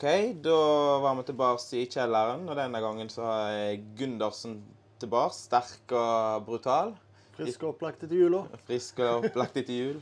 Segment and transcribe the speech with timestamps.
[0.00, 0.52] OK, da
[0.98, 4.54] var vi tilbake i kjelleren, og denne gangen så har jeg Gundersen
[4.96, 5.36] tilbake.
[5.36, 6.94] Sterk og brutal.
[7.36, 8.40] Frisk og opplagt etter jula.
[8.64, 9.98] Frisk og opplagt etter jul.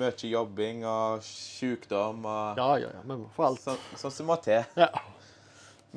[0.00, 3.04] Mye jobbing og sykdom og Ja, ja, ja.
[3.04, 3.60] Men for alt.
[3.66, 4.64] sånn som som må til.
[4.80, 4.88] Ja.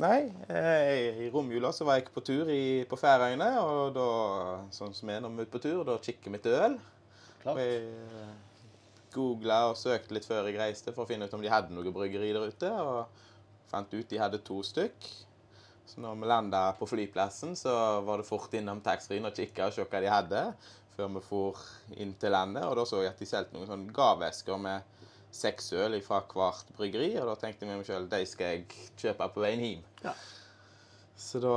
[0.03, 0.19] Nei,
[0.51, 4.09] eh, i romjula så var jeg på tur i, på Færøyene, og da,
[4.75, 6.79] sånn som er når vi er ute på tur, da kikker vi til øl.
[7.45, 7.55] Klart.
[7.55, 7.91] Og jeg
[9.15, 11.91] googla og søkte litt før jeg reiste for å finne ut om de hadde noe
[11.95, 13.27] bryggeri der ute, og
[13.71, 15.09] fant ut de hadde to stykk.
[15.87, 17.73] Så når vi landa på flyplassen, så
[18.05, 20.43] var det fort innom taxfree-en og kikka og se hva de hadde,
[20.95, 21.59] før vi for
[21.97, 22.63] inn til landet.
[22.67, 24.87] Og da så jeg at de solgte noen sånne gaveesker med
[25.31, 28.87] seks øl fra hvert bryggeri, og da tenkte jeg med meg sjøl de skal jeg
[28.99, 29.83] kjøpe på veien hjem.
[30.03, 30.15] Ja.
[31.19, 31.55] Så da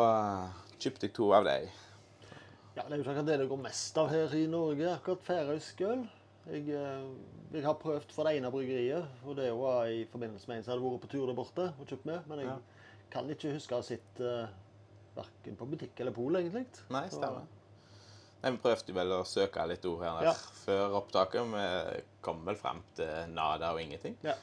[0.78, 1.70] kjøpte jeg to av dem.
[2.74, 5.82] Ja, Det er jo ikke det det går mest av her i Norge, akkurat færøysk
[5.86, 6.06] øl.
[6.44, 7.04] Jeg, eh,
[7.54, 10.74] jeg har prøvd for det ene bryggeriet, og det var i forbindelse med en som
[10.74, 12.26] hadde vært på tur der borte og kjøpt med.
[12.28, 12.56] Men jeg Ja.
[13.10, 14.48] kan ikke huske å ha sett uh,
[15.16, 16.66] verken på butikk eller pol, egentlig.
[16.90, 17.46] Nei, stemmer.
[18.42, 20.32] Nei, Vi prøvde vel å søke litt ord her Ja.
[20.66, 21.46] før opptaket.
[21.54, 24.18] Vi kom vel frem til nada og ingenting.
[24.22, 24.34] Ja.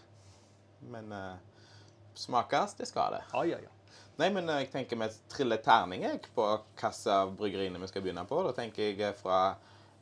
[0.81, 1.35] Men uh,
[2.15, 3.21] smakes, det skal det.
[3.33, 3.69] Ja, ja, ja.
[4.17, 6.03] Nei, men eh, jeg tenker vi triller terning
[6.35, 8.41] på hvilke av bryggeriene vi skal begynne på.
[8.43, 9.55] Da tenker jeg eh, fra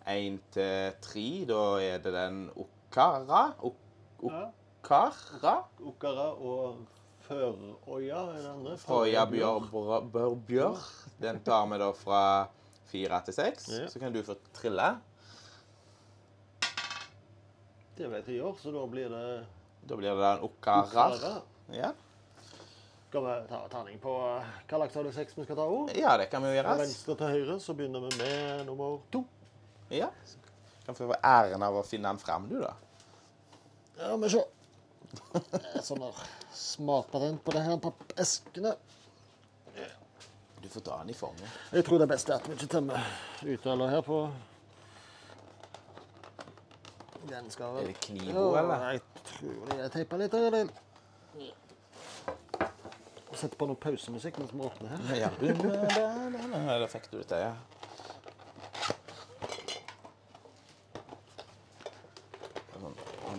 [0.09, 1.25] én til tre.
[1.49, 3.41] Da er det den Okara.
[4.21, 5.55] Okara?
[5.85, 6.85] Okara og
[7.27, 8.77] Førøya er den andre.
[9.29, 10.89] Bjør, Bjør.
[11.21, 12.23] Den tar vi da fra
[12.89, 13.69] fire til seks.
[13.93, 14.89] Så kan du få trille.
[17.99, 19.23] Det vet jeg år, så da blir det
[19.89, 21.09] Da blir det den Okara.
[21.73, 21.91] Ja.
[23.09, 25.89] Skal vi ta terning på eh, hva slags av de seks vi skal ta òg?
[25.97, 29.23] ja, det kan vi jo Fra venstre til høyre så begynner vi med nummer to.
[29.89, 30.09] Ja.
[30.85, 32.73] Kan få æren av å finne den fram, du, da.
[33.99, 36.19] Ja, vi er sånn der
[36.55, 38.75] smartpatent på det her pappeskene.
[40.59, 41.57] Du får ta den i fanget.
[41.71, 43.05] Jeg tror det er best at vi ikke tømmer
[43.47, 44.17] utøler her på
[47.29, 48.83] Den skal vel Er det Knivo, eller?
[48.91, 49.79] Jeg tror det.
[49.85, 50.33] er teipa litt.
[50.33, 50.71] Eller?
[53.39, 55.15] Sette på noe pausemusikk mens vi åpner her.
[55.21, 57.53] Ja, da, da fikk du det ja.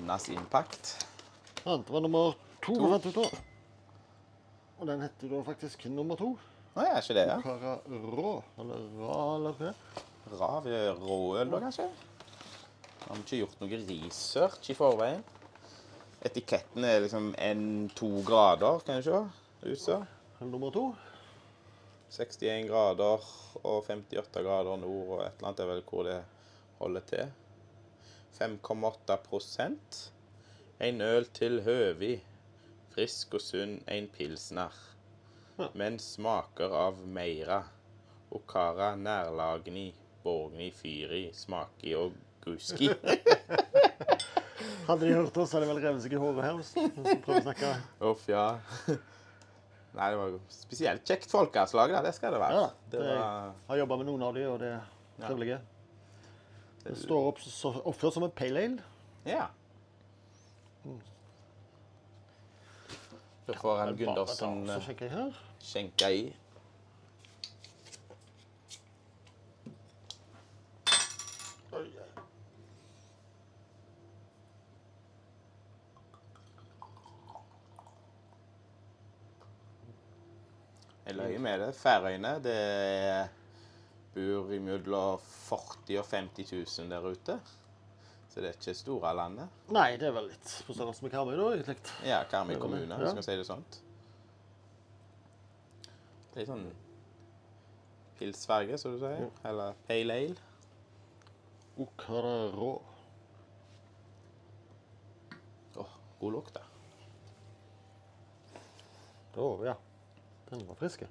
[0.01, 0.97] Sånn Impact.
[1.61, 1.87] innpakt.
[1.87, 2.35] det var nummer
[2.65, 2.75] to.
[2.75, 3.09] To.
[3.09, 3.41] ut.
[4.81, 6.31] Og den heter da faktisk nummer to.
[6.73, 7.37] Å ja, er ikke det, ja?
[7.45, 8.31] Kara Rå.
[8.63, 9.75] Eller Ra, eller hva?
[10.41, 10.69] Rav
[11.03, 11.89] råøl, da, kanskje?
[13.05, 15.23] Har vi ikke gjort noe research i forveien?
[16.25, 19.21] Etiketten er liksom en-to grader, kan du se.
[19.67, 20.07] Ut som.
[20.41, 20.87] Nummer to.
[22.11, 23.29] 61 grader
[23.61, 26.19] og 58 grader nord og et eller annet er vel hvor det
[26.81, 27.37] holder til.
[28.39, 30.11] 5,8%
[30.81, 32.15] En øl til høvi.
[32.95, 34.73] Frisk og sunn, en pilsner.
[35.77, 37.61] Men smaker av meira.
[38.33, 39.91] Okara nærlagni,
[40.25, 42.13] borgni, fyri, smaki og
[42.45, 42.89] guski.
[44.89, 46.57] Hadde de hørt oss, hadde de vel revet seg i håret her.
[47.23, 47.69] prøver å snakke.
[48.09, 48.47] Uff, ja.
[49.97, 52.01] Nei, det var spesielt kjekt folkeavslag, da.
[52.07, 52.57] Det skal det være.
[52.59, 54.81] Ja, det det- var Har jobba med noen av de, og det er
[55.21, 55.59] Ja.
[56.85, 58.85] Det står opp, så, oppført som en pale ale.
[59.29, 59.47] Ja.
[63.47, 66.23] Da får en Gundersen eh, skjenke i.
[81.11, 81.75] Jeg løy med det.
[81.75, 82.59] Færøyene det
[84.15, 87.37] bor mellom 40 og 50 000 der ute.
[88.31, 89.49] Så det er ikke store landet.
[89.75, 91.77] Nei, det er vel litt på størrelse med Karmøy, da, egentlig.
[92.07, 92.97] Ja, Karmøy kommune, Ja.
[93.01, 93.81] hvis vi skal si det sånt.
[96.39, 96.69] Er sånn
[98.21, 99.27] pilsfarge, som du sier.
[99.51, 100.37] Eller pale ale.
[101.81, 102.71] Okara Rå.
[105.81, 106.63] Åh, god lukt, da.
[109.41, 109.75] Å, ja.
[110.51, 111.03] Den var frisk.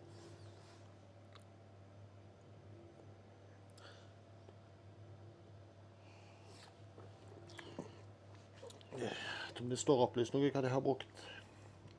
[8.98, 11.28] Jeg tror det står opplyst noe hva de har brukt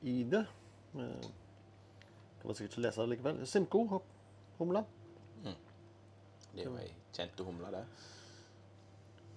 [0.01, 0.43] i det.
[0.95, 1.29] Eh,
[2.41, 3.47] Kan man sikkert ikke lese det likevel.
[3.47, 4.01] Simco,
[4.57, 4.81] humle.
[5.45, 5.57] Mm.
[6.55, 7.83] Det er jo ei kjente humle, det.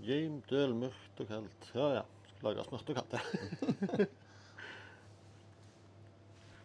[0.04, 1.70] Gjemt øl, mørkt og kaldt.
[1.76, 2.04] Ja, ja.
[2.30, 3.22] Skal lagres mørkt og kaldt, ja.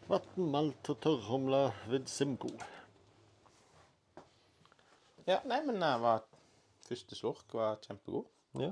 [0.09, 2.49] Vann, malt og tørrhumle ved Simco.
[5.27, 6.23] Ja, nei, men det var
[6.89, 8.25] Første slurk var kjempegod.
[8.57, 8.71] Ja.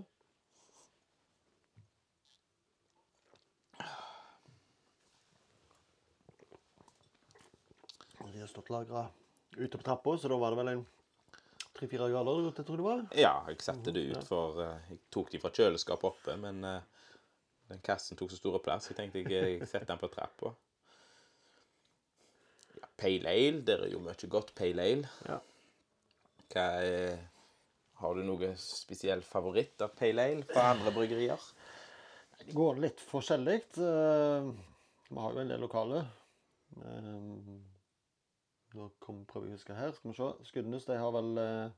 [8.37, 9.07] hadde stått lagra
[9.57, 10.85] ute på trappa, så da var det vel en
[11.77, 13.01] tre-fire grader, jeg tror det var.
[13.17, 16.81] Ja, jeg satte det ut, for eh, jeg tok de fra kjøleskapet oppe, men eh,
[17.69, 20.53] den kassen tok så stor plass, jeg tenkte jeg, jeg setter den på trappa.
[22.77, 25.11] Ja, pale ale, det er jo mye godt pale ale.
[25.29, 25.37] Ja.
[26.53, 27.17] Hva er,
[28.01, 31.49] har du noe spesiell favoritt av pale ale fra andre bryggerier?
[32.37, 33.61] Det går litt forskjellig.
[33.81, 34.51] Eh,
[35.09, 36.03] Vi har jo en del lokale.
[38.67, 39.91] Eh, Nå prøver jeg å huske her.
[39.95, 40.29] Skal vi se.
[40.49, 41.71] Skudenes de har vel uh,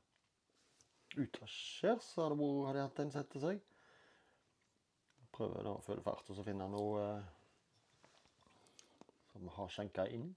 [1.20, 3.60] Utaskjærs har, det vært- har de hatt en sette seg.
[5.32, 7.22] Prøver da å følge fart og så finne noe uh,
[9.32, 10.30] som har skjenka inn.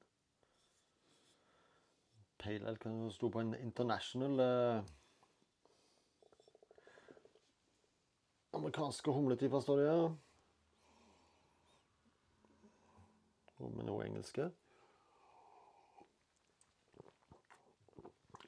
[2.43, 4.83] Pale Ale kan stå på en international uh,
[8.53, 10.09] Amerikanske humletyper står det, ja.
[13.63, 14.49] Og med noe engelske.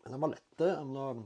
[0.06, 0.44] Men den var lett.
[0.58, 1.24] Den var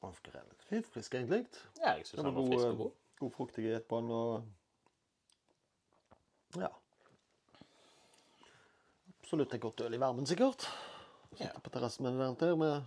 [0.00, 1.42] ganske relativt frisk, egentlig.
[1.76, 2.92] Ja, jeg synes Den den var god, frisk og eh, god.
[3.20, 4.42] god fruktighet på den, og
[6.56, 6.70] Ja.
[9.20, 10.64] Absolutt et godt øl i varmen, sikkert.
[11.38, 11.52] Ja.
[11.62, 12.56] På terrassen med det der.
[12.58, 12.80] Med,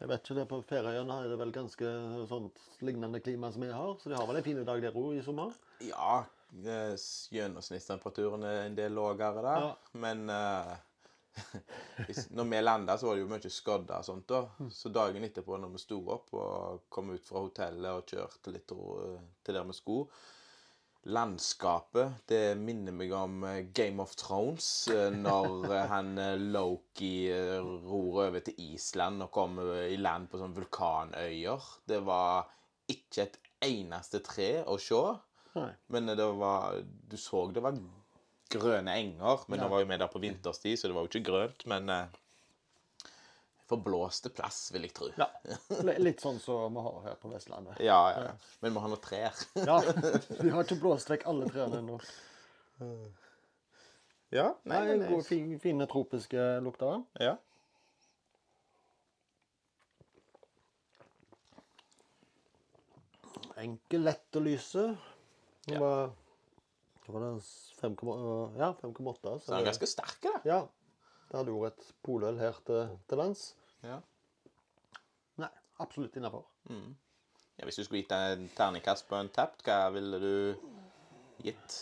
[0.00, 1.92] jeg vet ikke, det på Færøyene er det vel ganske
[2.32, 5.18] sånt lignende klima som vi har, så de har vel en fin dag der òg
[5.20, 5.52] i sommer.
[5.84, 6.24] Ja,
[7.30, 9.60] gjennomsnittstemperaturen er en del lavere der.
[9.68, 9.74] Ja.
[9.92, 10.84] Men hvis-
[12.30, 14.26] når vi landa, så var det jo mye skodder og sånt.
[14.30, 14.68] da.
[14.72, 18.74] Så dagen etterpå, når vi sto opp og kom ut fra hotellet og kjørte litt
[18.74, 20.08] eh, til der vi skulle
[21.08, 24.68] Landskapet, det minner meg om eh, Game of Thrones.
[24.92, 26.12] eh, Når han
[26.52, 31.70] Loki ror over til Island og kommer i land på sånne vulkanøyer.
[31.88, 32.50] Det var
[32.90, 35.00] ikke et eneste tre å se.
[35.90, 36.76] Men det var
[37.10, 37.78] Du så det var
[38.52, 39.44] grønne enger.
[39.48, 41.64] Men nå var jo vi der på vinterstid, så det var jo ikke grønt.
[41.70, 42.18] Men eh,
[43.68, 45.10] forblåste plass, vil jeg tro.
[45.20, 45.28] Ja.
[46.06, 47.80] Litt sånn som vi har her på Vestlandet.
[47.84, 48.36] Ja, ja.
[48.64, 49.42] Men vi har noen trær.
[49.58, 49.80] Ja,
[50.44, 51.98] Vi har ikke blåst vekk alle trærne ennå.
[54.28, 57.00] Ja, Nei, nei, gode, fin, fine tropiske lukter.
[57.20, 57.36] Ja.
[63.58, 64.84] Enkel, lett å lyse.
[65.68, 65.80] Ja.
[65.82, 66.10] var
[67.08, 67.42] Hva var det?
[67.80, 68.58] 5,8?
[68.60, 69.34] Ja, 5,8.
[69.40, 70.34] Så den er ganske sterk, da.
[70.44, 70.58] Ja.
[71.30, 73.42] Det hadde vært et poløl her til, til lands.
[73.84, 73.98] Ja.
[75.40, 75.48] Nei,
[75.80, 76.44] absolutt innafor.
[76.68, 77.64] ja.
[77.66, 80.32] Hvis du skulle gitt en terningkast på en tapt, hva ville du
[81.42, 81.78] gitt?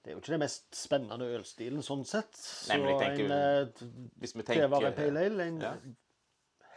[0.00, 2.32] Det er jo ikke den mest spennende ølstilen sånn sett.
[2.40, 5.60] Så Nei, men jeg tenker- en eh, Hvis vi tenker, var en Pale Ale, en
[5.60, 5.74] Ja.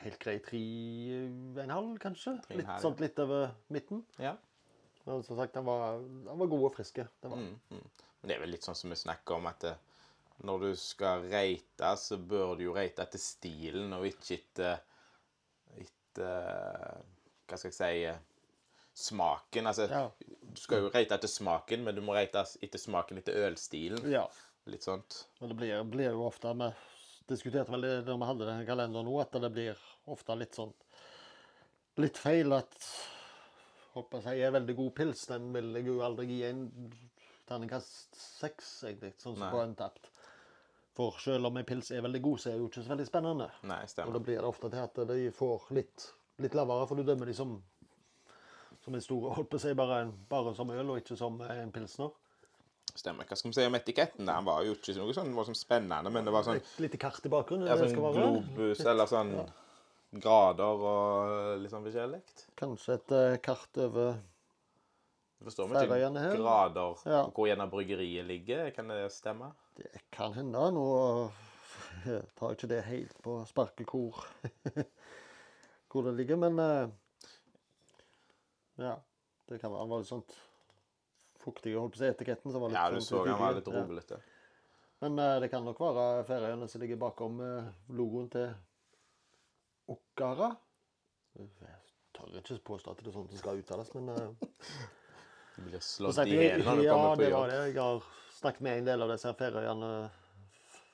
[0.03, 2.33] helt grei tre og en halv, kanskje.
[2.43, 4.03] Tre og en Litt, sånn litt over midten.
[4.19, 4.35] Ja.
[5.03, 7.01] Men som sagt, den var, den var god og frisk.
[7.23, 7.87] Mm, mm.
[8.21, 9.73] Men det er vel litt sånn som vi snakker om, at det,
[10.47, 14.79] når du skal rate, så bør du jo rate etter stilen, og ikke etter,
[15.83, 17.03] etter
[17.49, 18.21] Hva skal jeg si eh,
[18.93, 19.67] Smaken.
[19.67, 20.03] Altså, Ja.
[20.21, 24.03] du skal jo rate etter smaken, men du må rate etter smaken etter ølstilen.
[24.11, 24.27] Ja.
[24.69, 25.25] Litt sånt.
[25.41, 26.69] Men det blir, blir jo ofte Vi
[27.27, 30.71] diskuterte vel det da vi hadde den kalenderen nå, at det blir ofte litt sånn
[31.99, 32.77] Litt feil at
[33.93, 36.63] holdt jeg si, veldig god pils, den vil jeg jo aldri gi en
[37.49, 39.51] terningkast seks, egentlig, sånn som Nei.
[39.53, 40.09] på Untapped.
[40.93, 43.05] For selv om en pils er veldig god, så er det jo ikke så veldig
[43.09, 43.47] spennende.
[43.65, 44.13] Nei, Og stemmer.
[44.13, 46.07] da blir det ofte til at de får litt,
[46.45, 47.61] litt lavere, for du dømmer de som
[48.83, 51.69] som en stor, holdt på å si, bare, bare som øl, og ikke som en
[51.71, 52.09] pilsner.
[52.93, 53.23] stemmer.
[53.25, 54.25] Hva skal vi si om etiketten?
[54.27, 57.23] Den var jo ikke noe sånn voldsomt spennende, men det var sånn, Et lite kart
[57.25, 57.65] i bakgrunnen.
[57.65, 59.31] ja, det sånn globus eller sånn
[60.21, 62.19] grader og litt sånn forskjellig.
[62.59, 64.19] Kanskje et eh, kart over
[65.43, 66.35] Færøyene her.
[66.39, 67.23] grader Ja.
[67.35, 68.69] hvor gjerne bryggeriet ligger.
[68.71, 69.51] Kan det stemme?
[69.75, 70.59] Det kan hende.
[70.71, 70.85] Nå
[72.37, 74.21] tar jeg ikke det helt på sparkekor
[75.93, 76.87] hvor, det ligger, men eh,
[78.77, 78.95] Ja.
[79.49, 80.31] Det kan være han var litt sånt
[81.43, 82.53] fuktig holdt på å si etiketten.
[82.53, 84.05] Så var litt Ja, du sånn så han var litt utydelig.
[84.09, 84.21] Ja.
[85.03, 87.41] Men eh, det kan nok være Færøyene som ligger bakom
[87.91, 88.53] logoen til
[90.13, 90.55] Okkara.
[91.33, 94.51] Jeg tør ikke påstå at det er sånn som skal uttales, men uh,
[95.55, 97.57] Du blir slått sagt, i hjel når du ja, kommer på det var det.
[97.71, 98.05] Jeg har
[98.37, 99.89] snakket med en del av disse Færøyene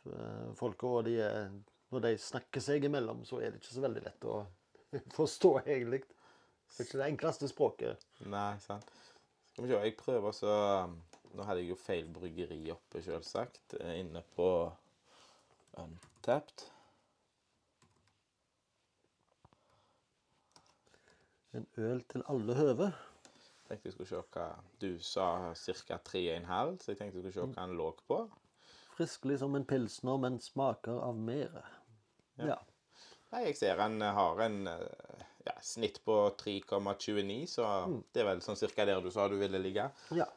[0.07, 1.51] eh, og de er,
[1.91, 4.39] når de snakker seg imellom, så er det ikke så veldig lett å
[5.19, 6.01] forstå, egentlig.
[6.69, 8.09] Det er ikke det enkleste språket.
[8.31, 8.87] Nei, sant.
[9.51, 10.55] Skal vi se, jeg prøver så
[11.29, 13.75] Nå hadde jeg jo feil bryggeri oppe, selvsagt.
[13.83, 14.47] eh, Inne på
[15.77, 16.69] Untapped.
[21.57, 22.91] En øl til alle høve.
[23.69, 24.47] Tenkte jeg skulle se hva
[24.81, 25.25] Du sa
[25.57, 25.97] ca.
[26.09, 28.19] 3,5, så jeg tenkte jeg skulle se hva han lå på.
[28.97, 31.61] friskelig som en pilsner, men smaker av mere.
[32.37, 32.57] Ja.
[33.31, 37.67] Nei, jeg ser han eh, har en eh, ja, snitt på 3,29, så
[38.13, 39.89] det er vel sånn cirka der du sa du ville ligge.
[40.17, 40.27] ja.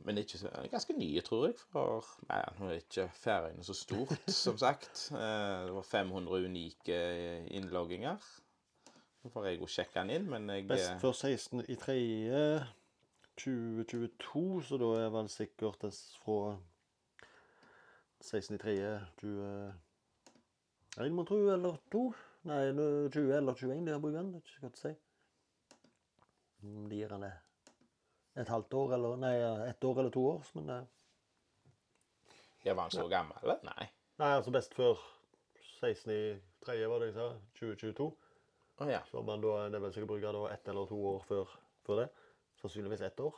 [0.00, 1.58] Men ikke så, ganske nye, tror jeg.
[1.74, 5.02] For nei, nå er ikke Færøyene så stort, som sagt.
[5.12, 7.00] Eh, Det var 500 unike
[7.52, 8.16] innlogginger.
[9.20, 11.96] Nå får jeg jo sjekke den inn, men jeg Best før 16 i 3.
[13.40, 16.56] 2022, så da er vel sikkert det fra
[18.20, 18.74] 16 i 3.
[20.98, 22.02] 21, må tro, eller 2.
[22.48, 22.58] Nei,
[23.12, 24.16] 20 eller 21 de har brukt.
[24.16, 24.92] Det er ikke godt å si.
[26.60, 27.32] De gir den det
[28.40, 29.34] et halvt år, eller nei,
[29.68, 30.44] ett år eller to år.
[30.56, 30.80] Men det
[32.64, 33.36] Ja, var han så gammel?
[33.42, 33.60] eller?
[33.64, 33.88] Nei.
[34.20, 35.00] Nei, altså best før
[35.80, 36.20] 16 i
[36.64, 36.76] 3.
[36.88, 37.28] var det jeg sa.
[37.60, 38.10] 2022.
[38.80, 39.00] Å ja.
[39.10, 41.56] Så man da, det er vel sikkert bruker da ett eller to år før,
[41.86, 42.06] før det.
[42.62, 43.36] Sannsynligvis ett år.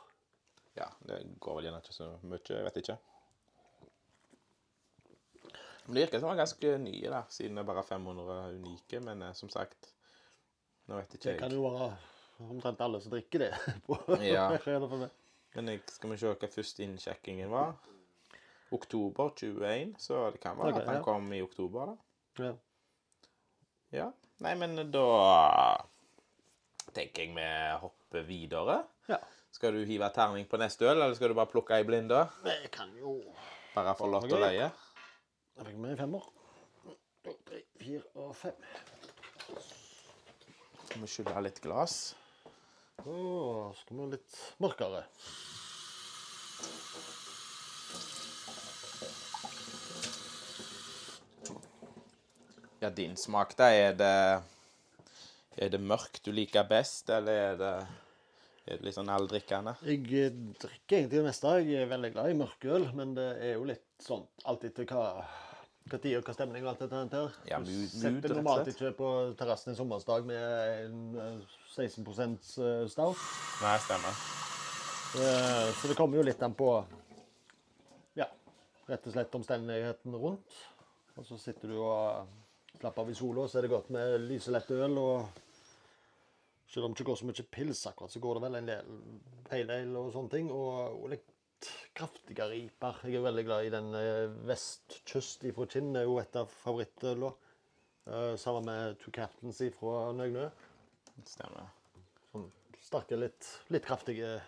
[0.77, 2.39] Ja, det går vel gjerne ikke så mye.
[2.47, 2.97] Jeg vet ikke.
[5.85, 9.03] Men Det virker som det var ganske nye, da, siden det er bare 500 unike.
[9.03, 9.91] Men eh, som sagt
[10.87, 11.91] Nå vet ikke Det kan jo være
[12.43, 13.51] omtrent alle som drikker det.
[13.87, 14.49] på Ja.
[15.53, 17.75] Men jeg, skal vi se hva første innsjekkingen var?
[18.73, 21.03] Oktober 21, så det kan være okay, at den ja.
[21.05, 22.45] kom i oktober, da.
[22.47, 22.53] Ja.
[23.93, 24.07] Ja.
[24.43, 25.03] Nei, men da
[26.93, 27.47] tenker jeg vi
[27.83, 28.81] hopper videre.
[29.11, 29.19] ja.
[29.53, 32.23] Skal du hive terning på neste øl, eller skal du bare plukke ei blinde?
[32.49, 33.19] Jeg kan jo
[33.75, 34.65] Bare få lott og å leie?
[35.59, 36.25] Jeg fikk med en femmer.
[37.23, 38.65] To, tre, fire og fem.
[40.87, 41.99] Skal vi skylle litt glass?
[43.03, 43.13] Så
[43.83, 45.03] skal vi ha litt mørkere.
[52.83, 53.69] Ja, din smak, da.
[53.71, 54.13] Er det,
[55.55, 57.71] er det mørkt du liker best, eller er det,
[58.67, 59.77] er det litt sånn alldrikkende?
[59.87, 61.53] Jeg eh, drikker egentlig det meste.
[61.63, 65.05] Jeg er veldig glad i mørkøl, men det er jo litt sånn alt etter hva
[65.83, 67.33] hva tid og hva stemning og alt dette her.
[67.49, 69.07] Ja, Du mood- mood, Setter og normalt ikke på
[69.39, 70.43] terrassen en sommersdag med
[70.85, 73.23] en eh, 16 eh, stout.
[73.63, 74.21] Nei, stemmer.
[75.19, 76.69] Eh, Så det kommer jo litt an på
[78.15, 78.29] ja,
[78.87, 80.55] rett og slett omstendigheten rundt.
[81.19, 82.31] Og så sitter du og
[82.79, 84.97] slapper av i sola, så er det godt med lyselett øl.
[85.01, 85.43] Og
[86.71, 88.97] selv om det ikke går så mye pils akkurat, så går det vel en del
[89.49, 90.51] pale ale og sånne ting.
[90.53, 91.29] Og, og litt
[91.95, 92.99] kraftigere iper.
[93.07, 95.93] Jeg er veldig glad i den eh, Vestkyst fra Kinn.
[95.93, 97.31] Det er jo et av favorittølene.
[98.09, 100.49] Eh, Sammen med Two Captains fra Nøgnø.
[101.29, 101.69] Stemmer.
[102.31, 102.49] Sånn
[102.83, 104.41] sterke, litt, litt kraftige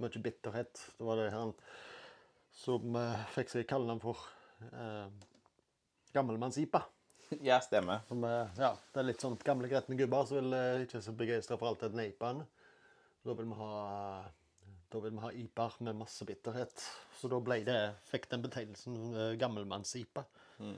[0.00, 0.80] Mye bitterhet.
[0.96, 1.52] Det var det han
[2.56, 4.24] som eh, fikk seg kallenavn for
[4.72, 5.06] uh,
[6.16, 6.80] gammelmannsipa.
[7.48, 8.00] Ja, stemmer.
[8.08, 11.14] Som, eh, ja, det er litt sånn gamle, gretne gubber som vil eh, ikke så
[11.16, 12.42] begeistra for alt det neipaen.
[13.22, 13.72] Da vil vi ha
[14.92, 16.82] da vil vi ha iper med masse bitterhet.
[17.16, 17.78] Så da ble det,
[18.10, 19.30] fikk den betegnelsen uh,
[20.60, 20.76] Mm.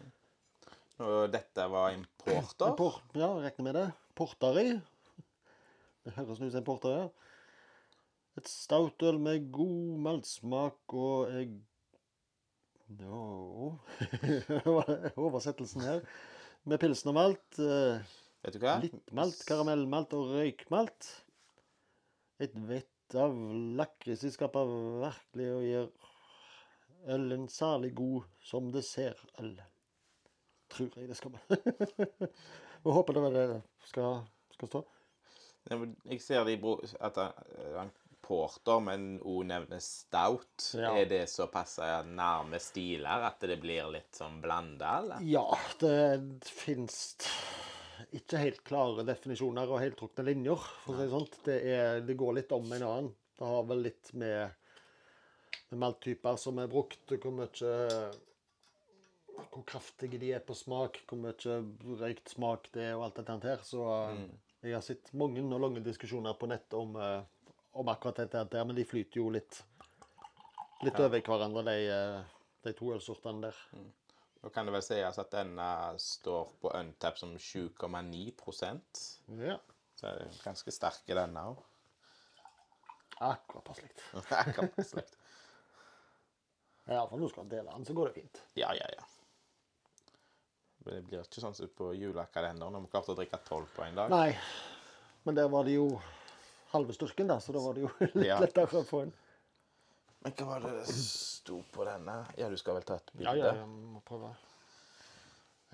[1.03, 2.69] Og dette var importer.
[2.71, 3.87] Import, ja, jeg regner med det.
[4.15, 4.69] Porteri.
[6.05, 7.09] Det høres ut som en porter, ja.
[8.39, 11.51] Et stautøl med god maltsmak og jeg
[13.01, 13.21] Ja
[14.55, 16.03] er Oversettelsen her.
[16.65, 18.01] Med pilsnermalt, eh,
[18.45, 18.79] Vet du hva?
[18.81, 21.11] litt malt, karamellmalt og røykmalt.
[22.41, 23.35] Et vett av
[23.79, 24.71] lakris skaper
[25.03, 25.91] virkelig og gjør
[27.15, 29.53] ølen særlig god som dessertøl.
[30.73, 32.31] Tror jeg det skal være.
[32.85, 34.25] Vi håper det var det det skal,
[34.57, 34.83] skal stå.
[35.69, 37.45] Jeg ser de bro- at han,
[37.77, 37.93] han
[38.25, 40.71] porter, men òg nevner stout.
[40.75, 40.95] Ja.
[40.97, 41.77] Er det såpass
[42.09, 45.25] nærme stiler at det blir litt sånn blanda, eller?
[45.29, 45.47] Ja,
[45.81, 47.17] det fins
[48.15, 51.31] ikke helt klare definisjoner og heltrukne linjer, for å si det sånn.
[51.47, 53.11] Det, er, det går litt om en annen.
[53.35, 54.55] Det har vel litt med,
[55.71, 57.75] med malttyper som er brukt, hvor mye
[59.35, 61.57] Hvor kraftige de er på smak, hvor mye
[61.99, 63.65] røykt smak det er og alt dette her.
[63.67, 63.83] Så
[64.65, 67.23] jeg har sett mange og lange diskusjoner på nett om, eh,
[67.75, 69.61] om akkurat dette der, men de flyter jo litt,
[70.85, 71.07] litt Ja.
[71.09, 72.25] over hverandre, de, eh,
[72.65, 73.57] de to ølsortene der.
[74.43, 79.59] Da kan det vel sies at denne står på untap som 7,9% Ja.
[79.97, 81.63] Så er den ganske sterk denne òg.
[83.21, 83.91] Akkurat passelig.
[84.31, 85.15] Akkurat
[86.87, 88.41] Ja, for nå skal dele den, så går det fint.
[88.61, 89.05] Ja, ja, ja.
[90.85, 93.87] Men det blir ikke sånn som på julekalenderen, når vi klarte å drikke tolv på
[93.87, 94.11] en dag.
[94.13, 94.35] Nei,
[95.25, 95.87] men der var det jo
[96.75, 98.41] halve styrken, da, så da var det jo litt Ja.
[98.43, 99.13] lettere å få en.
[100.25, 102.15] Men hva var det det sto på denne?
[102.41, 103.41] Ja, du skal vel ta et Ja, bilde?
[103.45, 104.31] ja, jeg må prøve.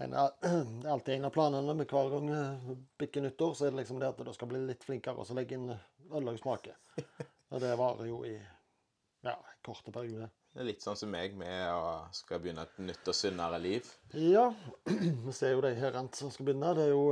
[0.00, 0.10] En
[0.80, 3.82] det er alltid en av planene med hver gang eh, bikker nyttår, så er det
[3.82, 5.68] liksom det at du skal bli litt flinkere å legge inn
[6.10, 6.76] ødelagssmaket.
[7.52, 10.26] og det varer jo i ja, korte perioder.
[10.30, 10.30] periode.
[10.50, 13.86] Det er litt sånn som meg med å skal begynne et nytt og sunnere liv.
[14.18, 14.48] Ja,
[15.28, 16.72] vi ser jo de herrene som skal begynne.
[16.74, 17.04] Det er jo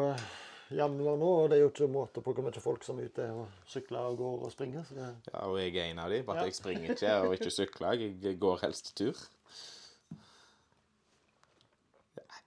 [0.70, 3.24] eh, nå, og det er jo ikke måte på hvor mye folk som er ute
[3.32, 4.84] og sykler og går og springer.
[4.84, 6.24] Så det, Ja, og jeg er en av dem.
[6.26, 6.44] bare Ja.
[6.44, 7.92] jeg springer ikke og ikke sykler.
[8.24, 9.16] Jeg går helst tur.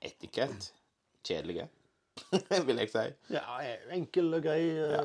[0.02, 0.72] Etikett.
[1.24, 1.68] Kjedelige,
[2.66, 3.04] vil jeg si.
[3.30, 3.44] ja,
[3.94, 4.64] enkel og grei.
[4.74, 5.04] Ja.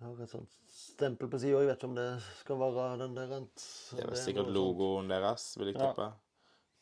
[0.00, 1.58] Jeg har et sånt stempel på sida.
[1.58, 2.06] Jeg vet ikke om det
[2.38, 3.64] skal være den der rent.
[3.90, 6.06] Det er vel sikkert logoen deres, vil jeg tippe.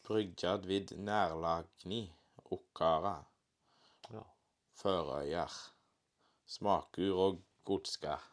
[0.09, 0.57] Ja.
[0.69, 2.03] vid nærlagni,
[2.53, 3.28] okkara, Ja.
[4.79, 5.55] Førøyer,
[6.49, 8.25] smakur og godskar.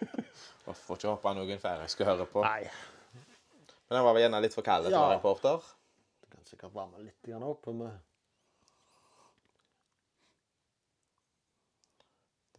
[0.68, 2.42] Og får ikke håpe noen skal høre på.
[2.44, 2.68] Nei,
[3.88, 5.70] Men den var vel gjerne litt for kald til å være reporter.
[6.20, 7.66] Du kan sikkert varme litt grann opp.
[7.74, 7.96] med...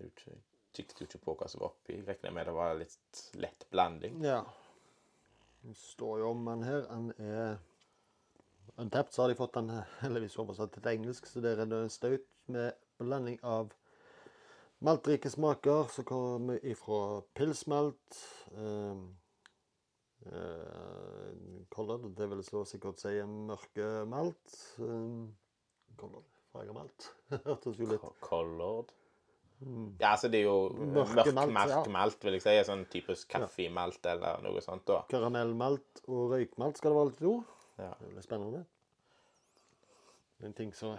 [0.02, 0.34] Ikke,
[0.74, 2.00] kikket jo ikke på hva som var oppi.
[2.08, 4.18] Regner med det var litt lett blanding.
[4.26, 4.42] ja.
[5.62, 6.88] Det står jo om den her.
[6.90, 7.60] Den er
[8.82, 12.24] Untapped, så har de fått den heldigvis oversatt til engelsk, så der er det staut
[12.50, 12.72] med
[13.06, 13.74] blanding av
[14.82, 18.22] maltrike smaker som kommer ifra pilsmalt.
[18.58, 19.04] eh,
[20.32, 24.58] uh, Colored, det vil så sikkert si mørke malt.
[24.78, 25.32] Um,
[25.98, 27.12] colored, farga malt.
[27.46, 28.92] Hørtes jo litt Colored.
[30.02, 31.82] Ja, altså det er jo mørk malt, malt, ja.
[31.94, 32.54] malt, vil jeg si.
[32.66, 34.88] Sånn typisk kaffemalt eller noe sånt.
[34.90, 35.04] da.
[35.12, 37.58] karamellmalt og røykmalt skal det være litt ord.
[37.78, 37.92] Ja.
[38.00, 38.64] Det blir spennende.
[40.42, 40.98] En ting som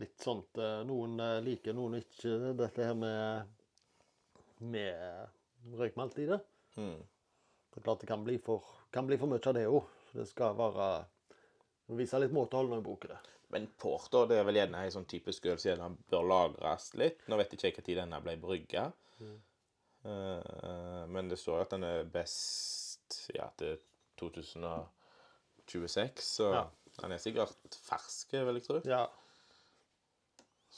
[0.00, 2.54] Litt sånt eh, Noen eh, liker, noen ikke.
[2.56, 3.42] Dette her med
[4.62, 5.26] med
[5.74, 6.36] røykmalt i det.
[6.78, 7.00] Mm.
[7.72, 8.62] Det er klart det kan bli for,
[8.94, 9.82] kan bli for mye av det òg.
[10.14, 10.86] Det skal være
[11.98, 13.18] Vise litt måtehold når du bruker det.
[13.52, 17.20] Men porter det er vel gjerne en sånn typisk øl som gjerne bør lagres litt.
[17.28, 18.84] Nå vet jeg ikke når denne ble brygga.
[20.06, 23.74] Eh, men det står jo at den er best ja, til
[24.22, 26.22] 2026.
[26.22, 26.64] Så Ja.
[27.02, 28.78] den er sikkert fersk, vil jeg tro.
[28.88, 29.04] Ja.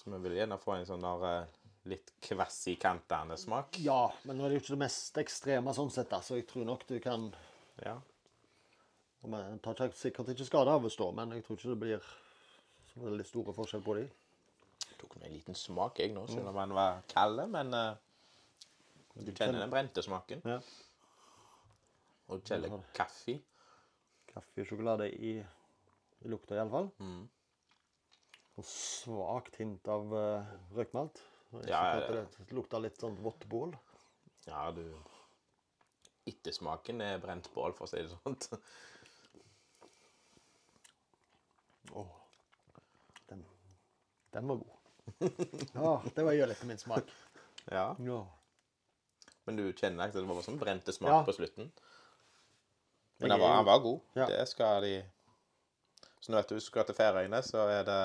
[0.05, 3.79] Så vi vil gjerne få en sånn der eh, litt kvass i kantene smak.
[3.81, 6.47] ja, men nå er det jo ikke det mest ekstreme sånn sett, da, så jeg
[6.49, 7.31] tror nok du kan
[7.83, 7.97] Ja.
[9.23, 11.81] Det Man tar ikke- sikkert ikke skade av å stå, men jeg tror ikke det
[11.81, 12.01] blir
[12.93, 14.11] så veldig store forskjell på de.
[14.99, 17.41] Tok meg en liten smak, jeg nå, selv om den var kald.
[17.51, 17.97] Men uh,
[19.17, 20.43] du kjenner den brente smaken.
[20.45, 20.61] Ja.
[22.29, 23.39] Og du kjenner kaffe.
[24.29, 25.39] Kaffe og sjokolade i,
[26.21, 26.91] i lukta iallfall.
[27.01, 27.29] Mm.
[28.61, 31.21] Og svakt hint av uh, røykmalt.
[31.67, 32.23] Ja, ja.
[32.39, 33.75] Det lukter litt sånn vått bål.
[34.47, 34.85] Ja, du
[36.29, 38.37] Ettersmaken er brent bål, for å si det sånn.
[41.93, 42.15] Åh,
[43.29, 43.45] den,
[44.33, 44.73] den var god.
[45.75, 47.11] Ja, det var jo litt min smak.
[47.69, 47.91] Ja.
[48.01, 48.21] Ja.
[49.45, 51.21] Men du kjenner at det var sånn brente smak Ja.
[51.27, 51.69] på slutten.
[53.21, 54.01] Men han er var, var god.
[54.17, 54.27] Ja.
[54.33, 54.95] Det skal de
[56.21, 58.01] Så nå vet du, hvis du skal til Færøyene, så er det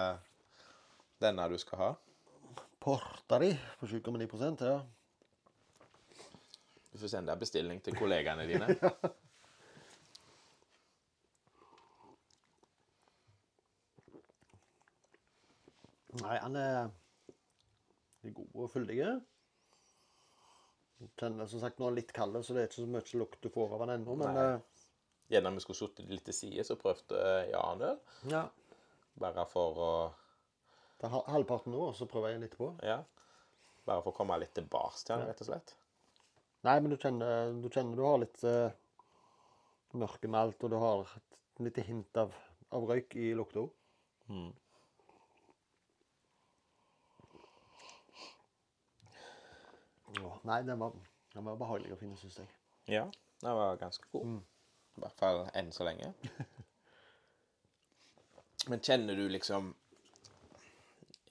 [1.22, 1.90] denne du skal ha.
[2.80, 4.80] Porta di på 7,9 ja.
[6.90, 8.68] Du får sende bestilling til kollegaene dine.
[16.20, 16.88] Nei, han er,
[18.26, 18.98] er god og fyldig.
[21.20, 23.44] Kjenner som sagt nå er han litt kald, så det er ikke så mye lukt
[23.46, 24.16] du får av han ennå.
[24.20, 24.48] Men Nei.
[24.56, 24.88] eh,
[25.30, 27.20] Gjerne vi skulle sittet litt til side, så prøvde
[27.52, 28.00] Jan øl.
[28.32, 28.48] ja,
[29.22, 29.92] Bare for å
[31.00, 32.74] det er ha- halvparten nå, så prøver jeg litt på.
[32.84, 33.00] Ja.
[33.88, 35.76] Bare for å komme litt tilbake til den, rett og slett.
[36.68, 38.68] Nei, men du kjenner du, kjenner du har litt uh,
[39.96, 42.36] mørke malt, og du har et lite hint av,
[42.76, 43.64] av røyk i lukta.
[44.28, 44.52] Mm.
[50.44, 50.94] Nei, den var,
[51.34, 52.52] den var behagelig å finne, syns jeg.
[52.90, 53.06] Ja,
[53.44, 54.40] den var ganske god.
[54.98, 56.12] I hvert fall enn så lenge.
[58.70, 59.72] Men kjenner du liksom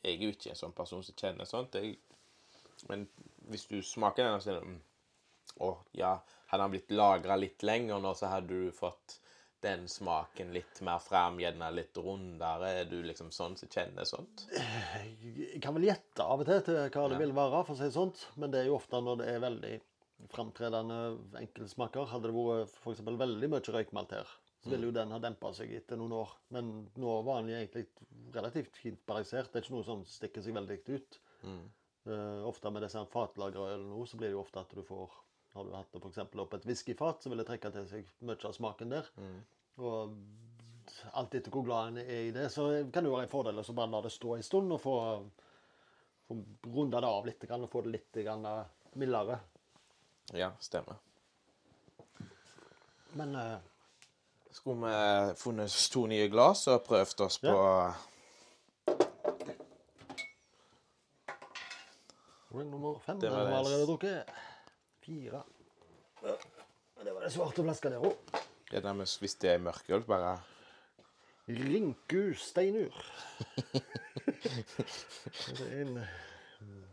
[0.04, 1.78] Jeg er jo ikke en sånn person som kjenner sånt.
[1.78, 1.96] Jeg,
[2.90, 3.06] men
[3.50, 4.82] hvis du smaker den, så er det mm,
[5.64, 6.12] Å, ja.
[6.48, 9.18] Hadde han blitt lagra litt lenger nå, så hadde du fått
[9.60, 12.70] den smaken litt mer fram, gjerne litt rundere.
[12.82, 14.46] Er du liksom sånn som kjenner sånt?
[14.54, 17.90] Jeg kan vel gjette av og til til hva det vil være, for å si
[17.94, 18.22] sånt.
[18.38, 19.72] Men det er jo ofte når det er veldig
[20.34, 21.00] framtredende
[21.42, 22.06] enkeltsmaker.
[22.12, 23.02] Hadde det vært f.eks.
[23.06, 24.36] veldig mye røykmalt her,
[24.68, 26.32] så ville jo den ha dempa seg etter noen år.
[26.54, 27.86] Men nå var den egentlig
[28.34, 29.48] relativt fint balansert.
[29.52, 31.18] Det er ikke noe som stikker seg veldig ut.
[32.08, 35.16] Eh, ofte med disse eller noe, så blir det jo ofte at du får
[35.54, 36.18] Har du hatt det f.eks.
[36.38, 39.08] opp et whiskyfat, så vil det trekke til seg mye av smaken der.
[39.80, 40.12] Og
[41.16, 43.62] alt etter hvor glad en er i det, så kan det jo være en fordel
[43.62, 44.94] å bare la det stå en stund og få,
[46.28, 46.38] få
[46.76, 48.20] runda det av litt og få det litt
[49.00, 49.40] mildere.
[50.36, 51.00] Ja, stemmer.
[53.16, 53.56] Men eh,
[54.58, 57.52] Skulle vi funnet to nye glass og prøvd oss på
[62.56, 64.32] ring nummer fem den har vi allerede drukket.
[65.04, 65.42] Fire.
[66.24, 66.34] Ja,
[67.04, 68.16] Det var det svarte flaska der òg.
[68.72, 70.40] ja, det med, Hvis det er mørkøl, bare
[71.48, 72.98] Rinku steinur.
[75.58, 76.02] det er en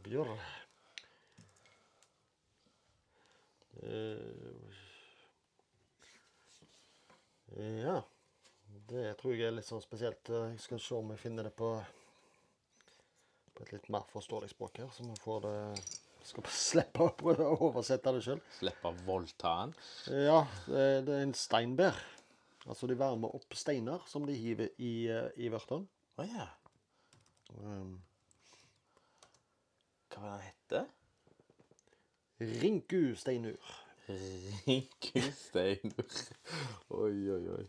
[0.04, 0.38] bjørn.
[3.84, 4.85] Eh,
[7.56, 8.00] ja.
[8.86, 10.30] Det tror jeg er litt sånn spesielt.
[10.30, 11.70] Jeg skal se om jeg finner det på,
[13.56, 15.56] på et litt mer forståelig språk her, så vi får det
[16.26, 18.42] skal slippe å prøve å oversette det sjøl.
[18.58, 19.76] slippe å voldta den.
[20.26, 22.02] Ja, det det er en steinbær.
[22.66, 25.86] Altså de varmer opp steiner som de hiver i, eh, i vørteren.
[26.18, 26.48] Å ja.
[27.62, 28.00] Um,
[30.10, 30.86] Hva var det den hette?
[32.64, 33.76] Rinku steinur.
[34.08, 36.06] Rinkusteinur.
[36.90, 37.66] Oi, oi, oi.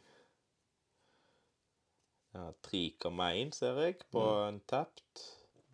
[2.37, 5.23] Ja, 3,1 ser jeg på en tapt.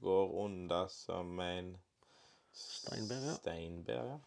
[0.02, 1.72] Går under som en
[2.52, 3.34] Steinbær, ja.
[3.40, 4.18] Steinbær, ja.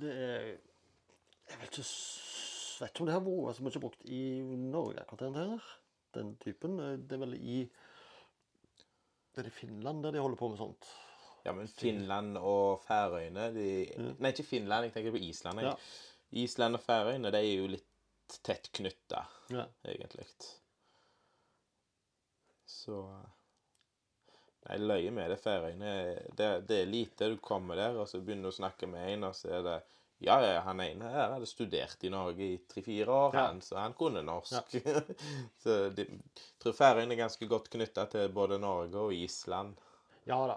[0.00, 0.44] Det er
[1.50, 1.86] Jeg vet ikke
[2.82, 4.20] vet ikke om det har vært så mye brukt i
[4.58, 5.70] Norge akkurat her.
[6.14, 6.78] Den typen.
[6.80, 7.58] Eh, Det er vel i
[9.34, 10.84] Det er i Finland der de holder på med sånt.
[11.44, 13.68] Ja, men Finland og Færøyene de,
[14.22, 15.58] Nei, ikke Finland, jeg tenker på Island.
[15.62, 15.72] Jeg.
[15.72, 16.42] Ja.
[16.44, 17.88] Island og Færøyene de er jo litt
[18.46, 19.66] tett knytta, Ja.
[19.84, 20.26] egentlig.
[22.66, 23.02] Så
[24.68, 25.92] Nei, løye med det Færøyene
[26.38, 27.28] det, det er lite.
[27.32, 29.80] Du kommer der, og så begynner du å snakke med en, og så er det
[30.22, 33.48] ja, ja, han ene her hadde studert i Norge i tre-fire år, Ja.
[33.48, 34.76] han, så han kunne norsk.
[35.64, 39.74] så de, jeg tror Færøyene er ganske godt knytta til både Norge og Island.
[40.26, 40.56] Ja da.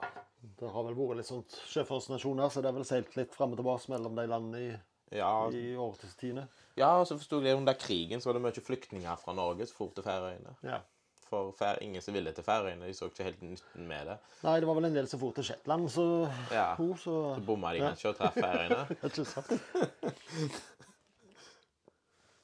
[0.60, 3.58] Det har vel vært litt sånt sjøfartsnasjoner, så det er vel seilt litt fram og
[3.62, 4.76] tilbake mellom de landene i,
[5.18, 6.48] Ja, i årstidene.
[6.78, 9.78] Ja, og så forstod jeg under krigen så var det mye flyktninger fra Norge som
[9.78, 10.54] for til Færøyene.
[10.66, 10.82] Ja.
[11.26, 12.86] For fær, ingen som ville til Færøyene.
[12.86, 14.18] De så ikke helt nytten med det.
[14.44, 16.06] Nei, det var vel en del som for til Shetland, så
[16.54, 16.76] Ja.
[16.78, 17.90] Ho, så Så bomma de Ja.
[17.90, 18.86] kanskje og traff Færøyene.
[19.10, 19.52] Ikke sant?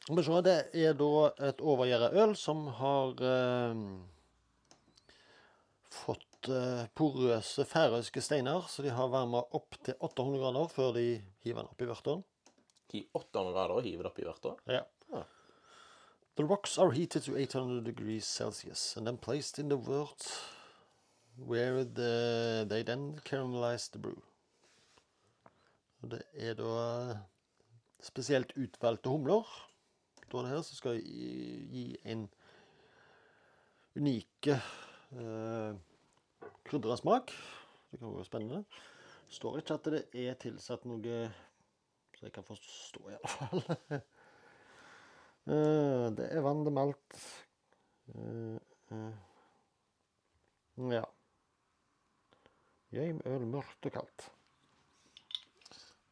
[0.09, 1.11] Men så, det er da
[1.51, 3.83] et overgjæra øl som har eh,
[5.93, 11.05] fått eh, porøse færøyske steiner, så de har varma opp til 800 grader før de
[11.43, 12.23] hiver den opp i vørteren.
[12.93, 14.55] I 800 grader og hiver det i vørta.
[14.67, 14.81] Ja.
[15.13, 15.23] Ja.
[16.35, 20.27] The rocks are heated to 800 degrees Celsius and then placed in the wort
[21.37, 24.21] where the, they then caramelize the brew.
[26.01, 27.17] Og det er da
[28.01, 29.45] spesielt utvalgte humler
[30.31, 32.29] da det her, som skal gi, gi en
[33.95, 34.55] unike
[35.11, 35.75] uh,
[36.67, 37.33] krydra smak.
[37.91, 38.63] Det kan være spennende.
[39.27, 41.23] Det står ikke at det er tilsatt noe
[42.21, 43.63] så jeg kan forstå, i alle fall.
[45.49, 47.15] Eh, det er vann, det er malt.
[48.13, 48.59] Eh,
[48.93, 49.15] eh.
[50.91, 50.99] Ja.
[52.93, 54.27] Gjøym, øl, mørkt og kaldt.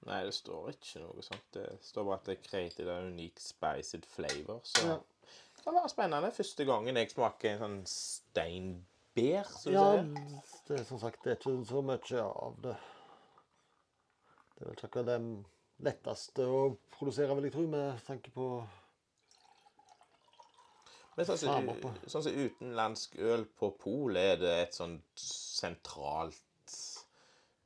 [0.09, 1.45] Nei, det står ikke noe sånt.
[1.53, 4.65] Det står bare at det er created a unique spiced flavor.
[4.65, 4.97] Så Ja.
[4.97, 6.33] det kan være spennende.
[6.33, 7.79] Første gangen jeg smaker en sånn
[9.19, 10.59] steinbær, som du Ja, sier.
[10.67, 12.75] det er som sagt det er ikke så mye av det.
[14.55, 15.19] Det er vel ikke det
[15.87, 18.49] letteste å produsere, vil jeg tro, med tanke på
[21.19, 26.39] Men sånn som sånn utenlandsk øl på polet, er det et sånt sentralt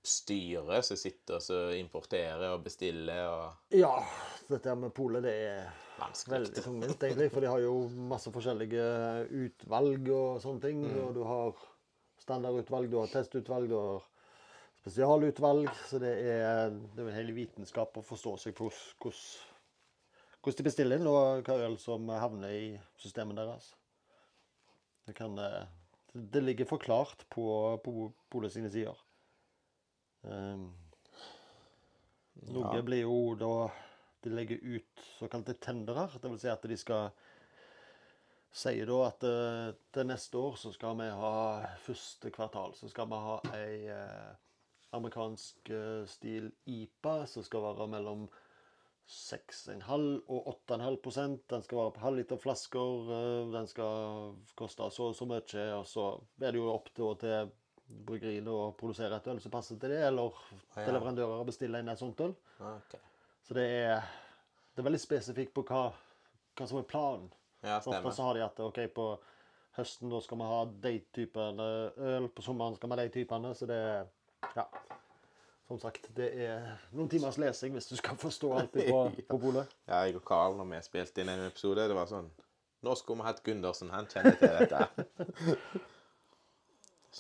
[0.04, 3.94] styre som sitter og importerer og bestiller og Ja,
[4.50, 6.34] dette med polet, det er vanskelig.
[6.34, 7.30] veldig tungvint, egentlig.
[7.32, 7.76] For de har jo
[8.12, 8.88] masse forskjellige
[9.46, 10.84] utvalg og sånne ting.
[11.06, 11.54] Og du har
[12.20, 14.04] standardutvalg, du har testutvalg, du har
[14.82, 15.70] spesialutvalg.
[15.88, 19.50] Så det er, det er en hel vitenskap å forstå seg på hvordan-
[20.58, 23.74] de bestiller inn, og hva øl som havner i systemet deres.
[25.08, 25.36] Det, kan,
[26.14, 28.96] det ligger forklart på, på på sine sider.
[30.24, 30.70] Um,
[32.48, 32.82] noe Ja.
[32.82, 33.72] blir jo da
[34.24, 36.08] De legger ut såkalte tendere.
[36.22, 37.10] Det vil si at de skal
[38.54, 41.34] sier da at uh, til neste år så skal vi ha
[41.84, 44.32] første kvartal så skal vi ha ei uh,
[44.96, 48.30] amerikansk uh, stil IPA som skal være mellom
[49.10, 51.42] 6,5 og 8,5 prosent.
[51.52, 53.10] Den skal være på halvliterflasker.
[53.52, 55.66] Den skal koste så og så mye.
[55.76, 56.06] Og så
[56.40, 57.52] er det jo opp til, til
[57.88, 60.34] bryggeriene å produsere et øl som passer til det, eller
[60.76, 60.88] ja.
[60.88, 62.34] leverandører å bestille inn et sånt øl.
[62.58, 63.02] Okay.
[63.44, 64.10] Så det er,
[64.74, 65.86] det er veldig spesifikt på hva,
[66.58, 67.30] hva som er planen.
[67.64, 68.02] Ja, stemmer.
[68.02, 69.08] ofte så har de at ok, på
[69.78, 71.70] høsten da skal vi ha de typene
[72.10, 73.54] øl, på sommeren skal vi ha de typene.
[73.56, 74.04] Så det er
[74.58, 74.68] ja.
[75.68, 79.00] som sagt, det er noen timers lesing hvis du skal forstå alt på,
[79.32, 79.76] på polet.
[79.88, 82.32] Ja, jeg og Karl, når vi spilte inn en episode, det var sånn
[82.84, 85.84] Nå skulle vi hatt Gundersen, han kjenner til dette.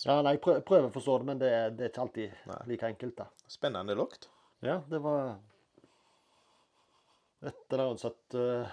[0.06, 2.62] Ja, nei, prøv, prøver å forstå det, men det, er- det er ikke alltid Nei.
[2.71, 3.25] like enkelt, da.
[3.51, 4.23] Spennende lukt.
[4.65, 5.36] Ja, det var
[7.43, 8.65] et eller annet sånt uh...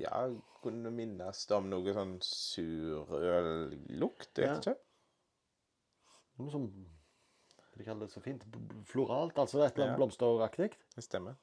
[0.00, 0.22] Ja,
[0.64, 4.56] kunne minnes det om noe sånn surøllukt, vet Ja.
[4.58, 4.74] ikke.
[6.40, 6.64] Noe som
[7.76, 8.42] de kaller det så fint
[8.88, 9.98] floralt, altså et eller annet Ja.
[10.00, 10.70] blomsteraktig.
[10.96, 11.34] Det stemmer.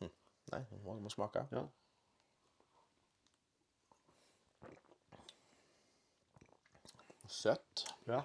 [0.00, 0.10] Hm.
[0.52, 1.42] Nei, nå må, vi smake.
[1.52, 1.64] Ja.
[7.34, 7.84] Søtt.
[8.08, 8.22] Ja.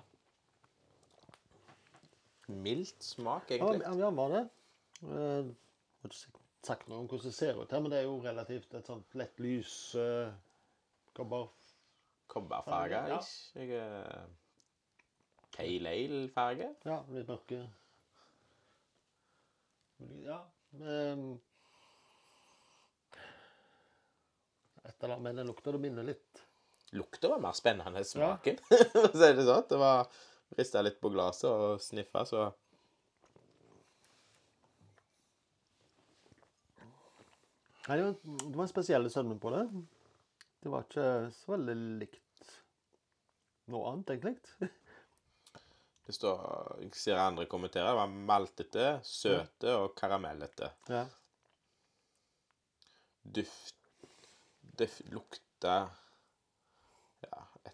[2.50, 3.82] Mildt smak, egentlig.
[3.86, 4.44] ja, ja, var det.
[5.04, 8.08] Eh, Jeg har ikke sagt noe om hvordan det ser ut her, men det er
[8.08, 10.32] jo relativt et sånt lett lys uh,
[11.18, 11.50] kobber.
[12.30, 13.02] Kobberfarge.
[13.10, 13.20] Ja.
[13.20, 13.64] ikke?
[13.64, 14.28] Jeg, eh,
[15.56, 16.68] Pale ale-farge.
[16.86, 17.64] Ja, litt mørke.
[20.24, 20.38] Ja.
[20.80, 21.24] Men,
[24.86, 26.44] et eller annet, med den lukter det minner litt.
[26.98, 29.06] Lukta var mer spennende enn smaken, Ja.
[29.14, 29.68] det sånn.
[29.70, 30.08] Det var
[30.58, 32.48] Rista litt på glasset og sniffa, så
[37.90, 39.64] Nei, det var, det var en spesiell sødme på det.
[40.62, 42.52] Det var ikke så veldig likt
[43.74, 44.36] noe annet, egentlig.
[46.06, 46.44] det står
[46.84, 47.88] Jeg ser andre kommentere.
[47.90, 50.70] Det var maltete, søte og karamellete.
[50.90, 51.06] Ja.
[53.40, 53.76] Duft
[54.80, 55.80] Duft Lukta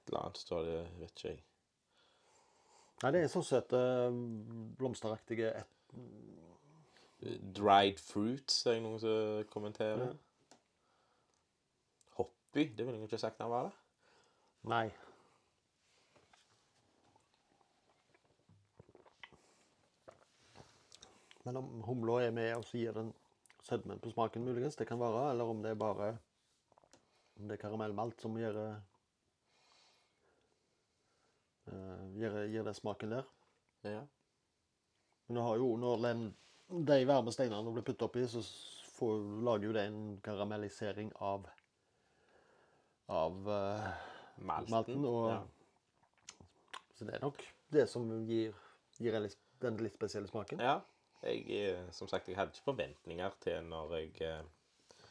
[0.05, 1.39] et eller annet står det, vet ikke jeg.
[3.01, 3.79] Nei, det er så søte,
[4.77, 5.71] blomsteraktige et,
[7.55, 10.11] Dried fruits, er det noen som kommenterer.
[12.19, 13.73] Hoppy, det ville jeg ikke sagt han var det.
[14.69, 14.85] Nei.
[21.45, 23.09] Men om humla er med og så gir den
[23.65, 26.13] sødmen på smaken, muligens, det kan være, eller om det er bare
[27.39, 28.94] om det er karamellmalt som gjør, eh,
[32.15, 33.27] gir, gir det smaken der.
[33.85, 34.01] Ja.
[35.27, 36.25] Men du har jo, når den,
[36.69, 38.43] de varme steinene blir puttet oppi, så
[38.95, 41.47] får, lager jo det en karamellisering av
[43.07, 43.89] av uh,
[44.35, 44.71] Malten.
[44.71, 45.05] malten.
[45.05, 45.43] Og, ja.
[46.95, 47.41] Så det er nok
[47.73, 48.55] det som gir,
[48.97, 50.63] gir litt, den litt spesielle smaken.
[50.63, 50.79] Ja.
[51.25, 55.05] Jeg, eh, som sagt, jeg hadde ikke forventninger til når jeg uh,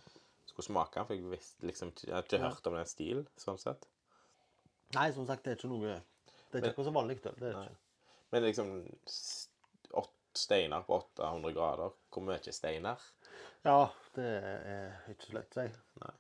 [0.47, 3.89] skulle smake for jeg visste liksom jeg hadde ikke hørt om den stilen, sånn sett.
[4.95, 5.97] Nei, som sagt, det er ikke noe
[6.61, 7.23] Det er ikke noe som vanlig øl.
[7.25, 7.65] Det er det Nei.
[7.67, 7.81] ikke.
[8.35, 8.71] Men liksom
[9.07, 9.51] s-
[10.35, 12.99] steiner på 800 grader, hvor mye steiner?
[13.65, 13.87] Ja,
[14.17, 15.83] det er ikke så lett å si.
[16.03, 16.15] Nei.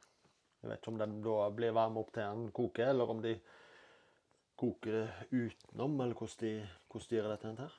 [0.62, 3.34] Jeg vet ikke om den da blir varm opp til den koker, eller om de
[4.56, 6.52] koker det utenom, eller hvordan de,
[6.88, 7.74] hvordan de gjør dette her.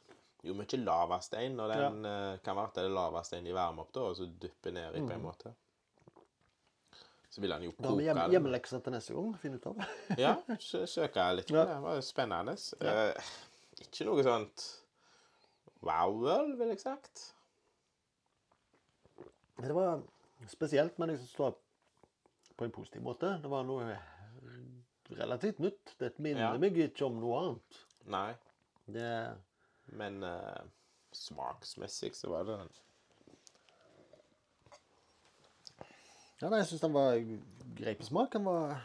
[0.46, 3.94] Jo, mye lavastein, og den eh, kan være at det er lavastein de varmer opp
[3.96, 5.56] da, og så dypper ned i på en måte.
[7.36, 7.82] Så vil han jo Mm.
[7.84, 8.32] Da har vi koke hjem, den.
[8.36, 9.34] hjemmelekser til neste gang.
[9.42, 9.80] Finne ut av.
[10.24, 11.66] Ja, sø- søke litt på det.
[11.74, 12.54] Det var jo spennende.
[12.80, 13.32] Eh,
[13.84, 14.64] ikke noe sånt
[15.84, 17.26] wow-øl, vil jeg sagt.
[19.60, 20.02] Det var
[20.52, 21.58] spesielt, men jeg syns det var
[22.56, 23.34] på en positiv måte.
[23.44, 23.98] Det var noe
[25.20, 25.94] relativt nytt.
[26.00, 26.58] Det minner Ja.
[26.58, 27.84] meg ikke om noe annet.
[28.16, 28.32] Nei,
[28.88, 29.12] Det,
[29.98, 30.64] men eh,
[31.12, 32.70] smaksmessig så var det den.
[36.42, 37.16] Ja, nei, jeg syns den var
[37.78, 38.32] grei på smak.
[38.36, 38.76] Den var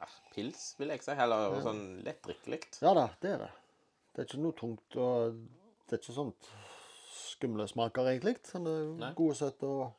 [0.00, 1.12] Ja, pils, vil jeg si.
[1.12, 2.60] Eller sånn lettdrikkelig.
[2.84, 3.50] Ja da, det er det.
[4.10, 5.40] Det er ikke noe tungt og
[5.88, 6.50] Det er ikke sånt
[7.10, 8.36] skumle smaker, egentlig.
[8.50, 9.12] Den er Nei.
[9.18, 9.96] god og søt og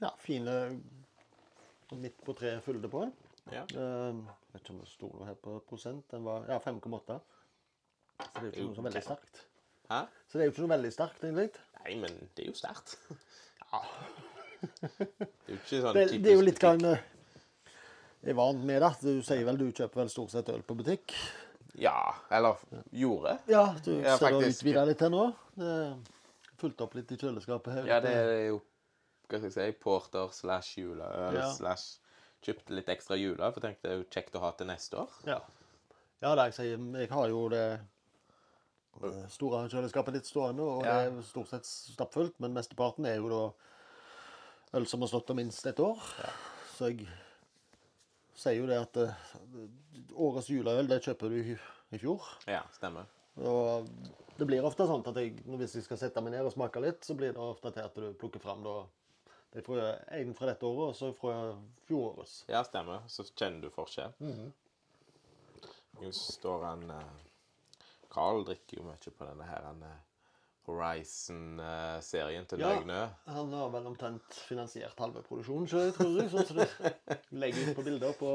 [0.00, 0.54] Ja, fine
[1.92, 3.10] midt på treet fylde på den.
[3.52, 3.64] Ja.
[3.68, 4.20] Eh,
[4.54, 6.06] vet ikke om det sto noe her på prosent.
[6.12, 7.18] Den var ja, 5,8.
[8.20, 9.42] Så det er jo ikke noe så veldig sterkt.
[9.90, 9.98] Hæ?
[10.28, 11.50] Så det er jo ikke noe veldig sterkt, egentlig.
[11.84, 12.96] Nei, men det er jo sterkt.
[13.70, 13.80] Ja.
[14.90, 18.64] Det er jo ikke sånn Det, typisk det er jo litt hva en er vant
[18.66, 18.90] med, da.
[19.00, 21.14] Du sier vel du kjøper vel stort sett øl på butikk?
[21.80, 21.94] Ja,
[22.34, 22.58] eller
[22.92, 23.36] gjorde.
[23.48, 24.60] Ja, du Ja, ser faktisk.
[24.60, 25.22] utvida litt her nå.
[25.56, 25.76] Det
[26.60, 27.88] fulgt opp litt i kjøleskapet her.
[27.88, 28.58] Ja, det er jo
[29.30, 31.48] hva skal jeg si, porter slash juleøl Ja.
[31.54, 31.98] slash
[32.40, 34.96] Kjøpte litt ekstra juleøl, for jeg tenkte det er jo kjekt å ha til neste
[34.96, 35.10] år.
[35.28, 35.40] Ja,
[36.24, 37.80] ja det jeg sier, jeg har jo det det
[39.32, 40.98] store kjøleskapet ditt stående, og Ja.
[41.08, 45.34] det er stort sett stappfullt, men mesteparten er jo da øl som har stått der
[45.34, 45.98] minst et år.
[46.76, 47.08] Så jeg
[48.34, 49.14] sier jo det at eh,
[50.14, 51.58] årets juleøl, det kjøper du i,
[51.98, 52.22] fjor.
[52.46, 53.06] Ja, stemmer.
[53.40, 53.86] Og
[54.38, 57.04] det blir ofte sånn at jeg, hvis jeg skal sette meg ned og smake litt,
[57.04, 58.86] så blir det ofte til at du plukker fram da
[59.52, 61.56] det er fra, en fra dette året, og så fra
[61.88, 62.44] fjorårets.
[62.48, 63.00] Ja, stemmer.
[63.10, 64.12] Så kjenner du forskjell.
[66.00, 67.08] Nå står han eh,
[68.10, 69.98] Carl drikker jo mye på denne her eh,
[70.70, 72.74] Horizon-serien til Ja.
[73.26, 76.30] Han har vel omtrent finansiert halve produksjonen, så jeg tror jeg.
[76.30, 78.32] Sånn som du legger ut på bilder på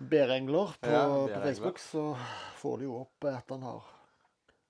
[0.00, 1.40] bærengler på, Ja, på.
[1.44, 2.04] Facebook, så
[2.62, 3.82] får de jo opp at han har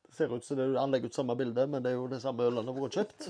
[0.08, 2.20] Det ser ut som det, han legger ut samme bilde, men det er jo det
[2.20, 3.28] samme ølet han har vært kjøpt.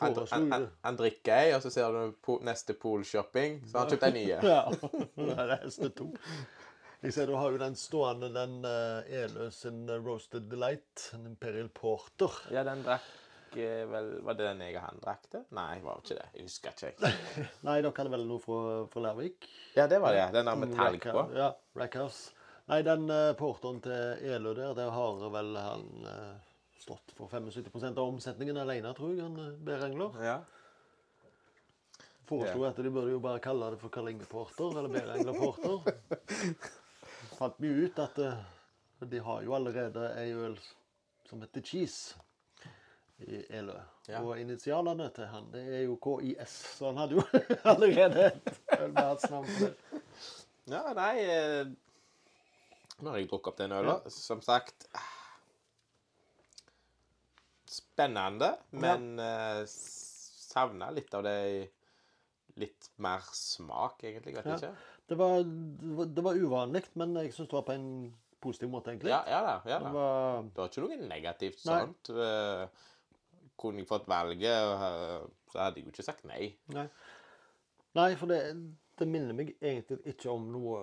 [0.00, 3.92] Han, han, han, han drikker ei, og så ser du neste Pool-shopping, så har han
[3.92, 4.38] kjøpt ei nye.
[4.40, 4.62] Ja.
[5.20, 6.08] Det er heste to.
[7.04, 11.26] Jeg ser du har jo den stående, den uh, Elø sin eh, Roasted Delight, en
[11.28, 12.32] Imperial Porter.
[12.54, 15.42] Ja, den drakk eh, vel Var det den jeg og han drakk det?
[15.58, 16.30] Nei, var det ikke det.
[16.32, 17.10] Jeg husker ikke.
[17.10, 17.44] jeg.
[17.68, 19.48] Nei, dere hadde vel noe fra, fra Lærvik?
[19.76, 20.24] Ja, det var det.
[20.38, 21.26] Den har vi talg på.
[21.36, 22.32] Ja, Rackhouse.
[22.72, 26.32] Nei, den uh, porteren til Elø der, der har vel han uh,
[26.80, 30.16] stått for 75% av omsetningen alene, tror jeg, han Bærengler.
[30.24, 30.40] Ja.
[32.26, 36.80] Foreslo at de burde jo bare kalle det for Karlinge Porter, eller Bærengler Porter.
[37.36, 38.38] Fant vi ut at eh,
[39.10, 40.54] de har jo allerede ei øl
[41.28, 42.16] som heter Cheese
[43.26, 43.76] i Elø.
[44.08, 44.20] Ja.
[44.22, 47.24] Og initialene til han, det er jo KIS, så han hadde jo
[47.72, 50.02] allerede et øl med hans navn på det.
[50.72, 51.74] ja, nei eh,
[53.04, 53.98] Nå har jeg drukket opp den øla.
[54.12, 54.86] Som sagt
[57.68, 61.36] Spennende, men eh, savna litt av det
[62.56, 64.32] Litt mer smak, egentlig.
[64.38, 64.54] Vet Ja.
[64.56, 64.70] ikke.
[65.06, 67.88] Det var, det var, var uvanlig, men jeg syns det var på en
[68.42, 69.12] positiv måte, egentlig.
[69.14, 69.54] Ja, ja da.
[69.70, 72.10] ja Det var Det var ikke noe negativt sånt.
[72.16, 72.68] Nei.
[73.56, 76.50] Kunne jeg fått valget, eh, så hadde jeg jo ikke sagt nei.
[76.74, 76.88] Nei,
[77.96, 78.40] Nei for det,
[79.00, 80.80] det minner meg egentlig ikke om noe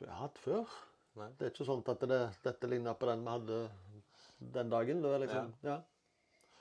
[0.00, 0.72] jeg har hatt før.
[1.20, 1.28] Nei.
[1.38, 3.60] Det er ikke sånn at det, dette ligner på den vi hadde
[4.56, 5.02] den dagen.
[5.04, 5.76] Det var liksom, ja.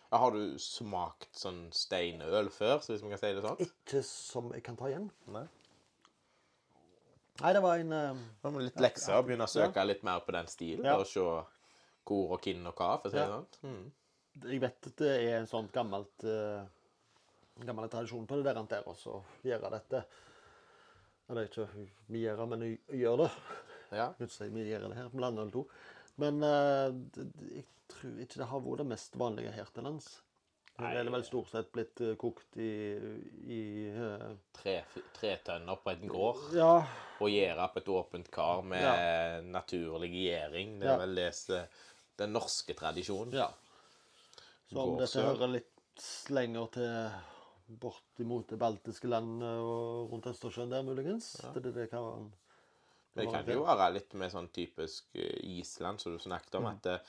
[0.09, 3.59] Ja, Har du smakt sånn steinøl før, så hvis man kan si det sånn?
[3.65, 5.09] Ikke som jeg kan ta igjen.
[5.33, 5.45] Nei.
[7.39, 10.49] Nei, det var en uh, litt lekser å begynne å søke litt mer på den
[10.51, 10.97] stilen, Ja.
[10.99, 13.47] og se hvor og hvem og hva, for å si det sånn.
[13.63, 13.91] Mm.
[14.49, 16.63] Jeg vet at det er en sånn gammelt uh,
[17.65, 20.03] gammel tradisjon på det der, der også, å gjøre dette.
[21.29, 21.67] Eller ikke
[22.09, 23.31] vi gjør det, men vi gjør det.
[23.99, 24.07] Ja.
[24.27, 25.65] Si vi gjør det her, blander eller to.
[26.21, 30.07] Men det- jeg tror ikke det har vært det mest vanlige her til lands.
[30.79, 30.95] Det Nei.
[30.95, 32.71] er vel stort sett blitt eh, kokt i,
[33.51, 33.61] i
[33.91, 34.29] uh...
[34.55, 34.77] Tre,
[35.15, 36.73] tre tønner på en gård, Ja,
[37.19, 40.77] og gjæra på et åpent kar med naturlig gjæring.
[40.79, 41.01] Det er Ja.
[41.01, 41.65] vel det
[42.19, 43.33] den norske tradisjonen.
[43.35, 43.49] ja.
[44.69, 50.83] Så om dette hører litt lenger til bortimot det baltiske landet og rundt Østersjøen der,
[50.85, 51.33] muligens.
[51.53, 52.29] Det, det, det kan
[53.19, 56.65] Det kan jo være litt med sånn typisk eh, Island, som du snakket Mm.
[56.65, 56.67] om.
[56.71, 56.99] At eh,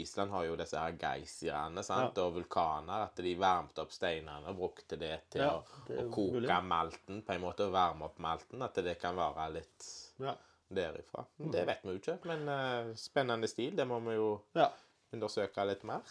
[0.00, 2.04] Island har jo disse her geysirene ja.
[2.24, 3.06] og vulkaner.
[3.08, 5.56] At de varmte opp steinene og brukte det til Ja,
[5.88, 6.60] det å, å koke mulig.
[6.62, 7.22] malten.
[7.26, 8.62] På en måte å varme opp malten.
[8.62, 9.88] At det kan være litt
[10.22, 10.36] Ja.
[10.70, 11.24] derifra.
[11.40, 11.50] Mm.
[11.52, 12.18] Det vet vi jo ikke.
[12.30, 13.74] Men uh, spennende stil.
[13.76, 14.68] Det må vi jo ja.
[15.12, 16.02] undersøke litt mer.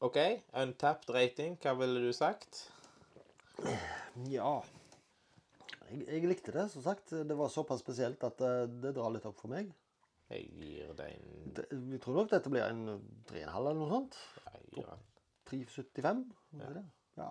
[0.00, 0.16] OK.
[0.60, 1.58] Untapped rating.
[1.60, 2.70] Hva ville du sagt?
[4.28, 4.62] Ja.
[5.90, 7.10] Jeg, jeg likte det, som sagt.
[7.28, 9.72] Det var såpass spesielt at det, det drar litt opp for meg.
[10.32, 12.84] Jeg gir det en Det, vi tror nok dette blir en
[13.28, 14.16] 3,5 eller noe sånt.
[14.54, 15.02] Jeg gir den,
[15.50, 16.22] 3,75.
[16.60, 16.70] Ja.
[16.78, 16.84] Det?
[17.20, 17.28] Ja.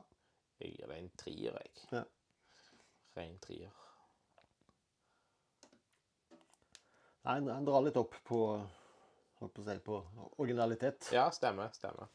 [0.61, 1.87] jeg gir det en trier, jeg.
[1.95, 2.03] Ja.
[3.17, 3.73] Ren trier.
[7.23, 8.39] Nei, han- han drar litt opp på
[9.43, 9.97] på si, på
[10.39, 11.09] originalitet.
[11.11, 11.67] Ja, stemmer.
[11.75, 12.07] Stemmer.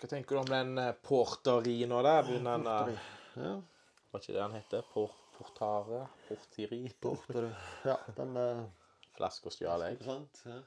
[0.00, 2.14] Hva tenker du om den eh, porteri nå, da?
[2.24, 2.94] Begynner den å
[3.36, 3.54] Ja,
[4.12, 4.82] Var ikke det han heter?
[4.92, 6.04] Por portare?
[6.28, 6.82] Portiri?
[7.02, 7.50] Portere.
[7.84, 8.64] ja den uh,
[9.16, 9.98] Flaska stjal jeg.
[10.06, 10.42] Sant?
[10.46, 10.60] Ja.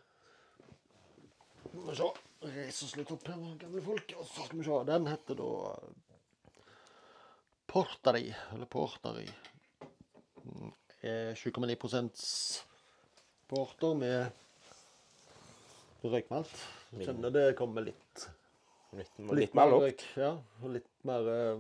[1.73, 2.09] Vi se.
[2.47, 4.11] Reise oss litt opp her, gamle folk.
[4.19, 4.79] Og så skal vi se.
[4.87, 5.93] Den heter da Portari.
[7.67, 8.25] Porteri.
[8.55, 9.27] Eller Porteri.
[10.43, 10.71] Mm,
[11.03, 11.75] er 7,9
[13.47, 14.31] porter med
[16.07, 16.53] røykmalt.
[16.99, 18.27] Kjenner det kommer litt
[18.95, 19.83] Litt, litt mer lukt.
[19.83, 20.03] røyk.
[20.15, 20.29] Ja,
[20.63, 21.57] og litt mer eh,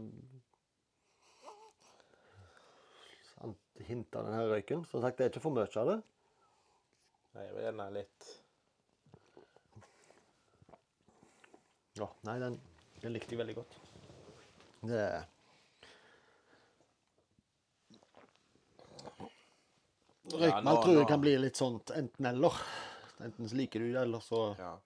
[3.85, 4.85] Hint av denne røyken.
[4.89, 5.97] Som sagt, det er ikke for mye av det.
[7.37, 8.29] Jeg vil gjerne litt
[11.97, 12.59] Ja, nei, den,
[13.01, 13.77] den likte jeg veldig godt.
[14.85, 15.05] Det
[20.27, 22.57] Røykmalt nå- tror jeg kan bli litt sånn enten-eller.
[23.23, 24.77] Enten så liker du det, eller så Ja.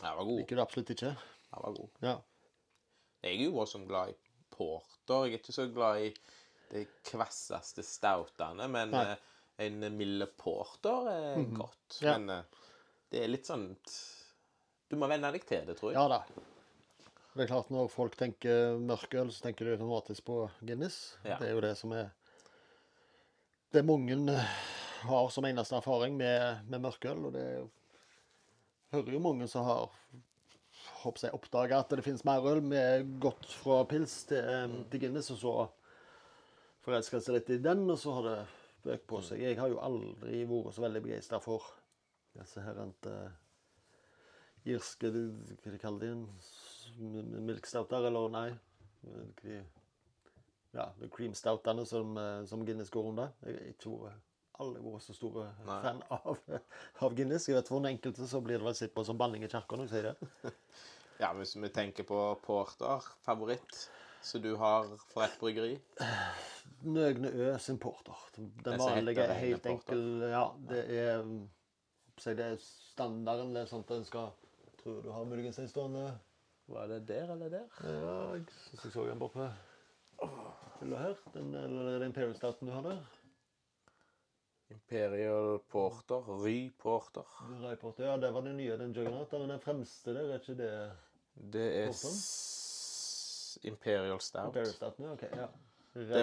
[0.00, 0.38] Var god.
[0.38, 1.10] liker du det absolutt ikke.
[1.52, 1.90] Den var god.
[2.00, 2.20] Ja.
[3.22, 4.14] Jeg er jo også glad i
[4.50, 5.26] porter.
[5.26, 6.14] Jeg er ikke så glad i
[6.70, 9.04] de kvasseste stoutene, men Nei.
[9.12, 9.26] eh,
[9.66, 11.98] en milde porter er godt.
[12.00, 12.16] Ja.
[12.16, 12.62] Men eh,
[13.10, 13.72] det er litt sånn
[14.90, 15.98] Du må venne deg til det, tror jeg.
[15.98, 16.22] ja da.
[17.34, 21.16] Det er klart Når folk tenker mørkøl, så tenker de automatisk på Guinness.
[21.22, 21.38] Ja.
[21.38, 22.10] Det er jo det som er
[23.70, 24.56] det mange eh,
[25.06, 27.22] har som eneste erfaring med, med mørkøl.
[27.28, 27.46] Og det
[28.90, 29.92] hører jo mange som har
[31.00, 35.30] håper jeg, oppdaga at det finnes mer øl med godt fra pils til, til Guinness,
[35.32, 35.54] og så
[36.84, 38.38] forelska seg litt i den, og så har det
[38.84, 39.42] bøk på seg.
[39.44, 41.66] Jeg har jo aldri vært så veldig begeistra for
[42.38, 43.28] disse her uh,
[44.70, 46.14] irske Hva de kaller de?
[47.40, 48.48] Milkstouter, eller nei?
[49.40, 49.60] De,
[50.76, 53.30] ja, cream stoutene som, eh, som Guinness går under.
[53.46, 54.26] Jeg har ikke vært
[54.60, 55.78] aldri vært så stor Nei.
[55.80, 56.42] fan av,
[57.06, 57.48] av Guinness.
[57.48, 59.78] Jeg vet For den enkelte så blir det vel sett på som banning i kirka
[59.78, 60.52] når jeg sier det.
[61.20, 63.80] Ja, Hvis vi tenker på porter, favoritt
[64.22, 65.78] som du har for ett bryggeri?
[66.80, 68.16] Nøgne Ø sin porter.
[68.36, 71.24] Den vanlige, helt enkel Ja, det er
[72.20, 73.54] si det er standarden.
[73.54, 74.32] Det er sånt en skal
[74.80, 76.06] Tror du har muligens en stående
[76.70, 77.66] Var det der eller der?
[77.84, 79.50] Ja, jeg syns jeg så den borte
[80.80, 81.16] hylla her.
[81.34, 83.00] Den, eller er det Imperial Stouten du har der?
[84.70, 87.26] Imperial Porter, Ry Porter.
[87.60, 88.04] Ry Porter.
[88.04, 89.32] Ja, det var den nye, den Juggernaut.
[89.32, 90.72] Men den fremste der, er ikke det
[91.52, 92.59] Det er Porter?
[93.68, 94.46] Imperial Stout.
[94.46, 95.22] Imperial Stout, Ja, ok.
[95.36, 95.48] Ja.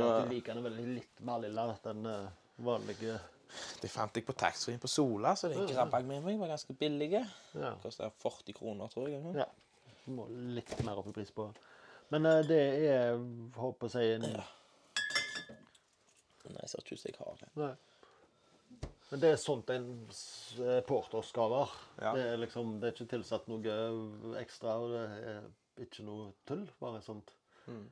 [0.01, 3.19] var- lik den er veldig litt mer lilla enn den eh, vanlige.
[3.81, 6.39] Det fant jeg på taxfree på Sola, så det grabba jeg med meg.
[6.39, 7.11] Var ganske billig.
[7.53, 7.75] Ja.
[7.83, 9.23] Kosta 40 kroner, tror jeg.
[9.35, 9.45] Ja.
[10.05, 11.53] Du må litt mer opp i pris på.
[12.09, 13.17] Men uh, det er
[13.55, 14.43] håper jeg en
[16.47, 17.49] Nei, jeg ser ikke ut som jeg har det.
[17.59, 17.73] Nei.
[19.09, 19.87] Men det er sånt en
[20.63, 21.79] eh, porter skal være.
[21.99, 22.11] Ja.
[22.15, 23.75] Det, er liksom, det er ikke tilsatt noe
[24.39, 25.49] ekstra, og det er
[25.83, 26.67] ikke noe tull.
[26.81, 27.33] Bare sånt
[27.67, 27.83] Mm.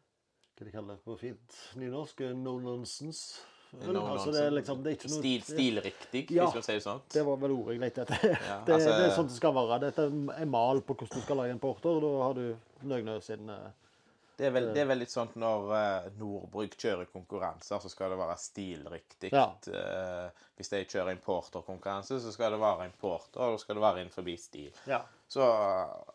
[0.56, 2.22] Hva de kaller det på fint nynorsk?
[2.40, 3.42] No nonsense.
[3.76, 6.46] No altså, det er liksom det er ikke noe Stil, stilriktig, Ja.
[6.46, 7.02] hvis man sier det sånn.
[7.12, 8.24] Det var vel ordet jeg lette etter.
[8.32, 9.80] Ja, det, altså- det er sånn det skal være.
[9.84, 11.90] Dette er en mal på hvordan du skal lage en porter.
[11.90, 12.58] og Da har du
[12.88, 13.72] Nøgnø sin eh,
[14.38, 18.12] Det er vel, det er vel litt sånn når uh, Nordbrygg kjører konkurranser, så skal
[18.12, 19.32] det være stilriktig.
[19.32, 19.46] Ja.
[19.68, 24.04] Uh, hvis de kjører importerkonkurranse, så skal det være importer, og da skal det være
[24.04, 24.72] innenfor stil.
[24.92, 25.02] Ja.
[25.28, 25.46] Så,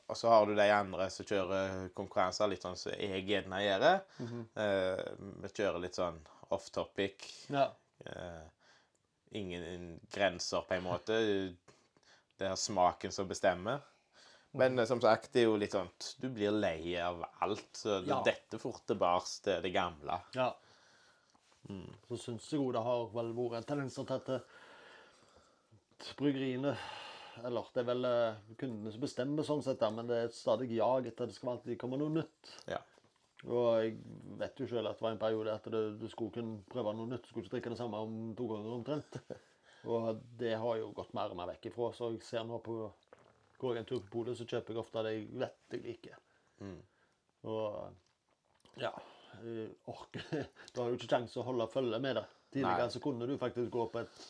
[0.06, 3.88] og så har du de andre som kjører konkurranser litt sånn som jeg gjerne gjør.
[4.18, 4.44] Mm -hmm.
[4.60, 7.46] uh, vi kjører litt sånn off topic.
[7.48, 7.70] ja.
[8.04, 8.42] Eh,
[9.30, 11.12] ingen grenser, på en måte.
[12.36, 13.84] Det er smaken som bestemmer.
[14.58, 15.90] Men eh, som sagt, det er jo litt sånn
[16.20, 17.68] Du blir lei av alt.
[17.76, 18.22] Så det, Ja.
[18.26, 20.20] dette fort tilbake til det gamle.
[20.34, 20.52] Ja.
[22.08, 24.30] Så syns jeg jo det har vel vært en tendens til at
[26.18, 26.72] bryggeriene
[27.44, 30.72] Eller det er vel eh, kundene som bestemmer sånn sett, men det er et stadig
[30.74, 32.50] jag etter det skal alltid komme noe nytt.
[32.68, 32.80] Ja.
[33.46, 33.94] Og jeg
[34.40, 37.22] vet jo selv at det var en periode at du skulle kunne prøve noe nytt.
[37.22, 39.16] Du skulle ikke drikke det samme om to ganger omtrent.
[39.88, 41.88] Og det har jo gått mer og mer vekk ifra.
[41.96, 42.74] Så jeg ser nå på
[43.60, 46.20] Går jeg en tur på polet, så kjøper jeg ofte det jeg vet jeg liker.
[46.64, 46.78] Mm.
[47.50, 48.92] Og ja
[49.86, 50.22] orker
[50.72, 52.26] Du har jo ikke kjangs å holde følge med det.
[52.50, 52.94] Tidligere Nei.
[52.94, 54.24] så kunne du faktisk gå på et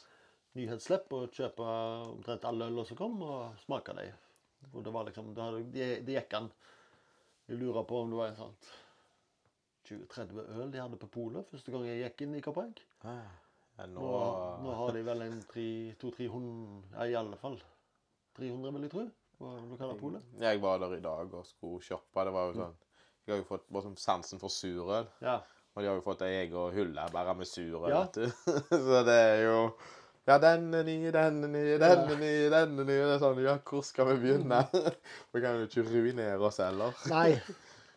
[0.59, 1.67] nyhetsslipp og kjøpe
[2.11, 4.13] omtrent alle ølene som kom, og smake dem.
[4.75, 6.51] Og det var liksom Det, de, det gikk an.
[7.49, 8.57] Jeg lurer på om det var en sånn
[9.91, 12.83] 20-30 øl de hadde på polet første gang jeg gikk inn i Kappegg.
[13.03, 13.17] Ja,
[13.89, 14.11] nå, Nå,
[14.63, 17.57] nå har de vel en 200-300 Ja, i alle fall
[18.37, 19.07] 300, vil jeg tro,
[19.41, 20.25] på lokale polet.
[20.41, 22.27] Jeg var der i dag og skulle shoppe.
[22.27, 22.77] Det var jo sånn
[23.27, 25.09] Jeg har jo fått sånn sansen for surøl.
[25.25, 25.39] Ja.
[25.75, 27.89] Og de har jo fått ei egen hylle bare med surøl.
[27.93, 28.03] Ja.
[28.05, 28.53] vet du.
[28.89, 29.57] Så det er jo
[30.29, 33.07] Ja, denne nye, denne nye, denne nye, denne nye.
[33.07, 34.61] Det er sånn Ja, hvor skal vi begynne?
[35.33, 36.93] Vi kan jo ikke ruinere oss heller.
[37.15, 37.39] Nei.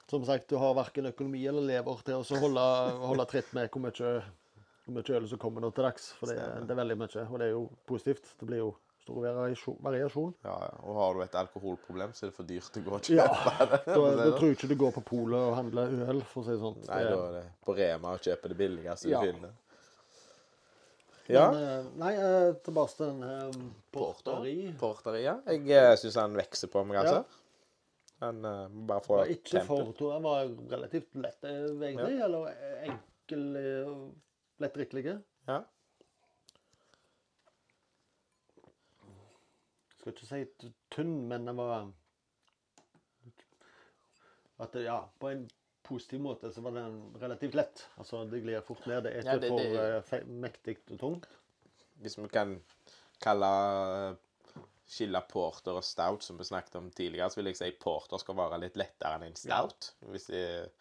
[0.09, 2.63] Som sagt, du har verken økonomi eller lever til å holde,
[3.01, 4.15] holde tritt med hvor mye,
[4.85, 6.11] hvor mye øl som kommer nå til dags.
[6.19, 6.37] For det,
[6.67, 8.35] det er veldig mye, og det er jo positivt.
[8.37, 8.73] Det blir jo
[9.03, 9.25] stor
[9.83, 10.29] variasjon.
[10.47, 10.69] Ja, ja.
[10.87, 13.81] Og har du et alkoholproblem, så er det for dyrt å gå og Ja, det.
[13.85, 16.55] Da, da tror jeg ikke du går på polet og handler øl, for å si
[16.55, 16.79] det sånn.
[16.87, 19.19] Nei, da er det på Rema og kjøper det billigste Ja.
[19.21, 19.53] du finner.
[21.31, 21.43] Ja.
[21.51, 23.61] Men, eh, nei, eh, tilbake til den eh,
[23.95, 25.23] porteri.
[25.23, 25.37] ja.
[25.47, 27.23] Jeg syns han vokser på meg, altså.
[28.23, 29.35] Han må bare få tempel.
[29.35, 30.09] ikke for to.
[30.11, 32.19] han var relativt lett, egentlig.
[32.23, 32.53] Eller
[32.87, 33.45] enkel
[34.63, 35.17] lett drikkelig.
[35.47, 35.57] Ja.
[40.03, 41.85] Skal ikke si tynn, men den var
[44.63, 45.45] At ja, på en
[45.83, 47.85] positiv måte så var den relativt lett.
[47.99, 49.01] Altså, det glir fort ned.
[49.03, 51.27] Det er ikke Ja, det- for det- eh, fe- mektig og tungt.
[52.01, 52.61] Hvis vi kan
[53.21, 53.49] kalle
[54.11, 54.15] uh,
[54.87, 58.35] skille porter og stout, som vi snakket om tidligere, så vil jeg si porter skal
[58.35, 59.93] være litt lettere enn en stout.
[60.11, 60.71] Hvis, det,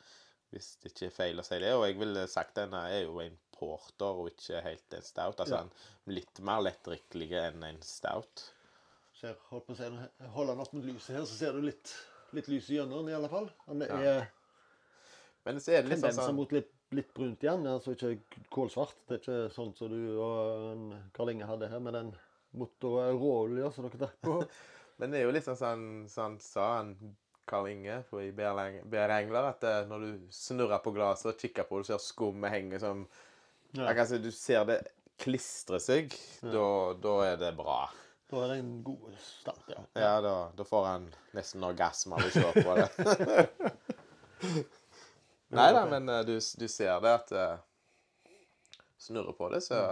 [0.50, 1.72] hvis det ikke er feil å si det.
[1.74, 5.38] Og jeg ville sagt denne er jo en porter og ikke helt en stout.
[5.40, 5.60] Altså Ja.
[5.62, 5.70] en
[6.14, 8.52] litt mer lettdrikkelig enn en stout.
[9.22, 9.88] Ser, holdt på å si,
[10.34, 11.92] holde den opp mot lyset her, så ser du litt,
[12.34, 13.48] litt lys gjennom den i alle fall.
[13.68, 13.98] Den Ja.
[14.02, 14.30] er
[15.44, 17.64] Men så er det litt sånn, mot litt litt brunt igjen.
[17.66, 18.18] Altså ikke
[18.52, 18.94] kålsvart.
[19.08, 22.10] Det er ikke sånn som du og Karl Inge hadde her med den
[22.54, 24.34] motor- råolja som dere drakk på.
[24.98, 25.78] Men det er jo litt sånn som
[26.16, 27.16] han- sa, han
[27.46, 31.80] Karl Inge i BR Engler, at eh, når du snurrer på glasset og kikker på
[31.80, 33.06] det, ser skummet henge som
[33.72, 33.86] Ja.
[33.88, 34.86] Jeg kan si, Du ser det
[35.18, 36.12] klistre seg,
[36.42, 37.88] da, da er det bra.
[38.32, 39.80] Da er det en god start, ja.
[40.00, 42.86] Ja, da, da får han nesten orgasme av å se på det.
[45.58, 48.30] Nei da, men eh, du, du ser det at uh,
[49.02, 49.82] Snurrer på det, så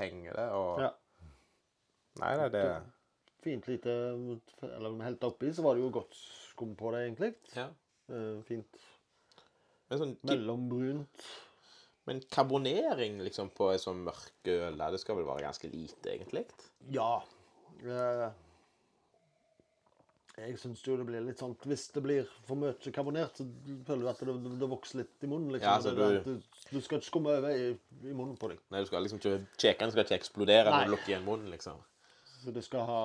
[0.00, 0.90] henger det, og Ja.
[2.18, 2.64] Nei da, det
[3.44, 3.94] Fint lite
[4.64, 7.30] Eller helt oppi, så var det jo godt skum på det, egentlig.
[7.54, 7.68] ja.
[8.10, 8.82] Uh, Fint
[9.94, 11.28] sånn, mellombrunt.
[12.10, 16.44] men karbonering liksom på en sånn mørk øl det skal vel være ganske lite, egentlig?
[16.90, 17.22] Ja.
[17.84, 18.30] Eh,
[20.36, 23.44] Jeg syns jo det blir litt sånn Hvis det blir for mye karbonert, så
[23.86, 25.52] føler du at det, det vokser litt i munnen.
[25.54, 25.68] liksom.
[25.68, 27.68] Ja, altså, du- du, du skal ikke skumme over i,
[28.02, 28.58] i munnen på deg.
[28.70, 30.80] Nei, du skal liksom ikke Kjekene skal ikke eksplodere Nei.
[30.80, 31.78] når du lukker igjen munnen, liksom.
[32.42, 33.02] Så det skal ha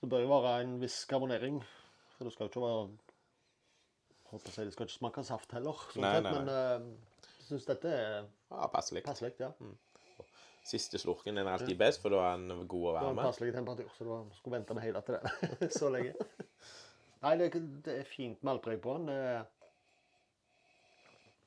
[0.00, 1.60] Det bør jo være en viss karbonering.
[2.16, 2.88] For det skal jo ikke være
[4.32, 6.80] Håper si, Det skal ikke smake saft heller, sånn Nei, sett, nei, men jeg
[7.38, 9.04] jeg syns dette er Ja, passelig.
[9.06, 9.32] passelig.
[9.40, 9.52] Ja.
[10.68, 13.14] Siste slurken er alltid best, for da er den god å være med.
[13.14, 15.16] Det var en passelig temperatur, så da skulle vente med hele til
[15.62, 16.28] det så lenge.
[17.22, 17.48] Nei, det,
[17.86, 19.08] det er fint maltpreg på den.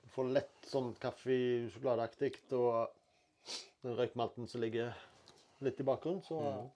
[0.01, 3.55] Du får lett sånn kaffe-sjokoladeaktig, og
[3.85, 4.91] den røykmalten som ligger
[5.65, 6.69] litt i bakgrunnen, så Mm.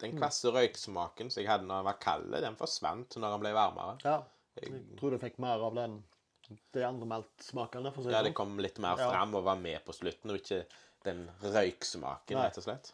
[0.00, 3.50] Den kvasse røyksmaken som jeg hadde når den var kald, den forsvant når den ble
[3.52, 3.98] varmere.
[4.00, 4.14] Ja.
[4.56, 5.98] Jeg tror du fikk mer av den
[6.72, 7.92] de andre meltsmakene.
[7.94, 8.34] for å si Ja, det sånn.
[8.34, 9.10] kom litt mer Ja.
[9.10, 10.64] fram og var med på slutten, og ikke
[11.04, 12.44] den røyksmaken, Nei.
[12.46, 12.92] rett og slett.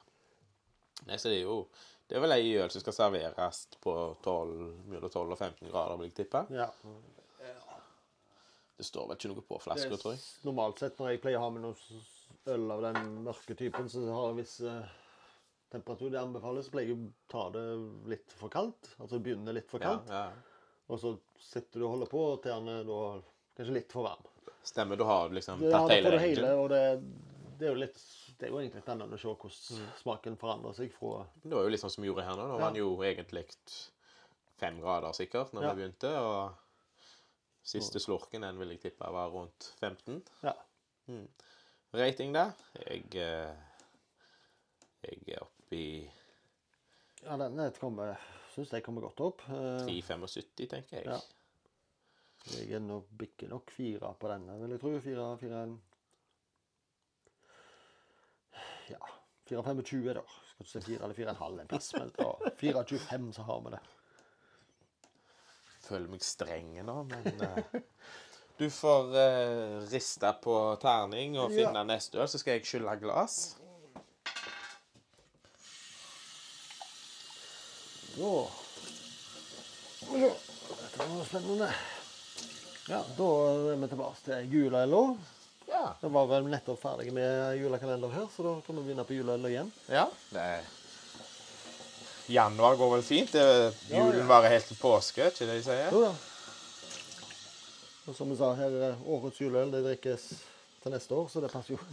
[1.07, 1.67] Nei, så det er jo
[2.09, 3.93] Det er vel ei øl som skal serveres på
[4.23, 6.47] 12, mellom 12 og 15 grader, vil jeg tippe.
[6.55, 6.71] Ja.
[8.77, 10.21] Det står vel ikke noe på flaska, tror jeg.
[10.45, 12.03] normalt sett når jeg pleier å ha med noe
[12.55, 14.91] øl av den mørke typen, så har jeg viss eh,
[15.73, 17.65] temperatur det anbefales, så pleier jeg å ta det
[18.13, 18.93] litt for kaldt.
[19.01, 20.07] Altså begynne litt for kaldt.
[20.13, 20.31] ja.
[20.89, 23.01] Og så sitter du og holder på til den da
[23.57, 24.23] kanskje litt for varm.
[24.67, 26.83] Stemmer, da har du liksom Ja, tatt da hele får du hele, og det,
[27.59, 28.01] det er jo litt
[28.39, 29.93] det er jo egentlig spennende å se hvordan Mm.
[30.03, 32.45] smaken forandrer seg fra Det var jo litt sånn som vi gjorde her nå.
[32.49, 32.59] Nå Ja.
[32.61, 33.47] var den jo egentlig
[34.59, 35.73] fem grader sikkert når Ja.
[35.73, 36.53] vi begynte, og
[37.65, 40.23] siste slurken den vil jeg tippe var rundt 15.
[40.43, 40.53] Ja.
[41.95, 42.53] Rating, da?
[42.75, 43.55] Jeg, eh,
[45.07, 46.11] jeg er oppe i
[47.25, 48.17] ja den kommer,
[48.55, 49.41] syns jeg kommer godt opp.
[49.49, 51.07] Eh, 3,75, tenker jeg.
[51.07, 51.21] Ja.
[52.47, 54.93] Jeg er nok bikker nok fire på denne, vil jeg tro.
[55.03, 55.63] Fire, fire
[58.91, 59.01] Ja.
[59.51, 60.23] 4,25 da.
[60.47, 62.31] Skal ikke si 4 eller fire og en plass, men da
[62.61, 63.83] 4,25 så har vi det.
[65.87, 67.77] Føler meg streng nå, men uh,
[68.59, 71.87] Du får uh, riste på terning og finne Ja.
[71.87, 73.57] neste øl, så skal jeg skylle glass.
[78.17, 78.49] Så
[80.07, 81.71] Dette var spennende.
[82.87, 83.29] Ja, da
[83.73, 85.03] er vi tilbake til juleøla.
[85.67, 85.85] Ja.
[86.01, 89.49] Vi var vel nettopp ferdige med julekalender her, så da kan vi begynne på juleøl
[89.51, 89.73] igjen.
[89.91, 90.63] Ja, det er
[92.27, 93.33] Januar går vel fint.
[93.33, 94.27] Det, julen ja.
[94.27, 95.91] varer helt til påske, ikke det de sier?
[95.95, 96.15] Jo da.
[98.07, 100.23] Og som vi sa her, er årets juleøl det drikkes
[100.83, 101.81] til neste år, så det passer jo.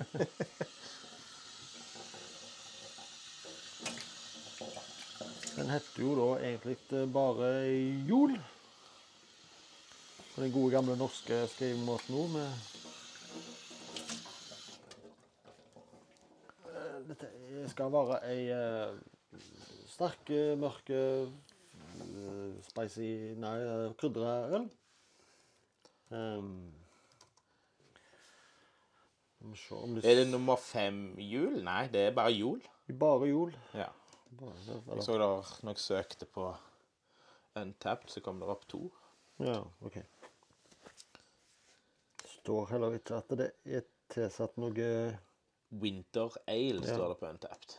[5.53, 7.49] Den heter jo da egentlig eh, bare
[8.09, 8.37] Jol.
[10.35, 12.53] På den gode gamle norske skrivemåten med
[16.73, 17.29] Eh, Dette
[17.69, 18.95] skal være ei eh,
[19.91, 20.89] sterk, eh, mørk,
[22.69, 23.09] spicy
[23.39, 23.57] Nei,
[23.99, 24.69] krydra øl.
[26.13, 26.71] Um,
[29.43, 31.57] Er det nummer fem jul?
[31.65, 32.61] Nei, det er bare jul.
[32.99, 33.55] Bare jul.
[33.73, 33.89] Ja.
[34.39, 34.53] Bare,
[34.95, 36.53] Jeg så der når jeg søkte på
[37.59, 38.87] Untapped, så kom det opp to.
[39.39, 39.97] ja, OK.
[42.43, 44.87] Står heller ikke at det er tilsatt noe
[45.79, 46.95] Winter Ale Ja.
[46.97, 47.75] står det på Untapped.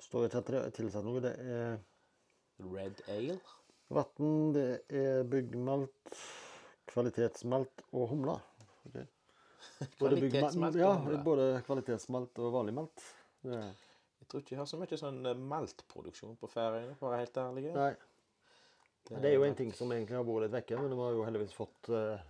[0.00, 1.20] Står ikke at det er tilsatt noe.
[1.24, 1.80] Det er
[2.62, 3.40] Red Ale?
[3.90, 6.14] vann, det er byggmalt,
[6.92, 8.36] kvalitetsmalt og humle.
[8.86, 9.06] Okay.
[9.98, 11.18] Både og ja, humle.
[11.24, 13.06] både kvalitetsmalt og vanlig malt.
[13.42, 13.64] Ja.
[14.20, 17.24] Jeg tror ikke jeg har så mye sånn eh, maltproduksjon på Færøyene, for å være
[17.24, 17.70] helt ærlig.
[17.74, 17.92] nei.
[19.10, 21.24] Det er jo en ting som egentlig har vært litt vekke, men vi har jo
[21.26, 22.20] heldigvis fått eh,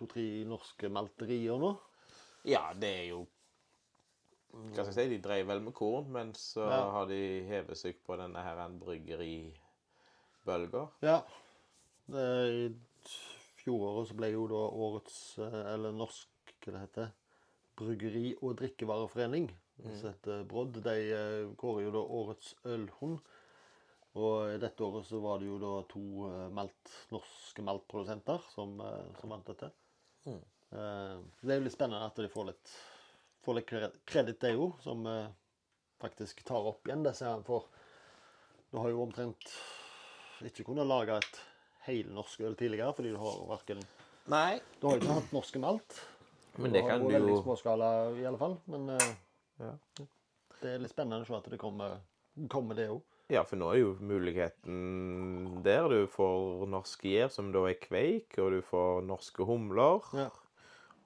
[0.00, 1.74] to-tre norske malterier nå.
[2.48, 3.20] Ja, det er jo
[4.50, 6.90] Hva skal jeg si, de drev vel med korn, men så Ja.
[6.90, 10.82] har de hevet seg på denne her en bryggeribølga.
[11.06, 11.20] Ja.
[12.10, 12.74] Det I
[13.62, 16.26] fjoråret så ble jo da årets, eh, eller norsk,
[16.64, 17.12] hva det heter,
[17.78, 19.46] bryggeri- og drikkevareforening,
[19.84, 23.20] som heter Brodd, de eh, kårer jo da årets ølhund.
[24.18, 29.14] Og dette året så var det jo da to eh, malt, norske maltprodusenter som, eh,
[29.20, 29.70] som vant dette.
[30.26, 30.40] Mm.
[30.72, 32.72] Eh, Det er jo litt spennende at de får litt,
[33.44, 33.70] får litt
[34.06, 35.28] kreditt, det òg, som eh,
[36.00, 37.42] faktisk tar opp igjen disse her.
[37.46, 37.66] For
[38.70, 39.50] du har jo omtrent
[40.46, 41.40] ikke kunnet lage et
[41.88, 43.82] helnorsk øl tidligere, fordi du har hverken
[44.30, 46.00] Nei, Du har jo ikke hatt norske malt.
[46.60, 47.88] men det kan du jo Veldig småskala
[48.20, 48.58] i alle fall.
[48.66, 49.14] Men eh,
[49.60, 49.72] Ja.
[50.60, 51.98] det er litt spennende å se at det kommer,
[52.48, 53.02] kommer det òg.
[53.30, 55.86] Ja, for nå er jo muligheten der.
[55.92, 60.28] Du får norske gjær, som da er kveik, og du får norske humler, Ja.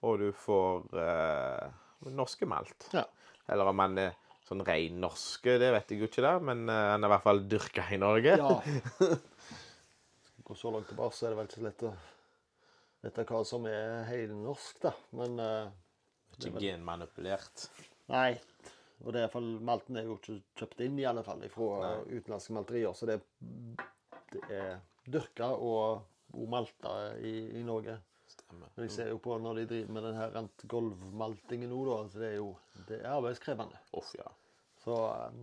[0.05, 1.69] og du får eh,
[2.15, 2.89] norske malt.
[2.97, 3.05] Ja.
[3.49, 4.15] Eller om han er
[4.49, 7.27] sånn ren norske, det vet jeg jo ikke, da, men eh, han er i hvert
[7.29, 8.37] fall dyrka i Norge.
[8.41, 8.57] ja.
[10.45, 11.93] Går så langt tilbake, så er det vel ikke så lett å
[13.05, 14.91] vite hva som er helnorsk, da.
[15.17, 15.71] Men eh,
[16.37, 17.69] det Ikke genmanipulert.
[18.13, 18.35] Nei.
[19.05, 22.57] Og det er i malten er jo ikke kjøpt inn, i alle fall, fra utenlandske
[22.57, 22.97] malterier.
[22.97, 23.19] Så det,
[24.33, 27.99] det er dyrka og, og malta i, i Norge.
[28.35, 28.71] Stemmer.
[28.75, 31.99] Men jeg ser jo på når de driver med den her rent gulvmaltingen nå, da,
[32.11, 32.49] så det er jo
[32.89, 33.83] det er arbeidskrevende.
[33.99, 34.31] Off, ja.
[34.85, 35.43] Så um,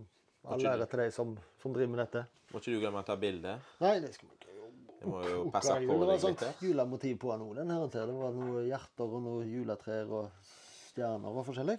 [0.50, 2.24] all ære til de som, som driver med dette.
[2.50, 3.54] Må ikke du glemme å ta bilde.
[3.82, 4.72] Nei, det skal vi ikke gjøre.
[5.02, 7.86] Det må jo passe på Det var deg julemotiv på den òg, den her.
[7.94, 10.50] Det var noe hjerter og noe juletrær og
[10.90, 11.78] stjerner og forskjellig.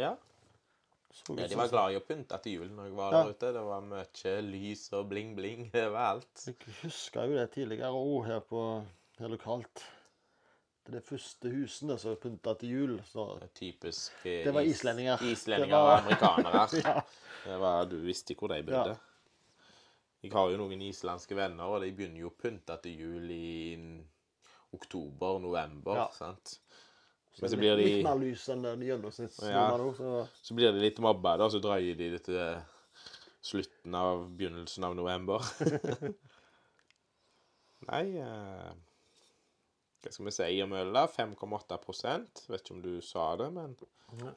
[0.00, 0.14] Ja.
[1.28, 3.22] Ja, de var glad i å pynte til jul når jeg var Ja.
[3.22, 3.52] der ute.
[3.52, 6.44] Det var mye lys og bling-bling overalt.
[6.46, 8.84] Jeg husker jo det tidligere òg her, på-
[9.18, 9.84] her lokalt.
[10.84, 12.94] Det er de første husene som er pynta til jul.
[13.06, 15.22] Så Typisk eh, Det var is- islendinger.
[15.22, 16.68] Islendinger Det var- og amerikanere.
[16.86, 17.02] ja.
[17.44, 18.96] Det var, du visste hvor de bodde.
[20.22, 24.02] Jeg har jo noen islandske venner, og de begynner jo å pynte til jul i
[24.72, 25.96] oktober-november.
[25.96, 26.08] Ja.
[26.14, 26.58] sant?
[27.32, 29.76] Så så blir blir Litt de, mer lys enn den Ja.
[29.78, 29.94] nå.
[29.96, 32.60] Så så blir de litt mobba, da, så drøyer de det til
[33.42, 35.40] slutten av begynnelsen av november.
[37.90, 38.72] Nei eh,
[40.02, 41.06] Hva skal vi si om øl, da?
[41.10, 43.76] 5,8% Vet ikke om du sa det, men
[44.20, 44.32] Ja.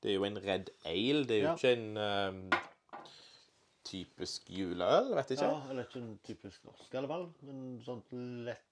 [0.00, 1.24] Det er jo en red ale.
[1.26, 1.54] Det er jo Ja.
[1.58, 2.50] ikke en um,
[3.88, 5.48] typisk juleøl, vet jeg ikke.
[5.48, 7.24] Ja, eller ikke en typisk norsk, i alle fall.
[7.42, 8.04] Men sånn
[8.46, 8.67] lett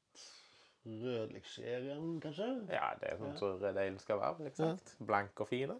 [0.86, 2.46] rødligsserien, kanskje?
[2.70, 4.48] Ja, det er sånn som red ale skal være.
[4.50, 4.92] Ikke sant?
[5.08, 5.72] Blank og fin.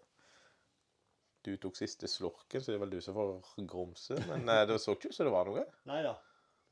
[1.47, 3.37] Du tok siste slurken, så det er vel du som får
[3.71, 4.19] grumse.
[4.27, 5.63] Men eh, det så ikke ut som det var noe.
[5.87, 6.17] Nei da.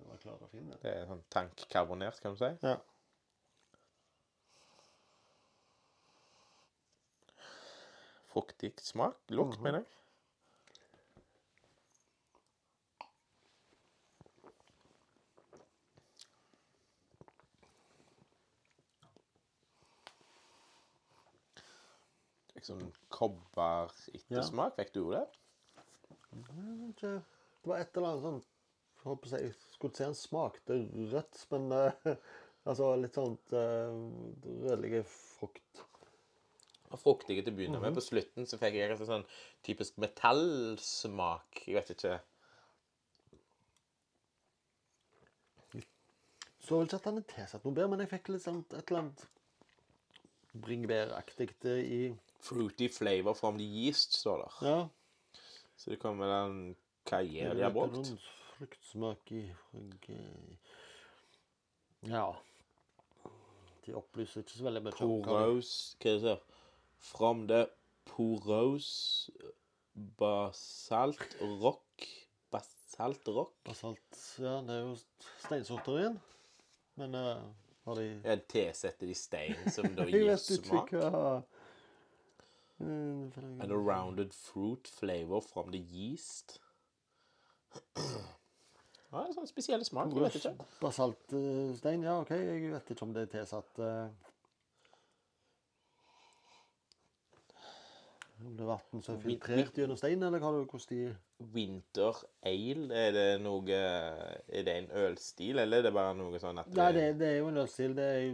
[0.01, 0.67] Det var klar og fin.
[0.73, 0.81] det.
[0.83, 2.51] Det er sånn tankkarbonert, kan du si.
[2.67, 2.79] Ja.
[8.35, 9.21] Fruktig smak.
[9.31, 9.91] Lukt, mener jeg.
[22.65, 24.77] Sånn kobberettersmak.
[24.81, 25.25] Fikk du det?
[26.91, 27.21] Ikke-
[27.65, 28.43] Det var et eller annet sånn
[29.05, 30.77] jeg holdt på å si, skulle si han smakte
[31.13, 32.15] rødt, men uh,
[32.69, 33.93] altså litt sånt uh,
[34.65, 35.83] rødlig frukt.
[36.89, 37.93] Og fruktige til å begynne med.
[37.97, 39.27] På slutten så fikk jeg en sånn
[39.67, 41.65] typisk metallsmak.
[41.67, 42.15] Jeg vet ikke.
[46.65, 48.89] Så vel ikke at han er tilsatt noe bedre, men jeg fikk litt sånt et
[48.89, 49.27] eller annet
[50.63, 51.49] bringebæraktig
[51.85, 54.69] i Fruity flavor from the yeast, står der.
[54.69, 54.87] Ja.
[55.77, 56.77] Så det kommer den
[57.09, 58.13] Hva gjør de har brukt?
[58.55, 60.11] Fruktsmak i frug-
[62.09, 62.27] Ja.
[63.87, 66.39] De opplyser ikke så veldig mye Porose Hva er det det?
[67.01, 67.67] From the
[68.05, 69.31] porose
[70.19, 72.07] basalt rock
[72.51, 73.53] Basalt rock?
[73.65, 74.97] Basalt Ja, det er jo
[75.45, 76.21] steinsorter igjen.
[76.97, 77.43] Men eh,
[77.85, 81.43] har de Ja, tesette i stein som da Jeg gir vet ikke hva
[82.83, 83.31] Mm,
[83.63, 86.59] And a rounded fruit flavor from the yeast.
[89.15, 90.11] Ja, sånn spesiell smak.
[90.11, 90.65] Jeg vet ikke.
[90.81, 92.33] Basaltstein, ja OK.
[92.35, 94.09] Jeg vet ikke om det er tilsatt eh,
[98.45, 102.21] Om det er vann som er filtrert gjennom stein, eller hva det, hvordan de Winter
[102.45, 106.71] ale, er det noe Er det en ølstil, eller er det bare noe sånn at
[106.77, 107.97] Nei, det, det er jo en ølstil.
[107.97, 108.29] Det er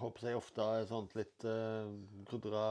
[0.00, 1.88] håper jeg ofte er sånt litt uh,
[2.28, 2.64] krydra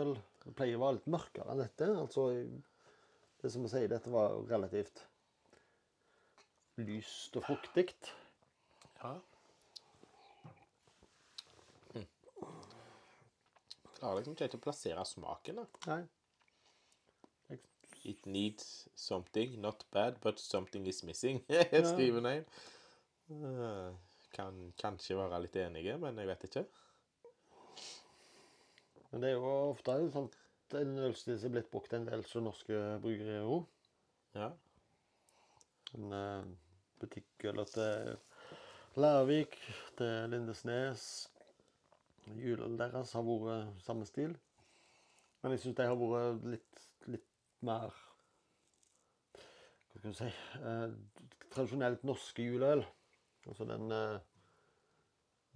[0.00, 0.16] øl.
[0.42, 1.90] Det pleier å være litt mørkere enn dette.
[1.92, 2.28] Altså,
[3.42, 5.04] det som jeg sier, dette var relativt
[6.82, 7.92] lyst og fruktig.
[9.00, 9.16] Ja.
[14.06, 15.56] Klarer liksom ikke helt å plassere smaken.
[15.58, 15.64] da.
[15.90, 17.58] Nei.
[18.06, 21.40] It needs something, not bad, but something is missing.
[21.90, 22.44] Skriver Neil.
[23.34, 23.88] Eh,
[24.30, 26.62] Kan kanskje være litt enige, men jeg vet ikke.
[29.10, 30.30] Men det er jo ofte en sånn
[30.78, 33.66] en ølstil som er blitt brukt en del som norske bryggerier òg.
[34.38, 34.52] Ja.
[35.98, 36.50] En eh,
[37.02, 38.14] butikkøl til
[39.02, 39.58] Lærvik,
[39.98, 41.08] til Lindesnes.
[42.34, 44.34] Juleøl deres har vært samme stil.
[45.42, 47.28] Men jeg syns de har vært litt, litt
[47.66, 47.92] mer
[49.92, 50.96] Hva skal vi si eh,
[51.54, 52.82] Tradisjonelt norske juleøl.
[53.46, 54.16] Altså den eh,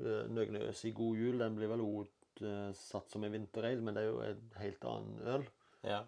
[0.00, 4.04] Nøgnøs i god jul, den blir vel òg eh, satt som en vinterøl, men det
[4.04, 5.48] er jo en helt annen øl.
[5.84, 6.04] ja.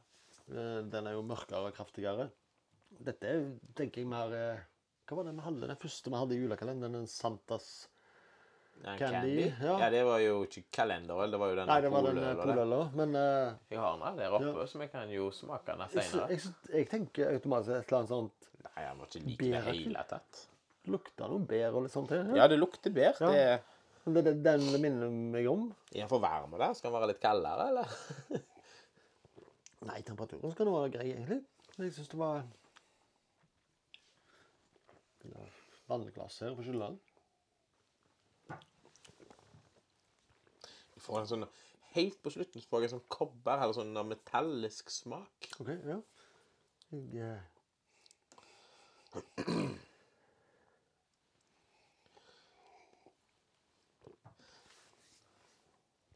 [0.48, 2.30] Eh, Den er jo mørkere og kraftigere.
[3.02, 3.44] Dette er,
[3.76, 4.62] tenker jeg, mer eh,
[5.08, 5.68] Hva var det vi hadde?
[5.68, 6.96] Den første vi hadde i julekalenderen?
[7.02, 7.68] Den Santas
[8.83, 9.75] Ja, Candy, ja.
[9.79, 9.89] ja.
[9.95, 12.79] det var jo ikke kalenderøl, det var jo den Nei, det var den eh, poløla.
[12.99, 16.31] Men uh, Jeg har den der oppe, så vi kan jo smake den senere.
[16.33, 19.77] jeg, jeg tenker automatisk et eller annet sånt Nei, jeg må ikke like det det
[19.77, 20.41] hele tatt.
[20.91, 22.33] Lukter noe bedre og litt sånt her?
[22.39, 22.95] Ja, det lukter.
[22.99, 23.12] Ja.
[23.20, 23.45] Det
[24.05, 25.68] det, det, den minner meg om.
[25.93, 26.73] Er den for varm der?
[26.75, 28.43] Skal den være litt kaldere, eller?
[29.89, 31.39] Nei, temperaturen skal nå være grei, egentlig.
[31.77, 32.43] Jeg syns det var
[35.31, 35.47] ja,
[35.91, 36.99] Vannglass her på Skylland.
[41.05, 41.46] Får en sånn
[41.92, 45.48] Helt på slutten så får jeg en sånn kobber eller sånn metallisk smak.
[45.61, 45.98] OK, ja.
[46.88, 47.42] Jeg, eh,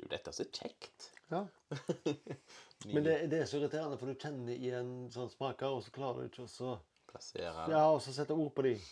[0.00, 1.10] jo dette er så kjekt.
[1.28, 1.42] ja.
[2.94, 6.24] Men det, det er så irriterende, for du kjenner igjen sånn smaker, og så klarer
[6.24, 6.76] du ikke å
[7.06, 8.82] Plassere Ja, og så sette ord på dem.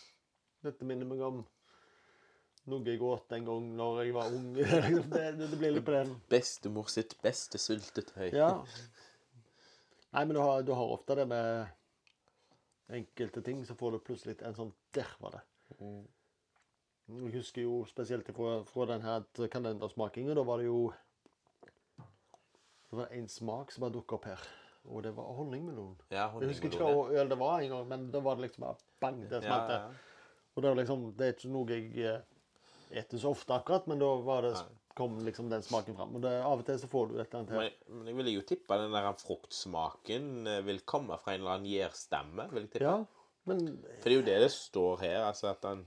[0.65, 1.43] Dette minner meg om
[2.71, 4.51] noe jeg åt en gang når jeg var ung.
[4.57, 6.13] det, det, det blir litt på den.
[6.31, 8.29] Bestemor sitt beste syltetøy.
[8.33, 8.51] Ja.
[10.15, 11.67] Nei, men du har, du har ofte det med
[12.95, 15.41] enkelte ting, så får du plutselig en sånn Der var det.
[17.05, 20.33] Jeg husker jo spesielt fra, fra den her kalendersmakinga.
[20.37, 20.93] Da var det jo
[22.89, 24.45] Det var en smak som bare dukka opp her.
[24.85, 25.95] Og det var honningmelon.
[26.13, 28.77] Ja, Jeg husker ikke hva øl det var engang, men da var det liksom bare
[29.01, 29.49] bang, det ja.
[29.49, 30.25] Ja, ja.
[30.55, 32.19] Og det er liksom, det er ikke noe jeg
[32.95, 34.53] eh, så ofte akkurat, men da var det,
[34.95, 36.13] kom liksom den smaken fram.
[36.15, 37.57] Og det, av og til så får du et eller annet her.
[37.89, 41.57] Men, men jeg ville jo tippe den der fruktsmaken eh, vil komme fra en eller
[41.57, 42.47] annen gjærstemme.
[42.53, 42.85] vil jeg tippe.
[42.87, 42.97] Ja,
[43.45, 43.59] men
[44.01, 45.19] For det er jo det det står her.
[45.27, 45.85] altså at den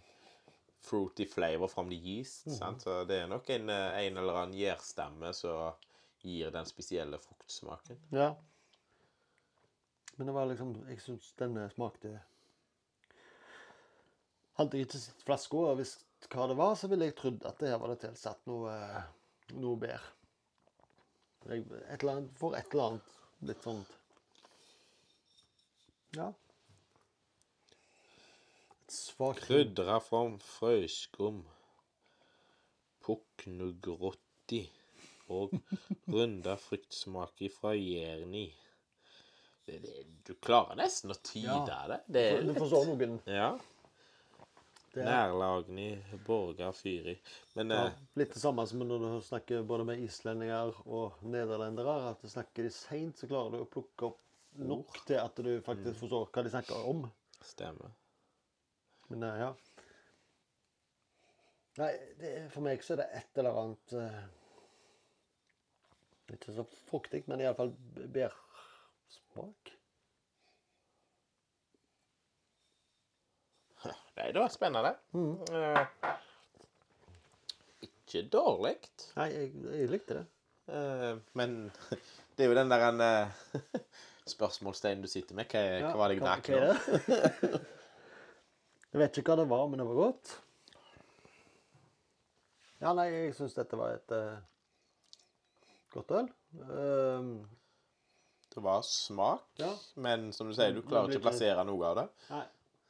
[0.89, 2.47] Fruity flavor from the yeast.
[2.47, 2.55] Mhm.
[2.55, 2.83] sant?
[2.83, 5.73] Så det er nok en, eh, en eller annen gjærstemme som
[6.23, 7.99] gir den spesielle fruktsmaken.
[8.13, 8.35] Ja.
[10.17, 12.21] Men det var liksom Jeg syns denne smakte
[14.59, 15.79] Hadde jeg ikke sett flaska og
[16.27, 18.73] hva det var, så ville jeg trodd at det her var det tilsatt noe,
[19.55, 20.01] noe bedre.
[21.49, 23.15] Jeg, et eller annet, for et eller annet
[23.49, 23.95] litt sånt
[26.17, 26.27] Ja.
[28.83, 31.45] Et svakt Krydra from frøskum,
[33.05, 34.65] puknugrotti
[35.29, 35.53] og
[36.09, 38.47] runda fruktsmak fra Jerni.
[39.69, 41.83] Det, det, du klarer nesten å tyde Ja.
[41.93, 42.01] det.
[42.09, 43.51] Det er Du forstår noen Ja.
[44.95, 45.89] Det er, Nærlagni,
[46.27, 47.15] Borgar Fyri.
[47.59, 51.97] Men ja, eh, Litt det samme som når du snakker både med islendinger og nederlendere.
[52.13, 54.25] At du snakker de seint, så klarer du å plukke opp
[54.59, 57.05] nok til at du faktisk forstår hva de snakker om.
[57.45, 57.93] stemmer.
[59.09, 59.53] Men eh, ja.
[61.79, 64.23] Nei, det, for meg så er det et eller annet eh,
[66.35, 67.71] Ikke så fruktig, men iallfall
[68.17, 69.78] bærsmak.
[73.85, 74.95] Nei, det var spennende.
[75.15, 75.37] Mm.
[77.87, 78.75] Ikke dårlig.
[79.19, 80.25] Nei, jeg, jeg likte det.
[80.69, 81.55] Eh, men
[82.37, 83.29] det er jo den der en, eh,
[85.03, 85.47] du sitter med.
[85.53, 86.59] Hva, Ja, hva var det jeg drakk nå?
[88.93, 90.35] jeg vet ikke hva det var, men det var godt.
[92.79, 94.37] Ja, nei, jeg syns dette var et uh,
[95.91, 96.29] godt øl.
[96.71, 97.33] Ehm,
[98.55, 99.73] Det var smak, Ja.
[99.99, 102.07] men som du sier, du klarer ikke å plassere noe av det.
[102.31, 102.45] nei.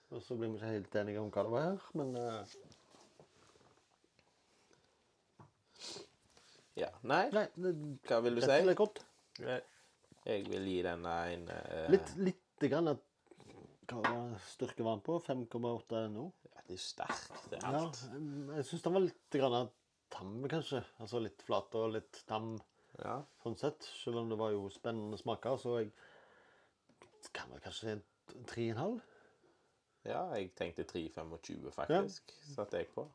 [0.08, 2.58] Og så blir vi ikke helt enige om hva det var her, men uh...
[6.78, 6.88] Ja.
[7.02, 7.24] Nei.
[7.34, 7.74] Nei det,
[8.06, 8.48] hva vil du si?
[8.48, 9.02] Dette er godt.
[10.28, 11.84] Jeg vil gi denne en uh...
[11.92, 13.04] Litt, litt grann at
[13.88, 15.18] hva var styrke var den på?
[15.24, 16.24] 5,8 er nå?
[16.48, 17.44] Ja, det er sterkt.
[17.50, 18.00] Det er alt.
[18.04, 18.22] Ja,
[18.58, 19.70] jeg syns den var litt grann
[20.12, 20.82] tam, kanskje.
[21.02, 22.54] Altså litt flat og litt tam
[22.98, 23.18] ja.
[23.44, 23.88] sånn sett.
[24.02, 25.92] Selv om det var jo spennende smaker, så jeg
[27.36, 28.98] kan vel kanskje si en 3,5
[30.06, 33.06] ja, jeg tenkte 3,25 faktisk, satte jeg på.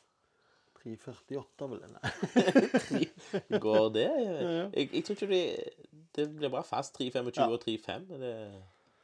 [0.84, 3.06] 3,48 vel Nei.
[3.64, 4.10] Går det?
[4.26, 4.66] ja.
[4.74, 5.44] Jeg, jeg tror ikke det,
[6.18, 7.48] det blir bra fast 3,25 Ja.
[7.48, 8.10] og 3,5.
[8.20, 8.34] Det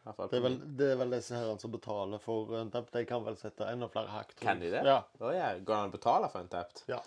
[0.10, 2.92] Det er vel, det er vel disse herrene som betaler for Untapped.
[2.96, 4.36] De kan vel sette enda flere hakk.
[4.42, 4.84] Kan de det?
[4.88, 5.00] Ja.
[5.20, 5.54] Oh, ja.
[5.60, 6.84] Går det an å betale for en tapt?
[6.90, 7.00] ja.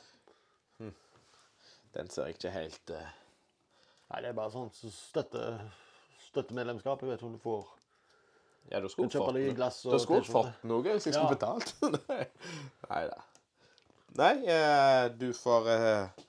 [1.92, 3.08] Den ser jeg ikke helt uh...
[4.08, 5.42] Nei, det er bare sånn så støtte,
[6.30, 7.02] støttemedlemskap.
[7.04, 7.66] Jeg vet ikke om du får
[8.70, 11.34] Ja, Du skulle fått og skulle fått noe hvis jeg skulle Ja.
[11.34, 11.74] betalt.
[12.90, 13.18] Nei da.
[14.16, 16.24] Nei, eh, du får eh,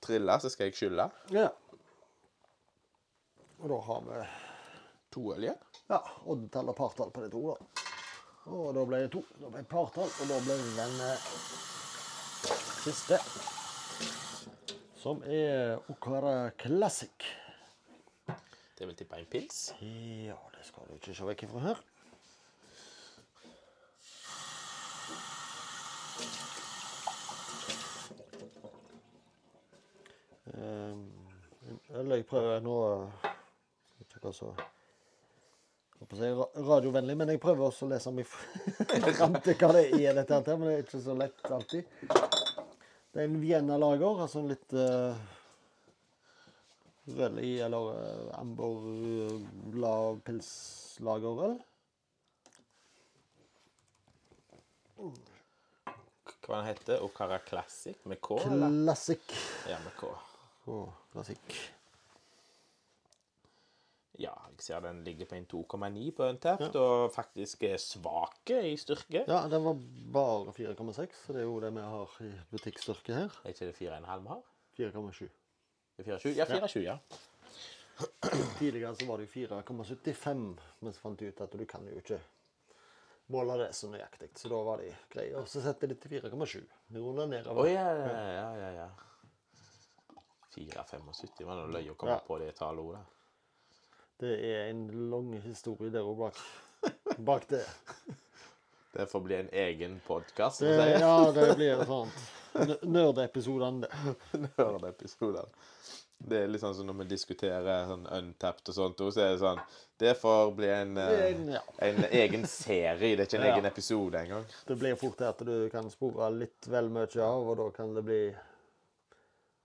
[0.00, 1.08] trille, så skal jeg skylle.
[1.34, 1.48] Ja.
[3.58, 4.26] Og da har vi
[5.14, 5.58] To øl igjen.
[5.88, 7.40] ja, oddetall og partall på de to.
[7.48, 7.84] da.
[8.52, 9.22] Og da ble det to.
[9.40, 11.16] Da ble det partall, og da ble det den eh,
[12.84, 13.18] siste.
[14.98, 17.28] Som er Okara Classic.
[18.78, 19.72] Det vil tippe en pils.
[19.82, 21.86] Ja, det skal du ikke se vekk ifra her.
[31.98, 32.74] Eller jeg prøver nå
[33.22, 34.50] Jeg vet ikke hva så
[35.98, 39.72] holdt på å si radiovennlig, men jeg prøver også å lese meg fram til hva
[39.74, 41.88] det er, dette her, men det er ikke så lett alltid.
[42.08, 45.18] Det er en Vienna-lager, altså en litt uh,
[47.16, 49.40] rødlig eller uh, amber uh,
[49.78, 51.58] lav pilslagerøl.
[56.48, 58.72] Hva den heter Okara Classic med K, eller?
[58.84, 59.34] Classic.
[59.68, 60.08] Ja, med K.
[60.68, 60.78] Å,
[61.12, 61.56] klassikk.
[64.18, 68.72] Ja, jeg ser den ligger på en 2,9 på Untapped, og faktisk er svake i
[68.80, 69.22] styrke.
[69.28, 69.76] Ja, den var
[70.16, 73.36] bare 4,6, så det er jo det vi har i butikkstyrke her.
[73.44, 74.42] Er ikke det 4,5 vi har?
[74.80, 75.28] 4,7.
[75.98, 76.34] Det er 4,7?
[76.38, 76.98] Ja, 24, ja.
[78.58, 80.42] Tidligere så var det jo 4,75,
[80.80, 82.20] men så fant de ut at du kan jo ikke
[83.34, 85.34] måle det så nøyaktig, så da var de greie.
[85.36, 86.62] Og så setter de til 4,7.
[86.94, 87.66] Vi ruller Å nedover.
[87.72, 88.88] ja, ja, ja, ja, ja.
[90.54, 92.22] 4,75 var noe løye å komme Ja.
[92.26, 93.02] på det tallet òg, da.
[94.18, 96.38] Det er en lang historie der og bak,
[97.18, 97.64] bak det.
[98.94, 100.62] Det får bli en egen podkast.
[100.64, 102.10] Ja, det blir sånn
[102.88, 103.86] nerdeepisodene,
[104.32, 105.44] det.
[106.18, 109.38] Det er litt sånn som når vi diskuterer sånn untapped og sånt, så er det
[109.42, 109.60] sånn
[109.98, 111.60] Det får bli en, eh, En- ja.
[111.78, 113.54] en egen serie, det er ikke en Ja.
[113.54, 114.44] egen episode engang.
[114.66, 117.94] Det blir fort til at du kan spore litt vel mye av, og da kan
[117.94, 118.20] det bli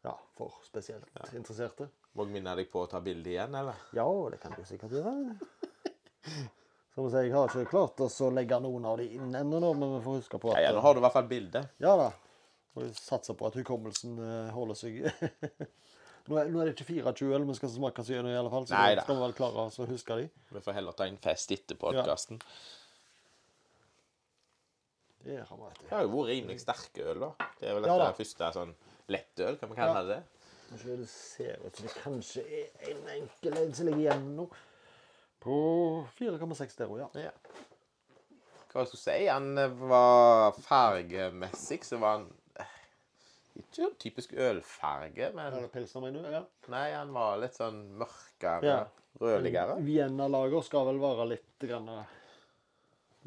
[0.05, 1.89] ja, for spesielt interesserte.
[2.15, 3.73] Må jeg minne deg på å ta bilde igjen, eller?
[3.93, 5.37] Ja, det kan du sikkert gjøre.
[6.93, 10.03] Som jeg har ikke klart å legge noen av de inn ennå, nå, men vi
[10.05, 11.63] får huske på at Ja, ja, nå har du i hvert fall bilde.
[11.81, 12.11] Ja da.
[12.75, 14.99] Og vi satser på at hukommelsen eh, holder seg
[16.27, 18.67] nå, er, nå er det ikke 24 øl vi skal smake gjennom, i alle fall,
[18.69, 19.03] så Nei da da.
[19.07, 20.29] skal vi vel klare oss å huske de.
[20.55, 22.39] Vi får heller ta en fest etter podkasten.
[25.23, 27.49] Det har vi, Det har jo vært rimelig sterke øl, da.
[27.59, 28.73] Det er vel Ja dette første sånn
[29.13, 30.03] lettøl, kan vi kalle Ja.
[30.09, 30.21] det.
[30.73, 34.47] Kanskje det ser ut som det kanskje er en enkel en som ligger igjen nå.
[35.43, 35.55] På
[36.17, 37.09] 4,6 der òg, ja.
[37.27, 37.31] Ja.
[38.73, 39.27] Hva skal jeg si?
[39.27, 39.55] Han
[39.89, 42.29] var fargemessig, så var han
[43.59, 46.31] ikke sånn typisk ølfarge, Er men det pilsner, mener du?
[46.33, 46.43] Ja.
[46.73, 48.79] nei, han var litt sånn mørkere, Ja.
[49.21, 49.77] rødligere.
[49.85, 52.15] Vienna-lager skal vel være litt grann eh,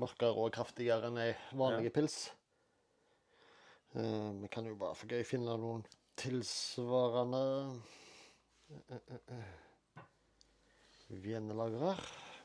[0.02, 2.18] mørkere og kraftigere enn ei vanlig pils.
[3.94, 5.84] Eh, vi kan jo bare for gøy finne noen
[6.16, 7.40] tilsvarende
[8.90, 8.96] uh,
[9.30, 10.02] uh,
[11.08, 12.00] Vienna-lager her.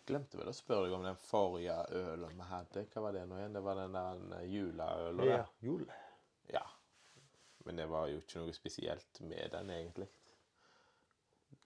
[0.10, 2.86] Glemte vel å spørre deg om den forrige ølen vi hadde.
[2.92, 3.56] Hva var det nå igjen?
[3.56, 5.26] Det var den der eh, juleølen?
[5.28, 5.86] Ja, jul.
[6.52, 6.64] Ja.
[7.66, 10.08] Men det var jo ikke noe spesielt med den, egentlig.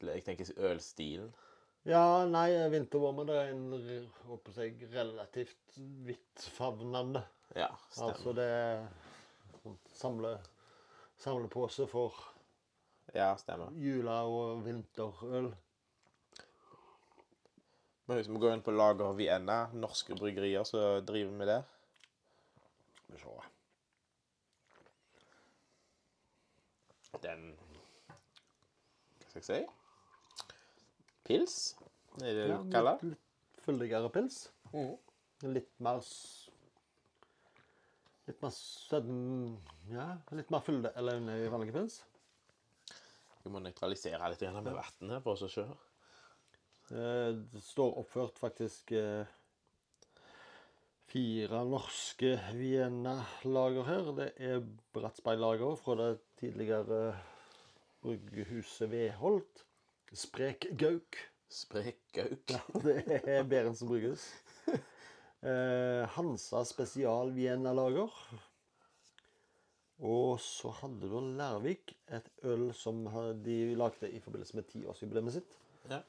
[0.04, 1.30] Jeg tenker ølstilen.
[1.86, 7.22] Ja, nei, vintervarme det er en håper jeg, relativt hvittfavnende.
[7.56, 8.16] Ja, stemmer.
[8.16, 8.88] Altså det er
[9.94, 10.32] samle,
[11.22, 12.18] samlepose for
[13.14, 13.70] Ja, stemmer.
[13.78, 15.54] jula- og vinterøl.
[18.06, 21.62] Men hvis vi går inn på Lager Vienna, norske bryggerier som driver med det
[23.06, 23.55] Skal vi se.
[27.24, 27.46] Den
[29.20, 30.50] Hva skal jeg si?
[31.26, 31.56] Pils,
[32.22, 34.44] er det Ja, du kaller litt, litt fyldigere pils.
[34.74, 34.92] Mm.
[35.56, 36.02] Litt mer
[38.26, 39.58] Litt mer sødm...
[39.92, 42.00] Ja, litt mer fylde enn i vanlig pils.
[43.44, 45.66] Vi må nøytralisere litt med vannet for oss se.
[46.90, 49.30] Eh, Det står oppført faktisk eh,
[51.12, 54.10] fire norske Vienna-lager her.
[54.18, 54.66] Det er
[54.98, 56.10] Bratsberg-lager fra det
[56.40, 57.16] tidligere
[58.04, 59.66] bryggehuset Veholt.
[60.14, 61.18] Sprek Gauk.
[61.50, 62.50] Sprekgauk.
[62.50, 64.28] Ja, det er Berentsen brygghus.
[65.46, 68.14] Eh, Hansa spesial Vienna-lager.
[70.00, 73.04] Og så hadde du Lærvik et øl som
[73.46, 75.58] de lagde i forbindelse med tiårsjubileet sitt.
[75.90, 76.02] Ja.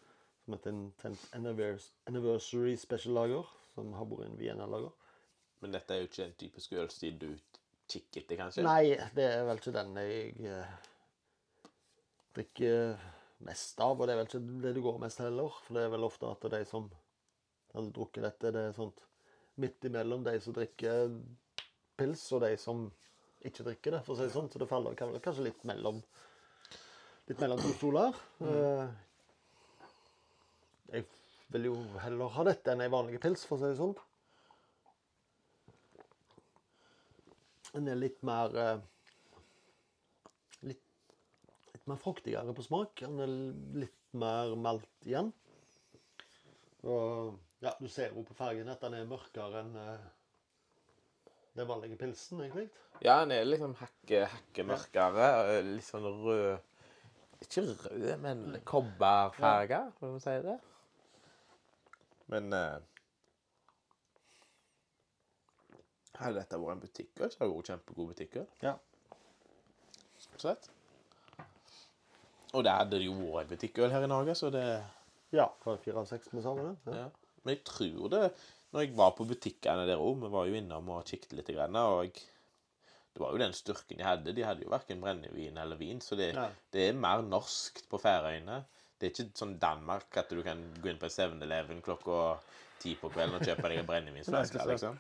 [0.45, 4.93] som heter en 10th Anniversary Special Lager, som har vært en Vienna-lager.
[5.61, 7.29] Men dette er jo ikke en typisk ølstil du
[7.95, 8.65] etter, kanskje?
[8.67, 10.75] Nei, det er vel ikke den jeg eh,
[12.37, 12.97] drikker
[13.47, 15.59] mest av, og det er vel ikke det du går mest heller.
[15.67, 16.89] For det er vel ofte at de som
[17.77, 19.03] hadde drukket dette, det er sånt
[19.61, 21.15] midt imellom de som drikker
[21.97, 22.87] pils, og de som
[23.47, 24.51] ikke drikker det, for å si det sånn.
[24.53, 26.03] Så det faller kanskje litt mellom
[27.27, 28.19] litt mellom to stoler.
[28.47, 28.87] Eh,
[30.97, 31.07] Jeg
[31.51, 31.73] vil jo
[32.03, 33.95] heller ha dette enn ei vanlig pils, for å si det sånn.
[37.75, 38.79] Den er litt mer eh,
[40.69, 40.83] litt,
[41.75, 43.03] litt mer fruktigere på smak.
[43.03, 43.33] Den er
[43.83, 45.33] litt mer malt igjen.
[46.87, 50.07] Og ja, du ser jo på fargen at den er mørkere enn eh,
[51.57, 52.69] den vanlige pilsen, egentlig.
[53.05, 55.29] Ja, den er liksom hakke, hakke mørkere.
[55.57, 56.59] eh, Litt sånn rød
[57.45, 60.57] Ikke rød, men kobberfarge, kan vi si det.
[62.33, 62.79] Men eh,
[66.17, 68.39] Hadde dette vært en butikk, så hadde det vært kjempegod butikk.
[68.65, 68.75] Ja.
[70.41, 70.71] Sett.
[72.57, 74.67] Og det hadde det jo vært en butikkøl her i Norge, så det
[75.35, 76.77] Ja, fra fire av seks med sammen.
[76.87, 77.07] Ja.
[77.07, 77.09] Ja.
[77.45, 78.23] Men jeg tror det
[78.73, 82.01] Når jeg var på butikkene der òg, vi var jo innom og kikket litt, og
[82.05, 82.25] jeg,
[83.15, 84.35] det var jo den styrken de hadde.
[84.37, 86.49] De hadde jo verken brennevin eller vin, så det, ja.
[86.75, 88.59] det er mer norskt på Færøyene.
[88.99, 92.37] Det er ikke sånn Danmark at du kan gå inn på 7-Eleven klokka
[92.83, 94.67] ti på kvelden og kjøpe deg en brennevinsflaske.
[94.73, 94.99] Liksom.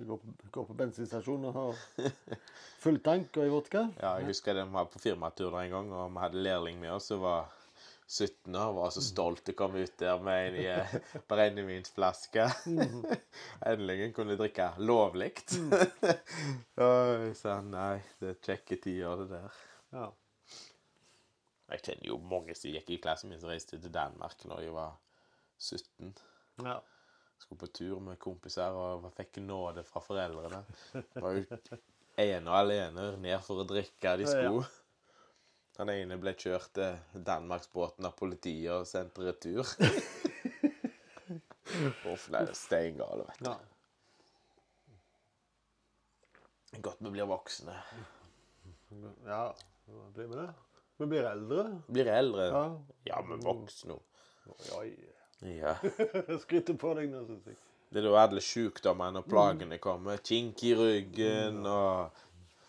[0.00, 0.06] Du
[0.50, 2.12] går på, bensinstasjonen og har
[2.80, 3.82] full tank og i vodka.
[4.00, 6.94] Ja, jeg husker vi var på firmatur der en gang, og vi hadde lærling med
[6.94, 7.50] oss som var
[8.06, 8.72] 17 år.
[8.78, 10.94] Var så stolt til å komme ut der med en eh,
[11.28, 12.46] brennevinsflaske.
[13.68, 15.34] Endelig kunne drikke lovlig.
[16.86, 16.96] og
[17.26, 19.58] jeg sa nei, det er kjekke tider, det der.
[19.98, 20.06] Ja.
[21.74, 24.72] Jeg kjenner jo mange som gikk i klassen min som reiste til Danmark når jeg
[24.80, 24.96] var
[25.60, 26.16] 17.
[26.64, 26.80] ja.
[27.40, 30.60] Skulle på tur med kompiser og fikk nåde fra foreldrene.
[31.16, 31.44] Var jo
[32.20, 34.66] ene og alene ned for å drikke de skulle.
[35.80, 39.64] Han ene ble kjørt til Danmarksbåten av politiet og sendt retur.
[42.10, 43.46] Uff, nei, det er steingale, vet du.
[43.48, 43.58] ja.
[46.84, 47.74] Godt vi blir voksne.
[49.26, 49.54] Ja,
[50.14, 50.50] blir vi det?
[51.00, 51.64] Vi blir eldre.
[51.88, 52.46] Blir eldre.
[52.52, 52.62] Ja.
[53.08, 53.96] Ja, men voksne.
[54.76, 54.90] Oi.
[55.42, 55.74] Ja.
[56.42, 57.56] Skryter på deg nå, syns jeg.
[57.90, 60.20] Det er da alle sykdommene og plagene kommer.
[60.22, 62.18] Kink i ryggen og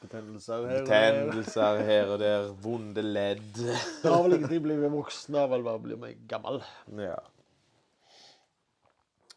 [0.01, 2.47] Betennelser her betennelser her og der.
[2.63, 3.51] Vonde ledd.
[3.59, 6.57] Det har vel ingenting bli voksen av, vel bare meg gammel.
[6.97, 7.19] Ja.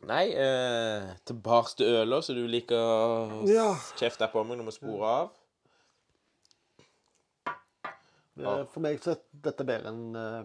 [0.09, 3.75] Nei, eh, tilbake til øla, så du liker å Ja.
[4.01, 5.31] kjefte på meg når vi sporer av.
[8.35, 10.43] Det For meg så er dette bedre enn eh,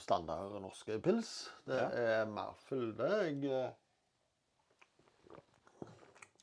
[0.00, 1.50] standard norske pils.
[1.66, 1.88] Det Ja.
[2.22, 3.08] er mer fylde.
[3.26, 3.72] Jeg eh,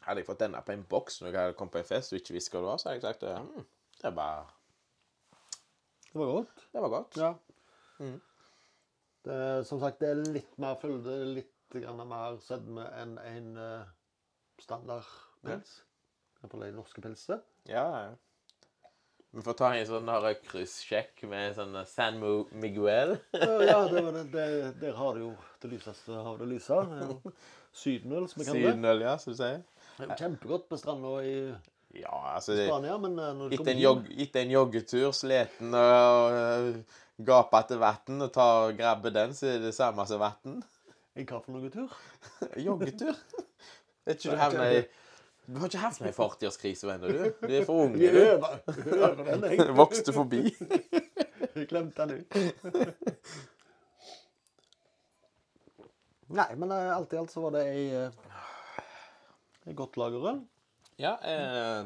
[0.05, 2.19] Hadde jeg fått denne på en boks når jeg hadde kommet på en fest og
[2.19, 3.63] ikke visste hva det var, så hadde jeg sagt mm,
[4.03, 4.51] det, var,
[6.11, 6.65] Det var godt.
[6.73, 7.17] det var godt.
[7.17, 7.31] Ja.
[7.97, 8.21] Mm.
[9.25, 13.49] Det, som sagt, det er litt mer fylde, litt mer sødme enn en
[14.61, 15.09] standard
[15.41, 15.79] pils.
[15.81, 16.43] Ja.
[16.43, 17.39] Iallfall de norske pilsene.
[17.65, 18.13] Ja, ja.
[19.35, 20.09] Vi får ta en sånn
[20.47, 22.21] kryssjekk med sånn San
[22.55, 23.17] Miguel.
[23.35, 24.45] Ja, det var det, det,
[24.79, 26.77] der har du jo det lyseste av det lyse.
[26.87, 27.33] Det
[27.75, 28.71] Sydenøl, som vi kaller det.
[28.71, 29.59] Sydenøl, ja, som du sier.
[29.97, 31.35] Det er jo kjempegodt på stranda i
[31.95, 36.39] Ja, altså Spania, men eh, når du Etter en, etter en joggetur, sliten og
[37.19, 40.61] uh, etter vann, og tar, grabber den, så er det samme som vann.
[41.15, 41.91] En hva for noe tur?
[42.69, 43.19] Joggetur.
[44.05, 44.75] Er ikke du med...
[44.77, 45.04] i
[45.45, 47.25] Du har ikke hatt i 40-årskrise ennå, du.
[47.47, 48.17] Du er for ung, Vi du.
[48.17, 49.75] øver, øver den, jeg.
[49.81, 50.41] Vokste forbi.
[51.55, 52.35] Jeg glemte den ut.
[56.35, 58.11] Nei, men eh, alt i alt så var det ei, eh,
[59.69, 60.41] ei godt lagerøl.
[60.99, 61.85] Ja, eh,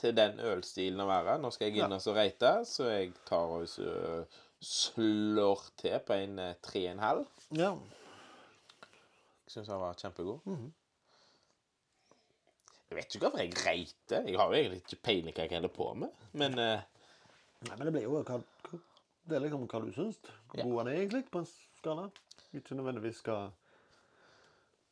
[0.00, 1.36] til den ølstilen å være.
[1.42, 3.66] Nå skal jeg inn og så reite, så jeg tar og
[4.64, 7.24] slår til på en eh, 3,5.
[7.58, 7.74] Ja.
[9.46, 10.40] Jeg syns den var kjempegod.
[12.90, 14.26] Jeg vet ikke hvorfor jeg reiter.
[14.30, 16.20] Jeg har jo egentlig ikke peiling hva jeg holder på med.
[16.32, 16.80] Men uh,
[17.66, 18.36] Nei, men det blir jo hva,
[19.26, 20.18] Det er liksom hva du syns.
[20.50, 20.66] Hvor Ja.
[20.68, 22.04] god han er egentlig, på en skala.
[22.54, 23.38] Ikke nødvendigvis hva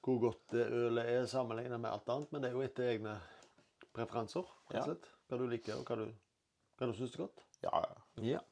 [0.04, 3.14] hvor godt det ølet er sammenlignet med alt annet, men det er jo etter egne
[3.96, 4.44] preferanser.
[4.74, 4.82] Ja.
[5.30, 6.10] Hva du liker, og hva du,
[6.76, 7.44] hva du syns er godt.
[7.62, 7.84] ja,
[8.20, 8.42] Ja.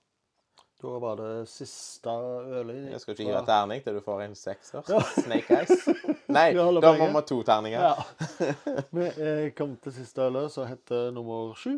[0.82, 4.32] Da var det siste ølet jeg skal ikke gi deg terning til du får en
[4.34, 4.82] sekser.
[4.90, 4.98] Ja.
[5.14, 5.84] Snake Eyes.
[6.36, 7.84] Nei, da må vi ha to terninger.
[7.86, 8.46] Ja.
[8.96, 11.76] Vi eh, kom til siste ølet, som heter nummer sju.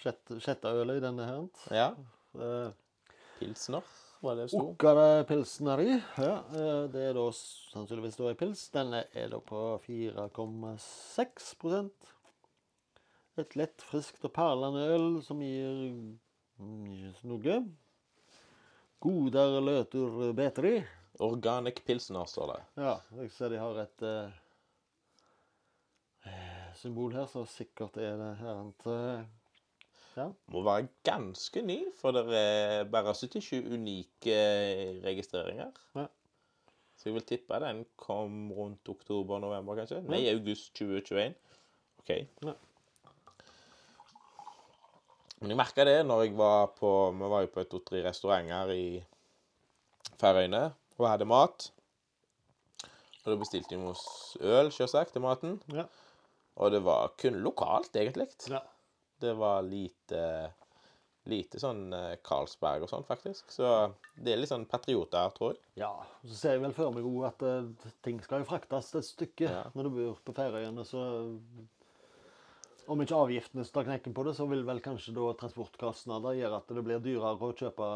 [0.00, 1.42] Sjette, sjette ølet i denne her.
[1.74, 1.88] Ja.
[2.38, 2.70] Eh,
[3.38, 3.84] Pilsner.
[4.24, 4.62] var det sto.
[4.72, 5.96] Okkara-pilsen er de.
[6.22, 8.62] Ja, eh, det er da sannsynligvis da en pils.
[8.72, 11.50] Denne er da på 4,6
[13.44, 15.92] Et lett, friskt og perlende øl som gir
[16.56, 17.58] mm, noe.
[18.98, 20.78] Goder løtur betri.
[21.22, 22.60] Organic pilsner, står det.
[22.82, 24.36] Ja, jeg ser de har et eh,
[26.78, 29.24] symbol her, så sikkert er det her eh,
[30.18, 30.28] Ja.
[30.50, 34.38] Må være ganske ny, for det er bare 77 unike
[35.04, 35.70] registreringer.
[35.94, 36.06] Ja.
[36.98, 40.02] Så jeg vil tippe den kom rundt oktober-november, kanskje?
[40.10, 41.36] Nei, august 2021.
[42.02, 42.10] OK.
[42.42, 42.54] Ja.
[45.38, 48.86] Men jeg merka det når jeg var på Vi var jo på to-tre restauranter i
[50.18, 50.64] Færøyene
[50.98, 51.68] og hadde mat.
[53.22, 55.60] Og da bestilte vi oss øl, sjølsagt, til maten.
[55.70, 55.84] Ja.
[56.58, 58.26] Og det var kun lokalt, egentlig.
[58.50, 58.64] ja.
[59.18, 60.52] Det var lite
[61.28, 63.50] Lite sånn eh, Carlsberg og sånn, faktisk.
[63.52, 63.68] Så
[64.16, 65.58] det er litt sånn patrioter, tror jeg.
[65.82, 65.90] Ja,
[66.24, 69.50] så ser jeg vel for meg òg at uh, ting skal jo fraktes et stykke
[69.50, 69.66] Ja.
[69.76, 71.02] når du bor på Færøyene, så
[72.88, 76.70] om ikke avgiftene tar knekken på det, så vil vel kanskje da transportkostnader gjøre at
[76.72, 77.88] det blir dyrere å kjøpe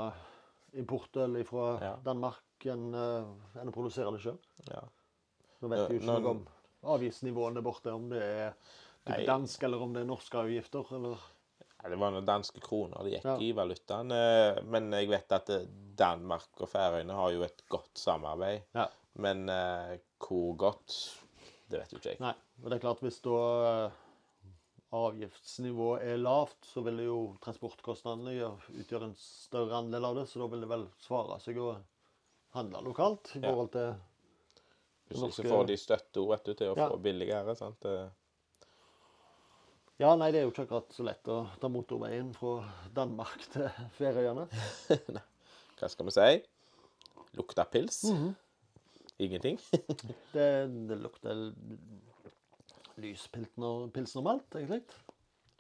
[0.81, 1.93] importøl fra Ja.
[2.05, 4.39] Danmark enn eh, enn å produsere det sjøl.
[4.71, 4.83] Ja.
[5.63, 6.43] Nå vet vi jo ikke noe om
[6.97, 8.55] avgiftsnivåene borte, om det er
[9.07, 10.87] typ dansk eller om det er norske avgifter.
[10.97, 11.19] eller...
[11.83, 13.37] Ja, det var noen danske kroner det gikk Ja.
[13.43, 14.13] i valutaen.
[14.15, 15.67] eh, Men jeg vet at eh,
[15.99, 18.63] Danmark og Færøyene har jo et godt samarbeid.
[18.75, 18.89] Ja.
[19.19, 20.95] Men eh, hvor godt,
[21.69, 22.21] det vet jo ikke jeg.
[22.23, 23.39] Nei, og det er klart hvis da
[23.87, 23.99] eh,
[24.93, 28.35] avgiftsnivået er lavt, så vil jo transportkostnadene
[28.83, 31.71] utgjøre en større andel av det, så da vil det vel svare seg å
[32.57, 33.49] handle lokalt i Ja.
[33.51, 33.95] forhold til
[35.09, 36.89] Hvis ikke norske- så får de støtte vet du, til å Ja.
[36.91, 37.57] få billigere.
[37.57, 37.85] sant?
[39.99, 42.65] Ja, nei, det er jo ikke akkurat så lett å ta motorveien fra
[42.95, 43.69] Danmark til
[43.99, 44.49] Færøyene.
[45.79, 46.43] Hva skal vi si?
[47.39, 48.05] Lukter pils?
[48.11, 48.35] Mhm.
[49.23, 49.59] Ingenting?
[50.33, 51.53] Det, det lukter
[53.01, 54.83] lys pilsner, pilsnermalt, egentlig.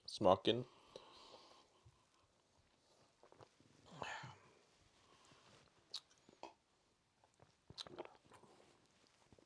[0.06, 0.64] Smaken?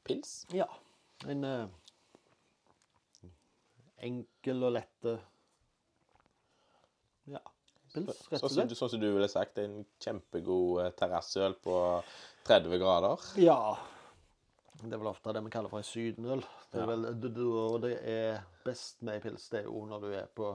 [0.06, 0.46] Pils?
[0.54, 0.68] Ja.
[1.26, 1.66] En eh,
[4.06, 5.24] enkel og lett eh,
[7.32, 7.42] Ja.
[7.94, 8.74] Pils, rett og slett.
[8.76, 11.76] sånn som du ville sagt, en kjempegod eh, terrasseøl på
[12.46, 13.28] 30 grader.
[13.42, 13.58] Ja.
[14.86, 16.42] Det er vel ofte det vi kaller for en sydenøl.
[16.72, 17.06] Det er vel,
[17.46, 19.48] og det er best med ei pils.
[19.50, 20.52] Det er jo når du er på,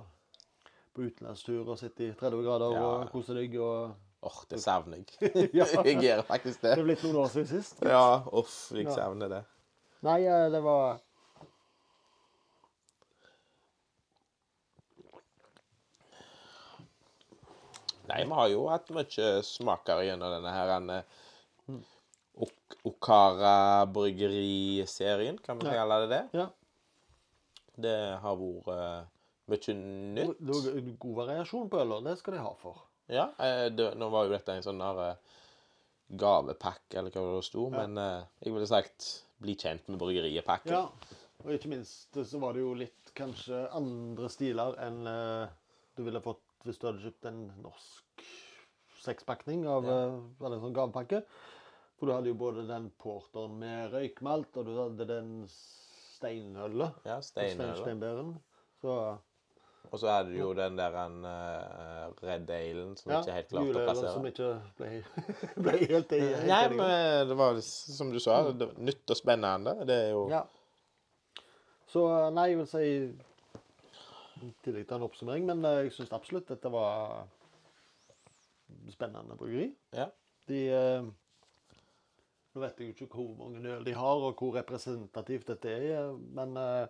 [0.96, 2.86] på utenlandstur og sitter i 30 grader Ja.
[3.02, 3.58] og koser deg.
[3.60, 5.32] og Åh, det savner jeg.
[5.54, 6.80] Jeg gjør faktisk Det det.
[6.80, 7.82] er blitt noen år siden sist.
[7.82, 8.96] Ja, uff, jeg Ja.
[8.96, 9.44] savner det.
[10.06, 11.00] Nei, eh, det var
[18.10, 20.72] Nei, vi har jo hatt mye smaker gjennom denne her
[22.42, 26.22] Ok Okara bryggeriserien, kan vi kalle det det.
[26.40, 26.48] Ja.
[27.82, 29.04] Det har vært eh,
[29.52, 29.76] mye
[30.18, 30.40] nytt.
[30.42, 32.80] Det var god variasjon på øl, det skal de ha for.
[33.12, 35.38] Ja, eh, det, nå var jo dette en sånn der eh,
[36.22, 37.86] gavepakke, eller hva det sto, Ja.
[37.86, 38.02] men
[38.42, 39.12] jeg ville sagt
[39.42, 40.74] bli kjent med bryggeriet-pakke.
[40.74, 40.88] Ja,
[41.46, 45.00] og ikke minst så var det jo litt kanskje andre stiler enn
[45.98, 48.26] du ville fått hvis du hadde kjøpt en norsk
[49.02, 50.02] sekspakning av Ja.
[50.42, 51.24] eller en sånn gavepakke.
[52.02, 56.96] For du hadde jo både den porteren med røykmalt, og du hadde den steinølet.
[57.06, 58.32] Ja, Stein, steinbæren.
[58.82, 58.96] Så
[59.92, 63.76] Og så hadde du jo den der uh, Red Alen som ja, ikke helt klarte
[63.76, 64.14] å plassere.
[64.16, 64.50] som ikke
[64.80, 64.90] ble,
[65.68, 69.20] ble helt, i- helt Nei, men det var som du sa, det var nytt og
[69.22, 69.76] spennende.
[69.86, 70.42] Det er jo Ja.
[71.92, 72.84] Så nei, jeg vil si
[74.42, 77.28] i tillegg til en oppsummering, men eh, jeg syns absolutt dette var
[78.90, 79.68] spennende bryggeri.
[79.94, 80.08] Ja.
[80.50, 81.10] De eh,
[82.52, 86.10] Nå vet jeg jo ikke hvor mange øl de har, og hvor representativt dette er,
[86.36, 86.90] men eh,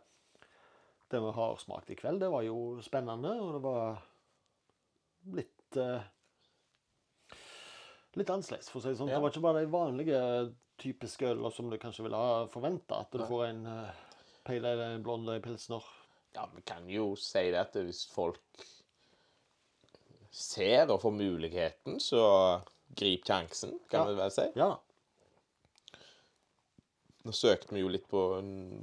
[1.12, 4.02] det vi har smakt i kveld, det var jo spennende, og det var
[5.38, 6.10] litt eh,
[8.20, 9.08] Litt annerledes, for å si det sånn.
[9.08, 9.16] Ja.
[9.16, 10.22] Det var ikke bare de vanlige
[10.82, 13.06] typiske ølene som du kanskje ville ha forventa.
[13.06, 14.02] At du får en uh,
[14.44, 15.86] pale ale, en blond pilsner.
[16.36, 18.66] ja, vi kan jo si det at hvis folk
[20.28, 22.26] ser og får muligheten, så
[23.00, 24.10] grip sjansen, kan Ja.
[24.10, 24.50] vi vel si.
[24.60, 24.74] Ja.
[27.22, 28.22] Nå søkte vi jo litt på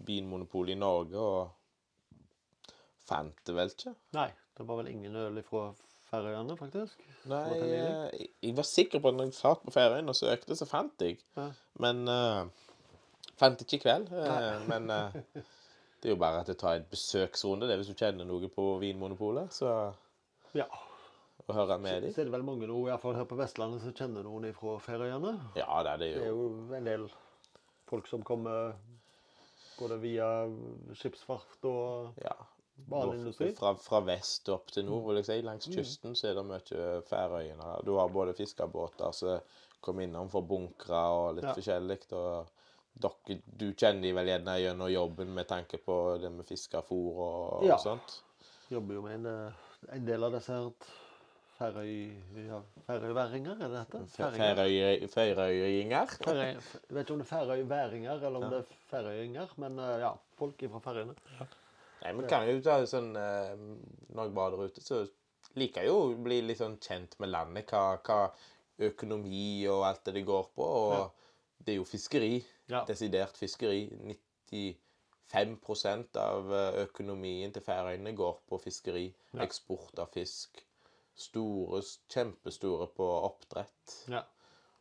[0.07, 2.23] vinmonopol i Norge, og
[3.09, 3.95] fant det vel ikke.
[4.15, 5.69] Nei, det var vel ingen øl fra
[6.09, 7.03] Færøyene, faktisk.
[7.29, 7.81] Nei, jeg,
[8.17, 11.05] eh, jeg var sikker på at når jeg satt på Færøyene og søkte, så fant
[11.05, 11.19] jeg.
[11.37, 11.51] Ja.
[11.85, 12.49] Men uh,
[13.41, 14.09] fant ikke i kveld.
[14.15, 15.19] Uh, men uh,
[15.99, 18.49] det er jo bare at jeg tar en besøksrunde, det er hvis du kjenner noe
[18.55, 19.53] på Vinmonopolet.
[19.55, 19.73] Så,
[20.57, 20.69] Ja.
[21.49, 22.13] Og høre med dem.
[22.13, 24.49] Så er det vel mange nå, i hvert fall her på Vestlandet, som kjenner noen
[24.57, 25.33] fra Færøyene.
[25.57, 26.49] Ja, det er det Det er jo.
[26.49, 27.07] jo en del
[27.89, 28.75] folk som kommer
[29.79, 30.29] både via
[30.99, 32.35] skipsfart og Ja.
[32.89, 33.53] baneindustri.
[33.59, 35.39] Fra, fra vest opp til nord, vil jeg si.
[35.43, 37.73] Langs kysten så er det mye Færøyene.
[37.87, 39.41] Du har både fiskebåter som
[39.81, 41.55] kommer innom for bunkere og litt Ja.
[41.55, 42.01] forskjellig.
[42.13, 42.49] Og
[42.99, 47.65] dere, du kjenner de vel gjerne gjennom jobben med tanke på det med fiskefôr og,
[47.67, 47.75] Ja.
[47.75, 48.23] og sånt?
[48.71, 49.53] Jobber jo med en, eh,
[49.95, 50.71] en del av disse her.
[50.71, 50.73] Ja,
[51.59, 54.01] Færøyværinger, er det dette?
[54.15, 55.07] Færinger?
[55.15, 56.15] Færøyinger?
[56.29, 60.13] Jeg vet ikke om det er færøyværinger eller om det er færøyinger, men eh, ja,
[60.39, 61.15] folk fra Færøyene.
[62.03, 63.57] Nei, men kan jo ta sånn eh,
[64.15, 65.01] Når jeg bader ute, så
[65.59, 67.73] liker jeg jo å bli litt sånn kjent med landet.
[67.75, 68.21] Hva, hva
[68.89, 70.63] økonomi og alt det det går på.
[70.63, 71.09] Og Ja.
[71.67, 72.37] det er jo fiskeri.
[72.71, 72.85] Ja.
[72.87, 73.83] Desidert fiskeri.
[74.53, 79.09] 95% av eh, økonomien til Færøyene går på fiskeri.
[79.35, 79.43] Ja.
[79.45, 80.63] Eksport av fisk.
[81.19, 81.81] Store,
[82.13, 83.95] kjempestore på oppdrett.
[84.13, 84.23] Ja.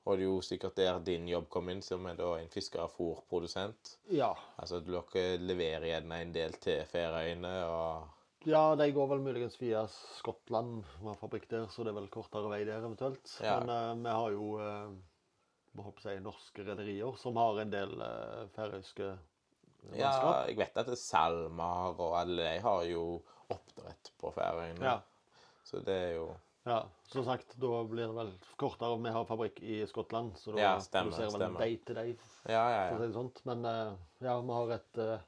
[0.07, 2.85] Og det er jo sikkert der din jobb kom inn, som er da en fisker-
[2.85, 3.97] og fôrprodusent.
[4.13, 4.29] ja.
[4.57, 8.13] Altså, dere leverer gjerne en del til Færøyene, og
[8.47, 10.85] Ja, de går vel muligens via Skottland.
[11.01, 13.33] Vi har fabrikk der, så det er vel kortere vei der eventuelt.
[13.43, 13.57] Ja.
[13.59, 18.45] Men uh, vi har jo uh, håper jeg, norske rederier som har en del uh,
[18.55, 19.09] færøyske
[19.97, 20.13] Ja,
[20.47, 23.03] jeg vet at SalMar og alle de har jo
[23.53, 24.83] oppdrett på Færøyene.
[24.83, 24.97] Ja.
[25.67, 26.27] Så det er jo
[26.67, 26.81] ja.
[27.07, 28.29] Som sagt, da blir det vel
[28.59, 28.97] kortere.
[28.99, 31.59] Vi har fabrikk i Skottland, så da Ja, stemmer, produserer vel stemmer.
[31.63, 32.09] day to day,
[32.47, 32.97] Ja, ja, ja.
[32.97, 33.39] si det sånt.
[33.47, 33.93] Men eh,
[34.25, 35.19] ja, vi har et eh,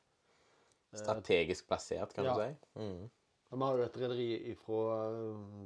[0.99, 2.34] Strategisk plassert, kan Ja.
[2.34, 2.82] du si.
[2.82, 3.10] Mm.
[3.52, 4.90] Vi har jo et rederi fra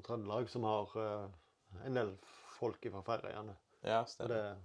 [0.06, 2.14] Trøndelag som har eh, en del
[2.60, 3.56] folk fra Færøyene.
[3.84, 4.36] Ja, stemmer.
[4.36, 4.56] det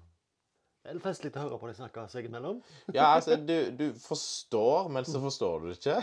[0.89, 2.61] det er festlig å høre på de snakke seg imellom.
[2.95, 5.97] Ja, altså, du, du forstår, men så forstår du ikke.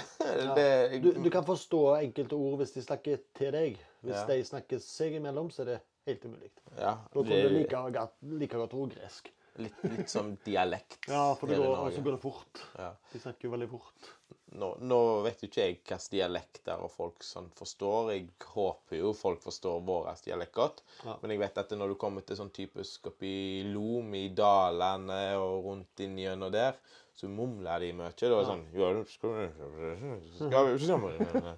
[0.53, 3.79] Det, Du, du kan forstå enkelte ord hvis de snakker til deg.
[4.05, 4.25] Hvis Ja.
[4.27, 6.51] de snakker seg imellom, så er det helt umulig.
[6.77, 9.31] ja, Da det kommer det er like, godt- like godt gresk.
[9.57, 10.97] litt, litt som dialekt.
[11.07, 12.61] Ja, for det går, så går det fort.
[12.77, 12.91] Ja.
[13.13, 14.11] De snakker jo veldig fort.
[14.55, 18.11] Nå, nå vet jo ikke jeg hvilke dialekter og folk sånn forstår.
[18.13, 20.81] Jeg håper jo folk forstår vår dialekt godt.
[21.03, 21.17] Ja.
[21.21, 25.65] Men jeg vet at når du kommer til sånn typisk oppi Lom i dalene og
[25.65, 26.75] rundt inn gjennom der,
[27.15, 28.11] så mumler de mye.
[28.15, 28.65] Da er det sånn?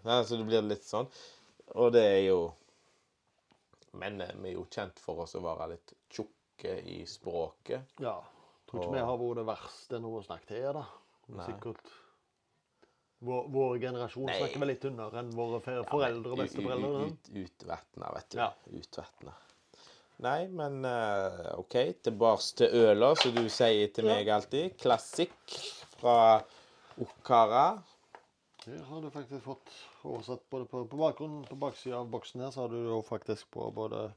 [0.06, 1.08] Ja, Så det blir litt sånn.
[1.76, 2.54] Og det er jo
[3.98, 7.96] Men eh, vi er jo kjent for oss å være litt tjukke i språket.
[8.00, 8.20] Ja.
[8.68, 10.84] Tror ikke Og- vi har vært det verste noe å snakke til, da.
[11.28, 11.46] Nei.
[11.46, 11.90] Sikkert
[13.26, 14.38] vår, vår generasjon Nei.
[14.38, 17.06] snakker vel litt under enn våre foreldre og besteforeldre.
[17.08, 18.38] Ut, ut, utvatna, vet du.
[18.38, 18.52] Ja.
[18.78, 19.34] Utvetna.
[20.20, 21.76] Nei, men uh, OK.
[22.04, 24.16] Tilbake til øla, som du sier til Ja.
[24.16, 24.78] meg alltid.
[24.82, 25.58] Klassikk
[25.98, 26.44] fra
[27.02, 27.66] Okara.
[28.68, 29.70] Her har du faktisk fått
[30.04, 33.48] oversatt både på, på bakgrunnen på baksida av boksen her, så har du jo faktisk
[33.56, 34.10] på både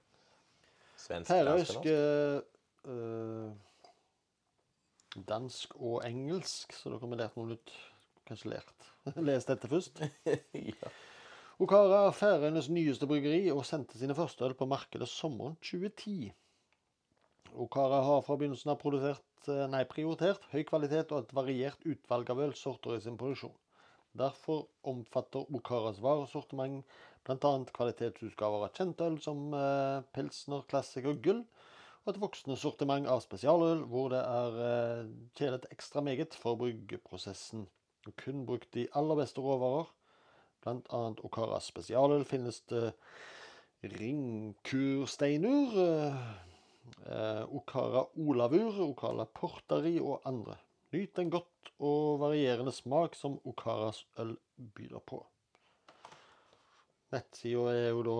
[0.99, 3.55] Svensk, færøysk, eh,
[5.31, 7.71] dansk og engelsk, så dere har lært noe nytt.
[8.27, 8.91] Kanskje lært.
[9.29, 10.03] Les dette først.
[10.73, 10.91] ja.
[11.61, 16.31] Okara er Færøyenes nyeste bryggeri og sendte sine første øl på markedet sommeren 2010.
[17.61, 22.47] Okara har fra begynnelsen av eh, nei, prioritert høy kvalitet og et variert utvalg av
[22.51, 23.60] ølsorter i sin produksjon.
[24.19, 26.85] Derfor omfatter Okaras varesortiment
[27.27, 27.53] bl.a.
[27.77, 31.45] kvalitetsutgaver av kjentøl som eh, Pilsner, Classic og Gull,
[32.05, 37.67] og et voksende sortiment av spesialøl hvor det er eh, kjedet ekstra meget for bryggeprosessen.
[38.09, 39.91] Og kun brukt de aller beste råvarer.
[40.65, 42.91] Blant annet Okaras spesialøl finnes det
[43.95, 46.17] ringkursteinur, eh,
[47.07, 50.57] eh, Okara olavur, Okara portari og andre.
[50.93, 54.33] Nyt en godt og varierende smak som Okaras øl
[54.75, 55.21] byr på.
[57.15, 58.17] Nettsida er jo da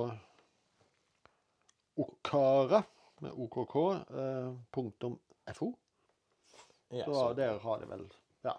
[2.01, 2.83] okara
[3.21, 5.19] med okk eh, punktum
[5.55, 5.73] fo.
[6.91, 8.07] Ja, Så så, der har de vel
[8.45, 8.55] Ja.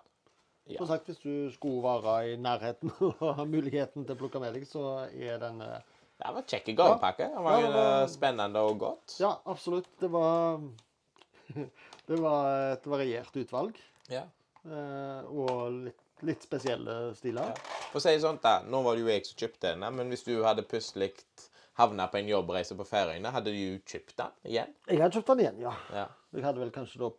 [0.68, 0.78] ja.
[0.78, 4.54] Som sagt, hvis du skulle være i nærheten og ha muligheten til å plukke med
[4.56, 5.80] deg, så er den eh,
[6.22, 7.28] Det var kjekke gavepakke.
[7.34, 9.16] Det var, Ja, det var- eh, spennende og godt.
[9.20, 9.90] Ja, absolutt.
[10.00, 10.62] Det var
[12.08, 13.80] Det var et variert utvalg.
[14.12, 14.26] Ja.
[14.66, 17.54] eh, Og litt, litt spesielle stiler.
[17.54, 17.80] Ja.
[17.92, 20.24] For å si sånt da, Nå var det jo jeg som kjøpte denne, men hvis
[20.28, 21.14] du hadde plutselig
[21.80, 24.74] havna på en jobbreise på Færøyene, hadde du kjøpt den igjen?
[24.92, 25.74] Jeg hadde kjøpt den igjen, ja.
[25.96, 26.08] Ja.
[26.36, 27.12] Jeg hadde vel kanskje da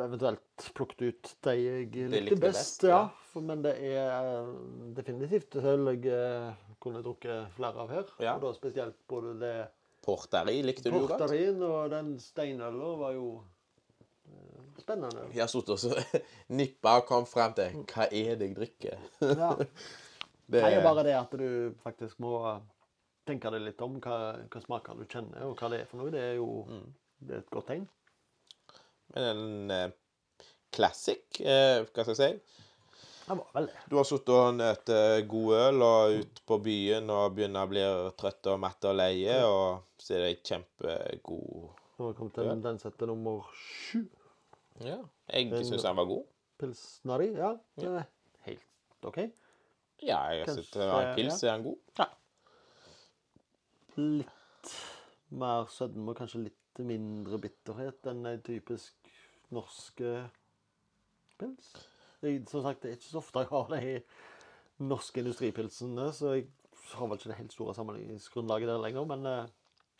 [0.00, 2.60] eventuelt plukket ut de jeg likte likte best.
[2.60, 3.00] best, ja.
[3.34, 3.40] ja.
[3.42, 4.50] Men det er eh,
[4.96, 6.52] definitivt øl jeg eh,
[6.82, 8.12] kunne drukket flere av her.
[8.22, 8.36] Ja.
[8.38, 9.54] Og da spesielt både det
[10.06, 11.18] Porteri likte du godt?
[11.18, 13.26] porterin og den steinøla var jo
[14.90, 15.28] spennende.
[15.34, 16.26] Jeg har sittet og
[16.58, 19.08] nippa og kom frem til hva er det jeg drikker.
[19.22, 19.54] Ja.
[20.50, 22.32] Det, er er bare det at du faktisk må
[23.22, 24.16] tenke deg litt om hva,
[24.50, 26.10] hva smaker du kjenner, og hva det er for noe.
[26.10, 26.64] Det er jo
[27.22, 27.84] det er et godt tegn.
[29.14, 29.94] Men en eh,
[30.74, 32.58] classic, eh, hva skal jeg si.
[33.30, 34.90] Du har sittet og nøtt
[35.30, 37.86] god øl og ut på byen og begynner å bli
[38.18, 42.64] trøtt og matt og leie, og så er det kjempegod Nå har vi kommet til
[42.64, 44.08] den setter nummer sju.
[44.80, 44.98] Ja.
[45.32, 46.24] Jeg syns den var god.
[46.60, 47.30] Pilsnari.
[47.36, 48.08] Ja, er
[48.46, 49.18] helt OK.
[50.02, 51.78] Ja, jeg syns det var en pils, er den god.
[51.98, 52.06] Ja.
[54.00, 54.74] Litt
[55.40, 59.10] mer sødme og kanskje litt mindre bitterhet enn ei typisk
[59.52, 60.14] norske
[61.40, 61.72] pils.
[62.24, 63.94] Jeg, som sagt, det er ikke så ofte jeg har de
[64.90, 66.48] norske industripilsene, så jeg
[66.94, 69.52] har vel ikke det helt store sammenligningsgrunnlaget der lenger, men eh,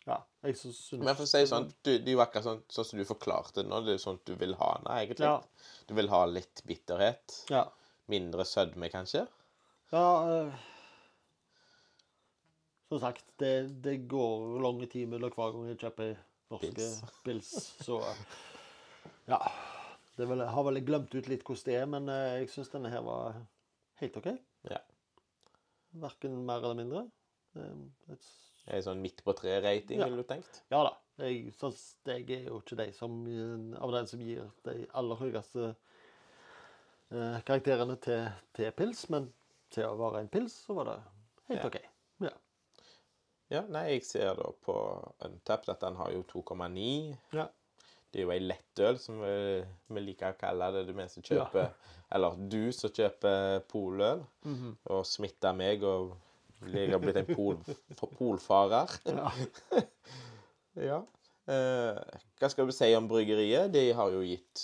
[0.07, 0.17] ja.
[0.41, 2.87] Jeg så synes Men for å si sånn, du, det er jo akkurat sånn, sånn
[2.87, 3.81] som du forklarte det nå.
[3.85, 5.29] Det er sånn du vil ha noe, egentlig.
[5.29, 5.69] Ja.
[5.89, 7.37] Du vil ha litt bitterhet.
[7.53, 7.67] Ja.
[8.11, 9.27] Mindre sødme, kanskje.
[9.91, 10.53] Ja øh,
[12.89, 13.53] Som sagt, det,
[13.83, 16.15] det går lange tid mellom hver gang jeg kjøper
[16.51, 16.87] norske
[17.25, 17.51] Pils.
[17.85, 18.01] Så
[19.29, 19.39] ja.
[20.17, 22.91] Det vel, har vel glemt ut litt hvordan det er, men eh, jeg syns denne
[22.91, 23.37] her var
[24.01, 24.27] helt OK.
[24.67, 24.81] Ja.
[26.03, 27.05] Verken mer eller mindre.
[27.55, 27.77] Eh,
[28.11, 30.05] et, Det er sånn midt på tre-rating, Ja.
[30.05, 30.61] ville du tenkt?
[30.71, 30.95] ja da.
[31.21, 31.69] Jeg, så,
[32.05, 35.75] jeg er jo ikke de som, eh, av den som gir de aller høyeste
[37.11, 38.27] eh, karakterene til,
[38.57, 39.31] til pils, men
[39.71, 40.97] til å være en pils, så var det
[41.49, 41.67] helt Ja.
[41.67, 41.79] OK.
[42.27, 42.33] Ja.
[43.51, 44.75] Ja, nei, jeg ser da på
[45.27, 47.17] Untapped at den har jo 2,9.
[47.33, 47.47] ja.
[48.11, 50.81] Det er jo ei lettøl, som vi, vi liker å kalle det.
[50.89, 51.69] Det mener vi som kjøper
[52.11, 54.73] Eller du som kjøper poløl, Mhm.
[54.91, 56.17] og smitter meg og
[56.69, 57.57] jeg har blitt en pol,
[58.17, 58.97] polfarer.
[59.09, 59.31] Ja.
[60.79, 61.01] Ja.
[61.51, 61.97] Eh,
[62.39, 63.73] hva skal vi si om bryggeriet?
[63.73, 64.61] De har jo gitt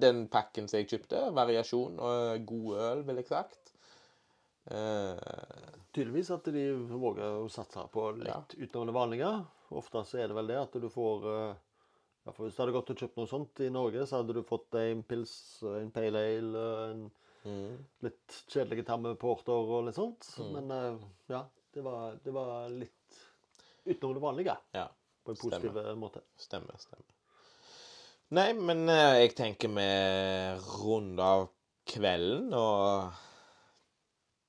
[0.00, 3.74] den pakken som jeg kjøpte, variasjon og god øl, vil jeg sagt.
[4.72, 5.18] Eh,
[5.92, 8.64] Tydeligvis at de våger å satse på litt Ja.
[8.64, 9.32] utenom det vanlige.
[9.76, 11.54] Ofte så er det vel det at du får eh,
[12.24, 14.42] ja, for Hvis du hadde gått og kjøpt noe sånt i Norge, så hadde du
[14.48, 15.34] fått en pils,
[15.68, 16.64] en pale ale,
[16.94, 17.04] en
[17.44, 20.28] mm, litt kjedelige tamme porter og litt sånt.
[20.40, 20.52] Mm.
[20.58, 21.42] Men eh, ja,
[21.74, 23.18] det var, det var litt
[23.84, 24.86] utenom det vanlige ja,
[25.24, 26.24] på en positiv eh, måte.
[26.40, 27.10] stemmer, stemmer.
[28.34, 29.88] Nei, men eh, jeg tenker vi
[30.80, 31.48] runder av
[31.90, 33.12] kvelden, og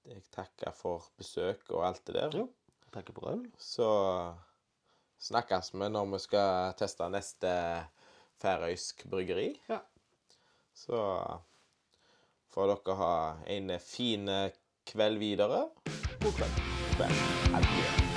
[0.07, 2.37] jeg takker for besøk og alt det der.
[2.43, 2.47] Jo.
[2.95, 3.51] Takker for det.
[3.59, 3.87] Så
[5.25, 7.51] snakkes vi når vi skal teste neste
[8.41, 9.49] færøysk bryggeri.
[9.67, 9.81] Ja.
[10.75, 11.01] Så
[12.55, 13.15] får dere ha
[13.57, 14.29] en fin
[14.87, 15.65] kveld videre.
[16.23, 16.61] God kveld.
[16.95, 17.25] Kveld.
[17.59, 18.14] Adjø.